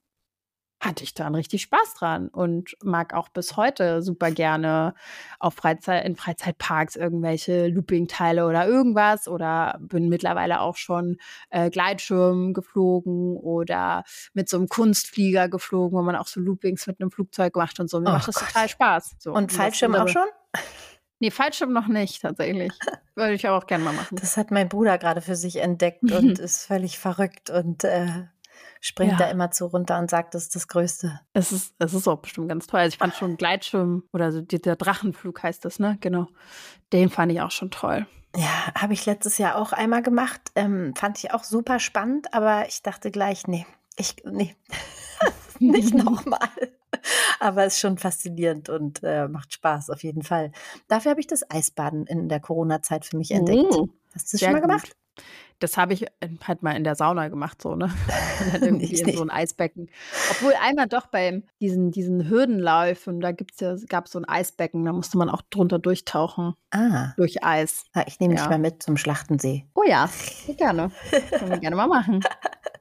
hatte 0.83 1.03
ich 1.03 1.13
dann 1.13 1.35
richtig 1.35 1.61
Spaß 1.63 1.93
dran 1.95 2.27
und 2.27 2.75
mag 2.83 3.13
auch 3.13 3.29
bis 3.29 3.55
heute 3.55 4.01
super 4.01 4.31
gerne 4.31 4.93
auf 5.39 5.53
Freizeit, 5.55 6.05
in 6.05 6.15
Freizeitparks 6.15 6.95
irgendwelche 6.95 7.67
Looping-Teile 7.67 8.45
oder 8.45 8.67
irgendwas 8.67 9.27
oder 9.27 9.79
bin 9.79 10.09
mittlerweile 10.09 10.59
auch 10.59 10.75
schon 10.75 11.17
äh, 11.49 11.69
Gleitschirm 11.69 12.53
geflogen 12.53 13.37
oder 13.37 14.03
mit 14.33 14.49
so 14.49 14.57
einem 14.57 14.67
Kunstflieger 14.67 15.47
geflogen, 15.47 15.97
wo 15.97 16.01
man 16.01 16.15
auch 16.15 16.27
so 16.27 16.39
Loopings 16.39 16.85
mit 16.87 16.99
einem 16.99 17.11
Flugzeug 17.11 17.55
macht 17.55 17.79
und 17.79 17.89
so. 17.89 17.99
Mir 17.99 18.09
oh 18.09 18.13
macht 18.13 18.27
das 18.27 18.35
Gott. 18.35 18.47
total 18.49 18.69
Spaß. 18.69 19.15
So, 19.19 19.33
und 19.33 19.51
Fallschirm 19.51 19.95
auch 19.95 20.07
schon? 20.07 20.27
Nee, 21.19 21.31
Fallschirm 21.31 21.71
noch 21.71 21.87
nicht, 21.87 22.21
tatsächlich. 22.21 22.73
Würde 23.15 23.33
ich 23.33 23.47
auch 23.47 23.65
gerne 23.65 23.85
mal 23.85 23.93
machen. 23.93 24.17
Das 24.19 24.35
hat 24.35 24.51
mein 24.51 24.67
Bruder 24.67 24.97
gerade 24.97 25.21
für 25.21 25.37
sich 25.37 25.57
entdeckt 25.61 26.11
und 26.11 26.39
ist 26.39 26.65
völlig 26.65 26.99
verrückt 26.99 27.49
und 27.49 27.85
äh, 27.85 28.25
springt 28.81 29.13
ja. 29.13 29.17
da 29.17 29.29
immer 29.29 29.51
zu 29.51 29.65
runter 29.65 29.99
und 29.99 30.09
sagt, 30.09 30.35
das 30.35 30.43
ist 30.43 30.55
das 30.55 30.67
Größte. 30.67 31.19
Es 31.33 31.51
ist, 31.51 31.75
es 31.79 31.93
ist 31.93 32.07
auch 32.07 32.19
bestimmt 32.19 32.49
ganz 32.49 32.67
toll. 32.67 32.81
Also 32.81 32.93
ich 32.93 32.97
fand 32.97 33.15
schon 33.15 33.37
Gleitschirm 33.37 34.03
oder 34.11 34.31
so, 34.31 34.41
der 34.41 34.75
Drachenflug 34.75 35.41
heißt 35.41 35.65
das, 35.65 35.79
ne? 35.79 35.97
Genau. 36.01 36.27
Den 36.91 37.09
fand 37.09 37.31
ich 37.31 37.41
auch 37.41 37.51
schon 37.51 37.71
toll. 37.71 38.05
Ja, 38.35 38.73
habe 38.75 38.93
ich 38.93 39.05
letztes 39.05 39.37
Jahr 39.37 39.57
auch 39.57 39.73
einmal 39.73 40.01
gemacht. 40.01 40.41
Ähm, 40.55 40.93
fand 40.95 41.19
ich 41.19 41.31
auch 41.31 41.43
super 41.43 41.79
spannend, 41.79 42.33
aber 42.33 42.67
ich 42.67 42.81
dachte 42.81 43.11
gleich, 43.11 43.47
nee, 43.47 43.65
ich, 43.95 44.15
nee, 44.25 44.55
nicht 45.59 45.93
nochmal. 45.93 46.49
Aber 47.39 47.65
es 47.65 47.75
ist 47.75 47.79
schon 47.79 47.97
faszinierend 47.97 48.69
und 48.69 49.01
äh, 49.03 49.27
macht 49.27 49.53
Spaß 49.53 49.89
auf 49.89 50.03
jeden 50.03 50.23
Fall. 50.23 50.51
Dafür 50.87 51.11
habe 51.11 51.19
ich 51.19 51.27
das 51.27 51.49
Eisbaden 51.49 52.07
in 52.07 52.29
der 52.29 52.39
Corona-Zeit 52.39 53.05
für 53.05 53.17
mich 53.17 53.31
entdeckt. 53.31 53.65
Oh, 53.71 53.89
Hast 54.13 54.31
du 54.31 54.37
das 54.37 54.41
schon 54.41 54.53
mal 54.53 54.61
gemacht? 54.61 54.95
Das 55.63 55.77
habe 55.77 55.93
ich 55.93 56.05
halt 56.45 56.61
mal 56.61 56.75
in 56.75 56.83
der 56.83 56.95
Sauna 56.95 57.29
gemacht, 57.29 57.61
so, 57.61 57.75
ne? 57.75 57.89
irgendwie 58.53 58.93
in 58.93 59.15
so 59.15 59.21
ein 59.21 59.29
Eisbecken. 59.29 59.89
Obwohl 60.31 60.51
einmal 60.61 60.89
doch 60.89 61.07
bei 61.07 61.41
diesen, 61.61 61.89
diesen 61.89 62.27
Hürdenläufen, 62.27 63.21
da 63.21 63.31
gibt's 63.31 63.61
ja, 63.61 63.73
gab 63.87 64.07
es 64.07 64.11
so 64.11 64.19
ein 64.19 64.25
Eisbecken, 64.25 64.83
da 64.83 64.91
musste 64.91 65.17
man 65.17 65.29
auch 65.29 65.41
drunter 65.49 65.79
durchtauchen. 65.79 66.53
Ah. 66.71 67.13
Durch 67.15 67.45
Eis. 67.45 67.85
Ah, 67.93 68.03
ich 68.07 68.19
nehme 68.19 68.33
ja. 68.33 68.41
dich 68.41 68.49
mal 68.49 68.59
mit 68.59 68.83
zum 68.83 68.97
Schlachtensee. 68.97 69.65
Oh 69.73 69.83
ja, 69.87 70.09
gerne. 70.57 70.91
Können 71.31 71.51
wir 71.51 71.59
gerne 71.59 71.77
mal 71.77 71.87
machen. 71.87 72.19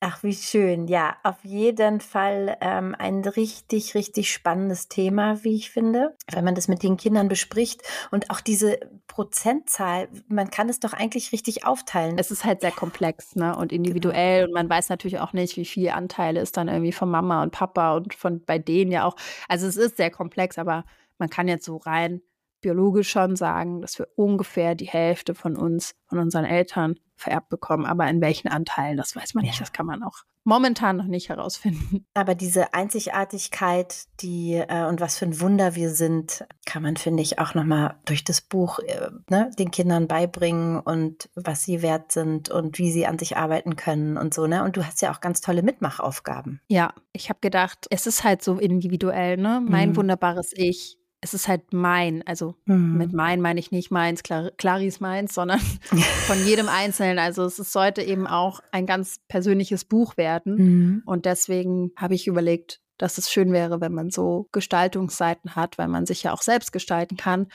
Ach, 0.00 0.22
wie 0.22 0.34
schön. 0.34 0.88
Ja, 0.88 1.16
auf 1.22 1.42
jeden 1.42 2.00
Fall 2.00 2.58
ähm, 2.60 2.94
ein 2.98 3.24
richtig, 3.24 3.94
richtig 3.94 4.30
spannendes 4.30 4.88
Thema, 4.88 5.42
wie 5.42 5.54
ich 5.54 5.70
finde, 5.70 6.14
wenn 6.30 6.44
man 6.44 6.54
das 6.54 6.68
mit 6.68 6.82
den 6.82 6.98
Kindern 6.98 7.28
bespricht. 7.28 7.82
Und 8.10 8.30
auch 8.30 8.42
diese 8.42 8.78
Prozentzahl, 9.06 10.08
man 10.28 10.50
kann 10.50 10.68
es 10.68 10.80
doch 10.80 10.92
eigentlich 10.92 11.32
richtig 11.32 11.64
aufteilen. 11.64 12.18
Es 12.18 12.30
ist 12.30 12.44
halt 12.44 12.60
sehr 12.60 12.72
komplex 12.72 13.36
ne? 13.36 13.56
und 13.56 13.72
individuell. 13.72 14.42
Genau. 14.42 14.48
Und 14.48 14.54
man 14.54 14.68
weiß 14.68 14.90
natürlich 14.90 15.18
auch 15.18 15.32
nicht, 15.32 15.56
wie 15.56 15.64
viel 15.64 15.88
Anteile 15.88 16.40
ist 16.40 16.58
dann 16.58 16.68
irgendwie 16.68 16.92
von 16.92 17.10
Mama 17.10 17.42
und 17.42 17.52
Papa 17.52 17.94
und 17.96 18.12
von 18.12 18.44
bei 18.44 18.58
denen 18.58 18.92
ja 18.92 19.04
auch. 19.04 19.16
Also 19.48 19.66
es 19.66 19.78
ist 19.78 19.96
sehr 19.96 20.10
komplex, 20.10 20.58
aber 20.58 20.84
man 21.16 21.30
kann 21.30 21.48
jetzt 21.48 21.64
so 21.64 21.78
rein 21.78 22.20
biologisch 22.66 23.10
schon 23.10 23.36
sagen, 23.36 23.80
dass 23.80 23.96
wir 24.00 24.08
ungefähr 24.16 24.74
die 24.74 24.88
Hälfte 24.88 25.36
von 25.36 25.56
uns, 25.56 25.94
von 26.06 26.18
unseren 26.18 26.44
Eltern 26.44 26.96
vererbt 27.14 27.48
bekommen. 27.48 27.86
Aber 27.86 28.08
in 28.08 28.20
welchen 28.20 28.48
Anteilen, 28.48 28.96
das 28.96 29.14
weiß 29.14 29.34
man 29.34 29.44
ja. 29.44 29.50
nicht. 29.50 29.60
Das 29.60 29.72
kann 29.72 29.86
man 29.86 30.02
auch 30.02 30.24
momentan 30.42 30.96
noch 30.96 31.06
nicht 31.06 31.28
herausfinden. 31.28 32.04
Aber 32.14 32.34
diese 32.34 32.74
Einzigartigkeit, 32.74 34.06
die 34.20 34.54
äh, 34.54 34.86
und 34.86 35.00
was 35.00 35.16
für 35.16 35.26
ein 35.26 35.40
Wunder 35.40 35.76
wir 35.76 35.90
sind, 35.90 36.44
kann 36.64 36.82
man, 36.82 36.96
finde 36.96 37.22
ich, 37.22 37.38
auch 37.38 37.54
nochmal 37.54 37.94
durch 38.04 38.24
das 38.24 38.40
Buch 38.40 38.80
äh, 38.80 39.10
ne, 39.30 39.52
den 39.60 39.70
Kindern 39.70 40.08
beibringen 40.08 40.80
und 40.80 41.30
was 41.36 41.62
sie 41.62 41.82
wert 41.82 42.10
sind 42.10 42.50
und 42.50 42.78
wie 42.78 42.90
sie 42.90 43.06
an 43.06 43.20
sich 43.20 43.36
arbeiten 43.36 43.76
können 43.76 44.16
und 44.16 44.34
so. 44.34 44.48
Ne? 44.48 44.64
Und 44.64 44.76
du 44.76 44.84
hast 44.84 45.00
ja 45.02 45.12
auch 45.12 45.20
ganz 45.20 45.40
tolle 45.40 45.62
Mitmachaufgaben. 45.62 46.60
Ja, 46.66 46.94
ich 47.12 47.28
habe 47.28 47.38
gedacht, 47.40 47.86
es 47.90 48.08
ist 48.08 48.24
halt 48.24 48.42
so 48.42 48.58
individuell, 48.58 49.36
ne? 49.36 49.62
Mein 49.64 49.90
mhm. 49.90 49.96
wunderbares 49.96 50.52
Ich 50.52 50.98
es 51.20 51.34
ist 51.34 51.48
halt 51.48 51.72
mein, 51.72 52.22
also 52.26 52.54
mhm. 52.66 52.96
mit 52.96 53.12
mein 53.12 53.40
meine 53.40 53.58
ich 53.58 53.70
nicht 53.70 53.90
meins, 53.90 54.22
Clar 54.22 54.50
Claris 54.56 55.00
meins, 55.00 55.34
sondern 55.34 55.60
von 56.26 56.44
jedem 56.46 56.68
Einzelnen. 56.68 57.18
Also 57.18 57.44
es, 57.44 57.58
es, 57.58 57.72
sollte 57.72 58.02
eben 58.02 58.26
auch 58.26 58.60
ein 58.70 58.86
ganz 58.86 59.20
persönliches 59.28 59.84
Buch 59.84 60.16
werden. 60.16 60.56
Mhm. 60.56 61.02
Und 61.06 61.24
deswegen 61.24 61.92
habe 61.96 62.14
ich 62.14 62.26
überlegt, 62.26 62.80
dass 62.98 63.18
es 63.18 63.30
schön 63.30 63.52
wäre, 63.52 63.80
wenn 63.80 63.92
man 63.92 64.10
so 64.10 64.48
Gestaltungsseiten 64.52 65.56
hat, 65.56 65.78
weil 65.78 65.88
man 65.88 66.06
sich 66.06 66.22
ja 66.22 66.32
auch 66.32 66.42
selbst 66.42 66.72
gestalten 66.72 67.16
kann, 67.16 67.48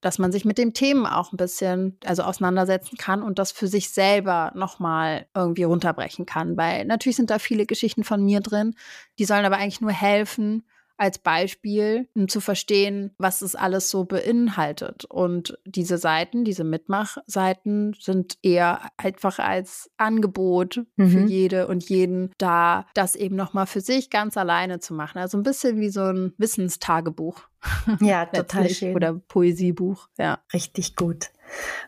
dass 0.00 0.18
man 0.18 0.32
sich 0.32 0.44
mit 0.44 0.58
dem 0.58 0.74
Themen 0.74 1.06
auch 1.06 1.32
ein 1.32 1.36
bisschen 1.36 1.96
also 2.04 2.22
auseinandersetzen 2.24 2.96
kann 2.96 3.22
und 3.22 3.38
das 3.38 3.52
für 3.52 3.68
sich 3.68 3.90
selber 3.90 4.52
nochmal 4.54 5.26
irgendwie 5.34 5.62
runterbrechen 5.62 6.26
kann. 6.26 6.56
Weil 6.56 6.84
natürlich 6.84 7.16
sind 7.16 7.30
da 7.30 7.38
viele 7.38 7.66
Geschichten 7.66 8.02
von 8.02 8.24
mir 8.24 8.40
drin, 8.40 8.74
die 9.18 9.24
sollen 9.24 9.44
aber 9.44 9.58
eigentlich 9.58 9.80
nur 9.80 9.92
helfen, 9.92 10.64
als 10.96 11.18
Beispiel, 11.18 12.08
um 12.14 12.28
zu 12.28 12.40
verstehen, 12.40 13.12
was 13.18 13.42
es 13.42 13.54
alles 13.54 13.90
so 13.90 14.04
beinhaltet. 14.04 15.04
Und 15.04 15.58
diese 15.64 15.98
Seiten, 15.98 16.44
diese 16.44 16.64
Mitmachseiten 16.64 17.94
sind 17.98 18.38
eher 18.42 18.90
einfach 18.96 19.38
als 19.38 19.90
Angebot 19.96 20.82
mhm. 20.96 21.08
für 21.08 21.20
jede 21.24 21.66
und 21.66 21.88
jeden 21.88 22.30
da, 22.38 22.86
das 22.94 23.16
eben 23.16 23.36
nochmal 23.36 23.66
für 23.66 23.80
sich 23.80 24.10
ganz 24.10 24.36
alleine 24.36 24.80
zu 24.80 24.94
machen. 24.94 25.18
Also 25.18 25.38
ein 25.38 25.42
bisschen 25.42 25.80
wie 25.80 25.90
so 25.90 26.02
ein 26.02 26.32
Wissenstagebuch. 26.38 27.40
Ja, 28.00 28.26
total 28.26 28.68
schön. 28.68 28.96
Oder 28.96 29.14
Poesiebuch, 29.14 30.08
ja. 30.18 30.40
Richtig 30.52 30.96
gut. 30.96 31.30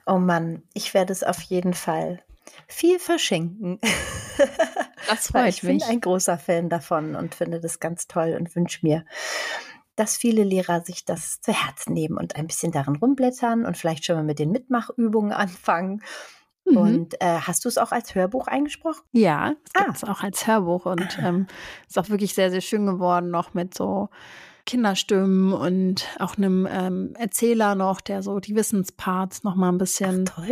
Oh 0.07 0.19
Mann, 0.19 0.63
ich 0.73 0.95
werde 0.95 1.13
es 1.13 1.25
auf 1.25 1.41
jeden 1.43 1.75
Fall 1.75 2.23
viel 2.67 2.99
verschenken. 2.99 3.81
Das 5.09 5.29
freut 5.29 5.49
ich 5.49 5.63
mich. 5.63 5.77
Ich 5.77 5.87
bin 5.87 5.97
ein 5.97 6.01
großer 6.01 6.39
Fan 6.39 6.69
davon 6.69 7.15
und 7.15 7.35
finde 7.35 7.61
das 7.61 7.81
ganz 7.81 8.07
toll 8.07 8.37
und 8.39 8.55
wünsche 8.57 8.81
mir, 8.83 9.05
dass 9.97 10.17
viele 10.17 10.43
Lehrer 10.43 10.83
sich 10.83 11.05
das 11.05 11.41
zu 11.41 11.53
Herzen 11.53 11.93
nehmen 11.93 12.17
und 12.17 12.37
ein 12.37 12.47
bisschen 12.47 12.73
darin 12.73 12.97
rumblättern 12.97 13.65
und 13.65 13.77
vielleicht 13.77 14.05
schon 14.05 14.17
mal 14.17 14.25
mit 14.25 14.39
den 14.39 14.51
Mitmachübungen 14.51 15.33
anfangen. 15.33 16.03
Mhm. 16.65 16.77
Und 16.77 17.15
äh, 17.21 17.39
hast 17.41 17.65
du 17.65 17.69
es 17.69 17.79
auch 17.79 17.93
als 17.93 18.15
Hörbuch 18.15 18.47
eingesprochen? 18.47 19.03
Ja, 19.13 19.55
es 19.65 19.73
gibt 19.73 19.97
es 19.97 20.05
ah. 20.05 20.13
auch 20.13 20.23
als 20.23 20.47
Hörbuch 20.47 20.87
und 20.87 21.19
ähm, 21.23 21.47
ist 21.87 21.99
auch 21.99 22.09
wirklich 22.09 22.35
sehr, 22.35 22.51
sehr 22.51 22.63
schön 22.63 22.87
geworden, 22.87 23.31
noch 23.31 23.55
mit 23.55 23.75
so 23.75 24.09
Kinderstimmen 24.67 25.53
und 25.53 26.07
auch 26.19 26.37
einem 26.37 26.67
ähm, 26.71 27.15
Erzähler 27.19 27.75
noch, 27.75 28.01
der 28.01 28.23
so 28.23 28.41
die 28.41 28.55
Wissensparts 28.55 29.45
noch 29.45 29.55
mal 29.57 29.71
ein 29.71 29.79
bisschen 29.79 30.25
Ach, 30.35 30.43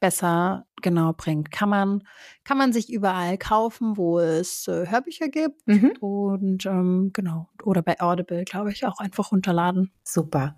besser 0.00 0.66
genau 0.82 1.12
bringt. 1.12 1.52
Kann 1.52 1.68
man, 1.68 2.02
kann 2.44 2.58
man 2.58 2.72
sich 2.72 2.92
überall 2.92 3.38
kaufen, 3.38 3.96
wo 3.96 4.18
es 4.18 4.66
äh, 4.66 4.88
Hörbücher 4.88 5.28
gibt 5.28 5.66
mhm. 5.66 5.92
und 6.00 6.66
ähm, 6.66 7.10
genau 7.12 7.48
oder 7.62 7.82
bei 7.82 8.00
Audible, 8.00 8.44
glaube 8.44 8.72
ich, 8.72 8.86
auch 8.86 8.98
einfach 8.98 9.30
runterladen. 9.30 9.92
Super. 10.02 10.56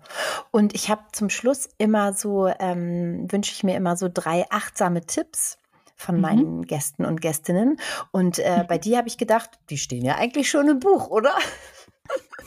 Und 0.51 0.73
ich 0.73 0.89
habe 0.89 1.03
zum 1.11 1.29
Schluss 1.29 1.69
immer 1.77 2.13
so 2.13 2.47
ähm, 2.59 3.27
wünsche 3.29 3.51
ich 3.51 3.63
mir 3.63 3.75
immer 3.75 3.95
so 3.95 4.09
drei 4.11 4.45
achtsame 4.49 5.05
Tipps 5.05 5.57
von 5.95 6.15
mhm. 6.15 6.21
meinen 6.21 6.61
Gästen 6.63 7.05
und 7.05 7.21
Gästinnen. 7.21 7.77
Und 8.11 8.39
äh, 8.39 8.63
bei 8.67 8.77
mhm. 8.77 8.81
dir 8.81 8.97
habe 8.97 9.07
ich 9.07 9.17
gedacht, 9.17 9.51
die 9.69 9.77
stehen 9.77 10.05
ja 10.05 10.15
eigentlich 10.15 10.49
schon 10.49 10.67
im 10.67 10.79
Buch, 10.79 11.09
oder? 11.09 11.33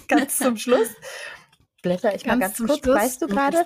Ganz 0.08 0.38
zum 0.38 0.56
Schluss. 0.56 0.88
Blätter 1.82 2.14
ich 2.14 2.24
ganz 2.24 2.40
mal 2.40 2.46
ganz 2.46 2.58
kurz. 2.58 2.78
Schluss, 2.78 2.96
weißt 2.96 3.22
du 3.22 3.26
gerade, 3.26 3.64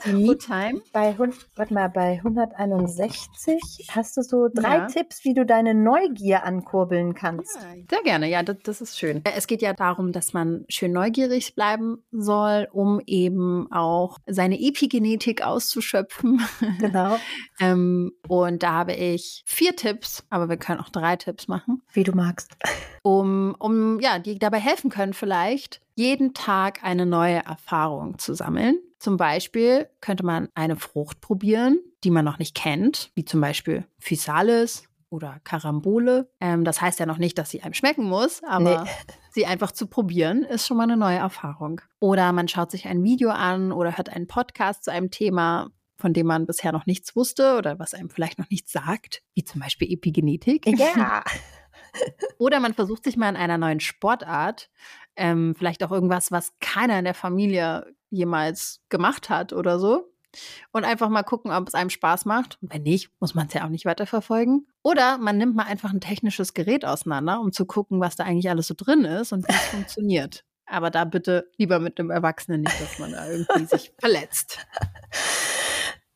bei, 0.92 1.16
warte 1.56 1.74
mal, 1.74 1.88
bei 1.88 2.18
161 2.18 3.88
hast 3.90 4.16
du 4.16 4.22
so 4.22 4.48
drei 4.52 4.78
ja. 4.78 4.86
Tipps, 4.86 5.24
wie 5.24 5.34
du 5.34 5.46
deine 5.46 5.74
Neugier 5.74 6.44
ankurbeln 6.44 7.14
kannst. 7.14 7.56
Ja, 7.56 7.62
sehr 7.88 8.02
gerne, 8.02 8.28
ja, 8.28 8.42
das, 8.42 8.56
das, 8.64 8.80
ist 8.80 8.98
schön. 8.98 9.22
Es 9.36 9.46
geht 9.46 9.62
ja 9.62 9.72
darum, 9.72 10.12
dass 10.12 10.32
man 10.32 10.64
schön 10.68 10.92
neugierig 10.92 11.54
bleiben 11.54 12.04
soll, 12.10 12.68
um 12.72 13.00
eben 13.06 13.70
auch 13.72 14.18
seine 14.26 14.60
Epigenetik 14.60 15.42
auszuschöpfen. 15.42 16.40
Genau. 16.78 17.16
ähm, 17.60 18.12
und 18.28 18.62
da 18.62 18.72
habe 18.72 18.92
ich 18.92 19.42
vier 19.46 19.76
Tipps, 19.76 20.24
aber 20.30 20.48
wir 20.48 20.56
können 20.56 20.80
auch 20.80 20.88
drei 20.88 21.16
Tipps 21.16 21.48
machen. 21.48 21.82
Wie 21.92 22.04
du 22.04 22.12
magst. 22.12 22.56
Um, 23.02 23.54
um 23.58 23.98
ja, 24.00 24.18
die 24.18 24.38
dabei 24.38 24.58
helfen 24.58 24.90
können, 24.90 25.14
vielleicht 25.14 25.80
jeden 26.00 26.32
Tag 26.32 26.82
eine 26.82 27.04
neue 27.04 27.44
Erfahrung 27.44 28.18
zu 28.18 28.34
sammeln. 28.34 28.78
Zum 28.98 29.18
Beispiel 29.18 29.86
könnte 30.00 30.24
man 30.24 30.48
eine 30.54 30.76
Frucht 30.76 31.20
probieren, 31.20 31.78
die 32.04 32.10
man 32.10 32.24
noch 32.24 32.38
nicht 32.38 32.54
kennt, 32.54 33.10
wie 33.14 33.26
zum 33.26 33.42
Beispiel 33.42 33.86
Physalis 33.98 34.84
oder 35.10 35.40
Karambole. 35.44 36.30
Ähm, 36.40 36.64
das 36.64 36.80
heißt 36.80 37.00
ja 37.00 37.06
noch 37.06 37.18
nicht, 37.18 37.36
dass 37.36 37.50
sie 37.50 37.62
einem 37.62 37.74
schmecken 37.74 38.04
muss, 38.04 38.42
aber 38.44 38.84
nee. 38.84 38.90
sie 39.30 39.44
einfach 39.44 39.72
zu 39.72 39.88
probieren, 39.88 40.42
ist 40.42 40.66
schon 40.66 40.78
mal 40.78 40.84
eine 40.84 40.96
neue 40.96 41.18
Erfahrung. 41.18 41.82
Oder 41.98 42.32
man 42.32 42.48
schaut 42.48 42.70
sich 42.70 42.86
ein 42.86 43.04
Video 43.04 43.28
an 43.28 43.70
oder 43.70 43.98
hört 43.98 44.08
einen 44.08 44.26
Podcast 44.26 44.84
zu 44.84 44.92
einem 44.92 45.10
Thema, 45.10 45.68
von 45.98 46.14
dem 46.14 46.26
man 46.26 46.46
bisher 46.46 46.72
noch 46.72 46.86
nichts 46.86 47.14
wusste 47.14 47.58
oder 47.58 47.78
was 47.78 47.92
einem 47.92 48.08
vielleicht 48.08 48.38
noch 48.38 48.48
nichts 48.48 48.72
sagt, 48.72 49.22
wie 49.34 49.44
zum 49.44 49.60
Beispiel 49.60 49.92
Epigenetik. 49.92 50.66
Ja. 50.66 51.24
Oder 52.38 52.60
man 52.60 52.74
versucht 52.74 53.04
sich 53.04 53.16
mal 53.16 53.28
in 53.28 53.36
einer 53.36 53.58
neuen 53.58 53.80
Sportart, 53.80 54.70
ähm, 55.16 55.54
vielleicht 55.56 55.82
auch 55.82 55.90
irgendwas, 55.90 56.32
was 56.32 56.54
keiner 56.60 56.98
in 56.98 57.04
der 57.04 57.14
Familie 57.14 57.86
jemals 58.10 58.80
gemacht 58.88 59.30
hat 59.30 59.52
oder 59.52 59.78
so. 59.78 60.10
Und 60.72 60.84
einfach 60.84 61.08
mal 61.08 61.24
gucken, 61.24 61.50
ob 61.50 61.66
es 61.66 61.74
einem 61.74 61.90
Spaß 61.90 62.24
macht. 62.24 62.58
Und 62.62 62.72
wenn 62.72 62.82
nicht, 62.82 63.10
muss 63.18 63.34
man 63.34 63.48
es 63.48 63.54
ja 63.54 63.64
auch 63.64 63.68
nicht 63.68 63.84
weiterverfolgen. 63.84 64.66
Oder 64.82 65.18
man 65.18 65.36
nimmt 65.36 65.56
mal 65.56 65.64
einfach 65.64 65.92
ein 65.92 66.00
technisches 66.00 66.54
Gerät 66.54 66.84
auseinander, 66.84 67.40
um 67.40 67.52
zu 67.52 67.66
gucken, 67.66 68.00
was 68.00 68.16
da 68.16 68.24
eigentlich 68.24 68.48
alles 68.48 68.68
so 68.68 68.74
drin 68.76 69.04
ist 69.04 69.32
und 69.32 69.46
wie 69.48 69.52
es 69.52 69.68
funktioniert. 69.68 70.44
Aber 70.66 70.90
da 70.90 71.04
bitte 71.04 71.50
lieber 71.56 71.80
mit 71.80 71.98
einem 71.98 72.10
Erwachsenen 72.10 72.60
nicht, 72.60 72.80
dass 72.80 73.00
man 73.00 73.10
da 73.10 73.28
irgendwie 73.28 73.64
sich 73.64 73.92
verletzt. 73.98 74.64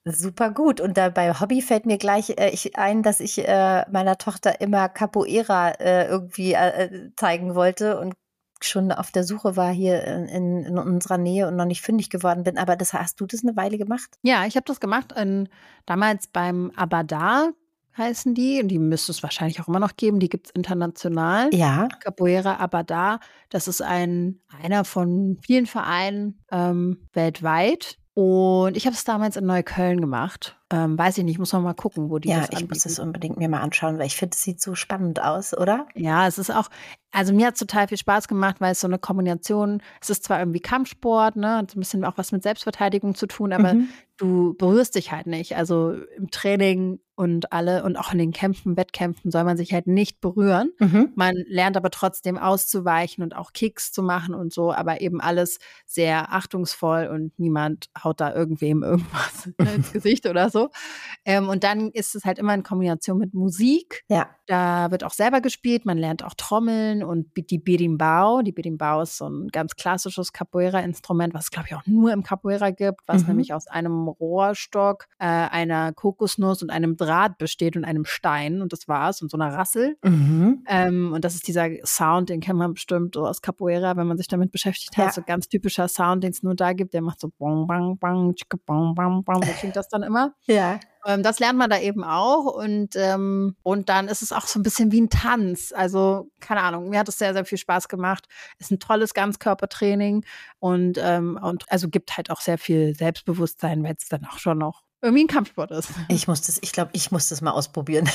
Super 0.04 0.50
gut. 0.50 0.80
Und 0.80 0.96
da 0.96 1.08
bei 1.08 1.32
Hobby 1.32 1.62
fällt 1.62 1.86
mir 1.86 1.96
gleich 1.96 2.30
äh, 2.30 2.50
ich, 2.50 2.76
ein, 2.76 3.02
dass 3.02 3.20
ich 3.20 3.46
äh, 3.46 3.84
meiner 3.90 4.18
Tochter 4.18 4.60
immer 4.60 4.88
Capoeira 4.88 5.70
äh, 5.70 6.06
irgendwie 6.08 6.52
äh, 6.52 7.10
zeigen 7.16 7.54
wollte 7.54 7.98
und 7.98 8.14
schon 8.60 8.92
auf 8.92 9.10
der 9.10 9.24
Suche 9.24 9.56
war 9.56 9.72
hier 9.72 10.04
in, 10.04 10.64
in, 10.64 10.78
unserer 10.78 11.18
Nähe 11.18 11.48
und 11.48 11.56
noch 11.56 11.64
nicht 11.64 11.82
fündig 11.82 12.10
geworden 12.10 12.44
bin. 12.44 12.58
Aber 12.58 12.76
das 12.76 12.92
hast 12.92 13.20
du 13.20 13.26
das 13.26 13.42
eine 13.42 13.56
Weile 13.56 13.78
gemacht? 13.78 14.18
Ja, 14.22 14.46
ich 14.46 14.56
habe 14.56 14.64
das 14.66 14.80
gemacht 14.80 15.12
in, 15.12 15.48
damals 15.86 16.26
beim 16.28 16.70
Abadar 16.76 17.52
heißen 17.96 18.34
die 18.34 18.60
und 18.60 18.68
die 18.68 18.78
müsste 18.78 19.12
es 19.12 19.22
wahrscheinlich 19.22 19.60
auch 19.60 19.68
immer 19.68 19.78
noch 19.78 19.96
geben. 19.96 20.18
Die 20.18 20.28
gibt 20.28 20.48
es 20.48 20.52
international. 20.52 21.54
Ja. 21.54 21.88
Capoeira 22.00 22.56
Abadar, 22.56 23.20
das 23.50 23.68
ist 23.68 23.82
ein 23.82 24.40
einer 24.62 24.84
von 24.84 25.38
vielen 25.42 25.66
Vereinen 25.66 26.42
ähm, 26.50 27.08
weltweit 27.12 27.98
und 28.14 28.76
ich 28.76 28.86
habe 28.86 28.94
es 28.94 29.04
damals 29.04 29.36
in 29.36 29.46
Neukölln 29.46 30.00
gemacht. 30.00 30.56
Ähm, 30.74 30.98
weiß 30.98 31.18
ich 31.18 31.24
nicht, 31.24 31.38
muss 31.38 31.52
man 31.52 31.62
mal 31.62 31.72
gucken, 31.74 32.10
wo 32.10 32.18
die 32.18 32.30
ja, 32.30 32.40
das 32.40 32.48
Ja, 32.50 32.58
ich 32.58 32.68
muss 32.68 32.84
es 32.84 32.98
unbedingt 32.98 33.36
mir 33.36 33.48
mal 33.48 33.60
anschauen, 33.60 33.96
weil 33.96 34.06
ich 34.06 34.16
finde, 34.16 34.34
es 34.34 34.42
sieht 34.42 34.60
so 34.60 34.74
spannend 34.74 35.22
aus, 35.22 35.56
oder? 35.56 35.86
Ja, 35.94 36.26
es 36.26 36.36
ist 36.36 36.50
auch, 36.50 36.68
also 37.12 37.32
mir 37.32 37.46
hat 37.46 37.54
es 37.54 37.60
total 37.60 37.86
viel 37.86 37.96
Spaß 37.96 38.26
gemacht, 38.26 38.56
weil 38.58 38.72
es 38.72 38.80
so 38.80 38.88
eine 38.88 38.98
Kombination, 38.98 39.80
es 40.00 40.10
ist 40.10 40.24
zwar 40.24 40.40
irgendwie 40.40 40.58
Kampfsport, 40.58 41.36
ne, 41.36 41.58
hat 41.58 41.76
ein 41.76 41.78
bisschen 41.78 42.04
auch 42.04 42.18
was 42.18 42.32
mit 42.32 42.42
Selbstverteidigung 42.42 43.14
zu 43.14 43.28
tun, 43.28 43.52
aber 43.52 43.74
mhm. 43.74 43.88
du 44.16 44.54
berührst 44.54 44.96
dich 44.96 45.12
halt 45.12 45.28
nicht. 45.28 45.56
Also 45.56 45.94
im 46.16 46.32
Training 46.32 46.98
und 47.14 47.52
alle 47.52 47.84
und 47.84 47.96
auch 47.96 48.12
in 48.12 48.18
den 48.18 48.32
Kämpfen, 48.32 48.76
Wettkämpfen 48.76 49.30
soll 49.30 49.44
man 49.44 49.56
sich 49.56 49.72
halt 49.72 49.86
nicht 49.86 50.20
berühren. 50.20 50.72
Mhm. 50.80 51.12
Man 51.14 51.36
lernt 51.46 51.76
aber 51.76 51.90
trotzdem 51.90 52.36
auszuweichen 52.36 53.22
und 53.22 53.36
auch 53.36 53.52
Kicks 53.52 53.92
zu 53.92 54.02
machen 54.02 54.34
und 54.34 54.52
so, 54.52 54.72
aber 54.72 55.00
eben 55.00 55.20
alles 55.20 55.60
sehr 55.86 56.32
achtungsvoll 56.32 57.06
und 57.06 57.38
niemand 57.38 57.90
haut 58.02 58.20
da 58.20 58.34
irgendwem 58.34 58.82
irgendwas 58.82 59.48
ins 59.76 59.92
Gesicht 59.92 60.26
oder 60.26 60.50
so. 60.50 60.63
Ähm, 61.24 61.48
und 61.48 61.64
dann 61.64 61.90
ist 61.90 62.14
es 62.14 62.24
halt 62.24 62.38
immer 62.38 62.54
in 62.54 62.62
Kombination 62.62 63.18
mit 63.18 63.34
Musik. 63.34 64.04
Ja. 64.08 64.28
Da 64.46 64.90
wird 64.90 65.04
auch 65.04 65.12
selber 65.12 65.40
gespielt, 65.40 65.86
man 65.86 65.96
lernt 65.96 66.22
auch 66.22 66.34
Trommeln 66.34 67.02
und 67.02 67.28
die 67.36 67.58
Berimbau. 67.58 68.42
Die 68.42 68.52
Berimbau 68.52 69.00
ist 69.00 69.16
so 69.16 69.28
ein 69.28 69.48
ganz 69.48 69.74
klassisches 69.76 70.32
Capoeira-Instrument, 70.32 71.32
was 71.32 71.44
es, 71.44 71.50
glaube 71.50 71.68
ich, 71.68 71.74
auch 71.74 71.86
nur 71.86 72.12
im 72.12 72.22
Capoeira 72.22 72.70
gibt, 72.70 73.00
was 73.06 73.22
mhm. 73.22 73.28
nämlich 73.28 73.54
aus 73.54 73.66
einem 73.66 74.06
Rohrstock, 74.08 75.06
äh, 75.18 75.24
einer 75.26 75.92
Kokosnuss 75.92 76.62
und 76.62 76.70
einem 76.70 76.96
Draht 76.96 77.38
besteht 77.38 77.76
und 77.76 77.84
einem 77.84 78.04
Stein. 78.04 78.60
Und 78.60 78.72
das 78.72 78.86
war's. 78.86 79.22
Und 79.22 79.30
so 79.30 79.38
einer 79.38 79.54
Rassel. 79.54 79.96
Mhm. 80.02 80.64
Ähm, 80.68 81.12
und 81.14 81.24
das 81.24 81.34
ist 81.34 81.48
dieser 81.48 81.68
Sound, 81.84 82.28
den 82.28 82.40
kennt 82.40 82.58
man 82.58 82.74
bestimmt 82.74 83.14
so 83.14 83.26
aus 83.26 83.40
Capoeira, 83.40 83.96
wenn 83.96 84.06
man 84.06 84.18
sich 84.18 84.28
damit 84.28 84.52
beschäftigt 84.52 84.96
hat. 84.96 85.06
Ja. 85.06 85.12
So 85.12 85.22
ganz 85.22 85.48
typischer 85.48 85.88
Sound, 85.88 86.22
den 86.22 86.32
es 86.32 86.42
nur 86.42 86.54
da 86.54 86.72
gibt. 86.74 86.92
Der 86.92 87.02
macht 87.02 87.20
so 87.20 87.30
bong, 87.38 87.66
bang, 87.66 87.96
bang, 87.98 88.34
tschicke, 88.34 88.58
bong, 88.58 88.94
bang, 88.94 89.24
bang. 89.24 89.42
So 89.44 89.52
klingt 89.52 89.76
das 89.76 89.88
dann 89.88 90.02
immer. 90.02 90.34
Ja. 90.46 90.80
Ähm, 91.06 91.22
das 91.22 91.38
lernt 91.38 91.58
man 91.58 91.70
da 91.70 91.78
eben 91.78 92.02
auch 92.02 92.46
und, 92.46 92.96
ähm, 92.96 93.56
und 93.62 93.88
dann 93.88 94.08
ist 94.08 94.22
es 94.22 94.32
auch 94.32 94.46
so 94.46 94.58
ein 94.58 94.62
bisschen 94.62 94.90
wie 94.90 95.00
ein 95.00 95.10
Tanz. 95.10 95.72
Also, 95.74 96.30
keine 96.40 96.62
Ahnung, 96.62 96.88
mir 96.88 96.98
hat 96.98 97.08
es 97.08 97.18
sehr, 97.18 97.34
sehr 97.34 97.44
viel 97.44 97.58
Spaß 97.58 97.88
gemacht. 97.88 98.26
Ist 98.58 98.70
ein 98.70 98.78
tolles 98.78 99.12
Ganzkörpertraining 99.14 100.24
und, 100.60 100.98
ähm, 101.00 101.38
und 101.42 101.70
also 101.70 101.88
gibt 101.88 102.16
halt 102.16 102.30
auch 102.30 102.40
sehr 102.40 102.58
viel 102.58 102.94
Selbstbewusstsein, 102.94 103.82
weil 103.84 103.96
es 103.98 104.08
dann 104.08 104.24
auch 104.24 104.38
schon 104.38 104.58
noch 104.58 104.82
irgendwie 105.02 105.24
ein 105.24 105.28
Kampfsport 105.28 105.70
ist. 105.70 105.90
Ich 106.08 106.26
muss 106.26 106.40
das, 106.40 106.58
ich 106.62 106.72
glaube, 106.72 106.90
ich 106.94 107.10
muss 107.10 107.28
das 107.28 107.42
mal 107.42 107.50
ausprobieren. 107.50 108.08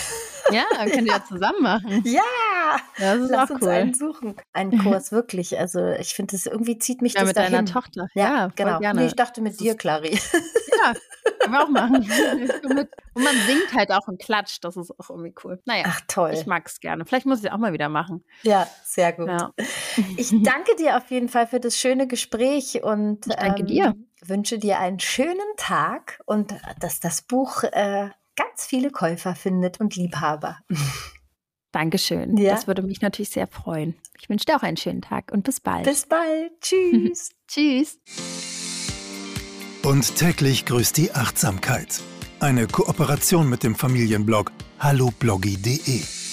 Ja, 0.52 0.64
können 0.92 1.06
wir 1.06 1.14
ja 1.14 1.24
zusammen 1.24 1.62
machen. 1.62 2.02
Ja, 2.04 2.22
das 2.98 3.18
ist 3.18 3.30
Lass 3.30 3.50
auch 3.50 3.56
uns 3.56 3.64
cool. 3.64 3.70
einen 3.70 3.94
suchen. 3.94 4.36
Einen 4.54 4.78
Kurs, 4.84 5.12
wirklich. 5.12 5.58
Also 5.60 5.86
ich 5.92 6.14
finde, 6.14 6.34
das 6.34 6.46
irgendwie 6.46 6.78
zieht 6.78 7.02
mich 7.02 7.14
ja, 7.14 7.22
das 7.22 7.30
mit 7.30 7.38
dahin. 7.38 7.52
deiner 7.54 7.68
Tochter. 7.68 8.08
Ja, 8.14 8.24
ja 8.24 8.52
genau. 8.56 8.80
Gerne. 8.80 9.02
Nee, 9.02 9.08
ich 9.08 9.16
dachte 9.16 9.42
mit 9.42 9.54
das 9.54 9.60
dir, 9.60 9.76
Clary. 9.76 10.20
Ja, 10.82 10.94
können 11.40 11.54
wir 11.54 11.64
auch 11.64 11.70
machen. 11.70 11.96
Und 11.96 12.90
man 13.16 13.36
singt 13.48 13.74
halt 13.74 13.92
auch 13.92 14.08
und 14.08 14.22
klatscht. 14.22 14.64
Das 14.64 14.78
ist 14.78 14.98
auch 14.98 15.10
irgendwie 15.10 15.34
cool. 15.44 15.62
Naja, 15.66 15.84
Ach, 15.88 16.00
toll. 16.08 16.32
ich 16.34 16.46
mag 16.46 16.68
es 16.68 16.80
gerne. 16.80 17.06
Vielleicht 17.06 17.26
muss 17.26 17.40
ich 17.40 17.46
es 17.46 17.52
auch 17.52 17.58
mal 17.58 17.74
wieder 17.74 17.90
machen. 17.90 18.24
Ja, 18.44 18.66
sehr 18.86 19.12
gut. 19.12 19.28
Ja. 19.28 19.52
Ich 20.16 20.30
danke 20.44 20.76
dir 20.78 20.96
auf 20.96 21.12
jeden 21.12 21.28
Fall 21.28 21.48
für 21.48 21.60
das 21.60 21.78
schöne 21.78 22.08
Gespräch 22.08 22.82
und 22.82 23.28
ich 23.28 23.36
danke 23.36 23.62
ähm, 23.62 23.68
dir. 23.68 23.96
wünsche 24.22 24.58
dir 24.58 24.80
einen 24.80 25.00
schönen 25.00 25.38
Tag 25.58 26.22
und 26.26 26.56
dass 26.80 27.02
das 27.02 27.24
Buch 27.24 27.64
äh, 27.64 28.10
ganz 28.36 28.66
viele 28.66 28.90
Käufer 28.90 29.36
findet 29.36 29.80
und 29.82 29.96
Liebhaber. 29.96 30.60
Dankeschön. 31.72 32.38
Ja. 32.38 32.54
Das 32.54 32.68
würde 32.68 32.82
mich 32.82 33.02
natürlich 33.02 33.30
sehr 33.30 33.48
freuen. 33.48 33.96
Ich 34.20 34.30
wünsche 34.30 34.46
dir 34.46 34.56
auch 34.58 34.64
einen 34.64 34.78
schönen 34.78 35.02
Tag 35.02 35.32
und 35.32 35.44
bis 35.44 35.60
bald. 35.60 35.86
Bis 35.86 36.06
bald. 36.06 36.52
Tschüss. 36.62 37.32
Tschüss. 37.48 38.00
Und 39.84 40.16
täglich 40.16 40.66
grüßt 40.66 40.98
die 40.98 41.12
Achtsamkeit. 41.14 42.02
Eine 42.40 42.68
Kooperation 42.68 43.50
mit 43.50 43.64
dem 43.64 43.76
Familienblog 43.76 44.52
hallobloggy.de. 44.80 46.29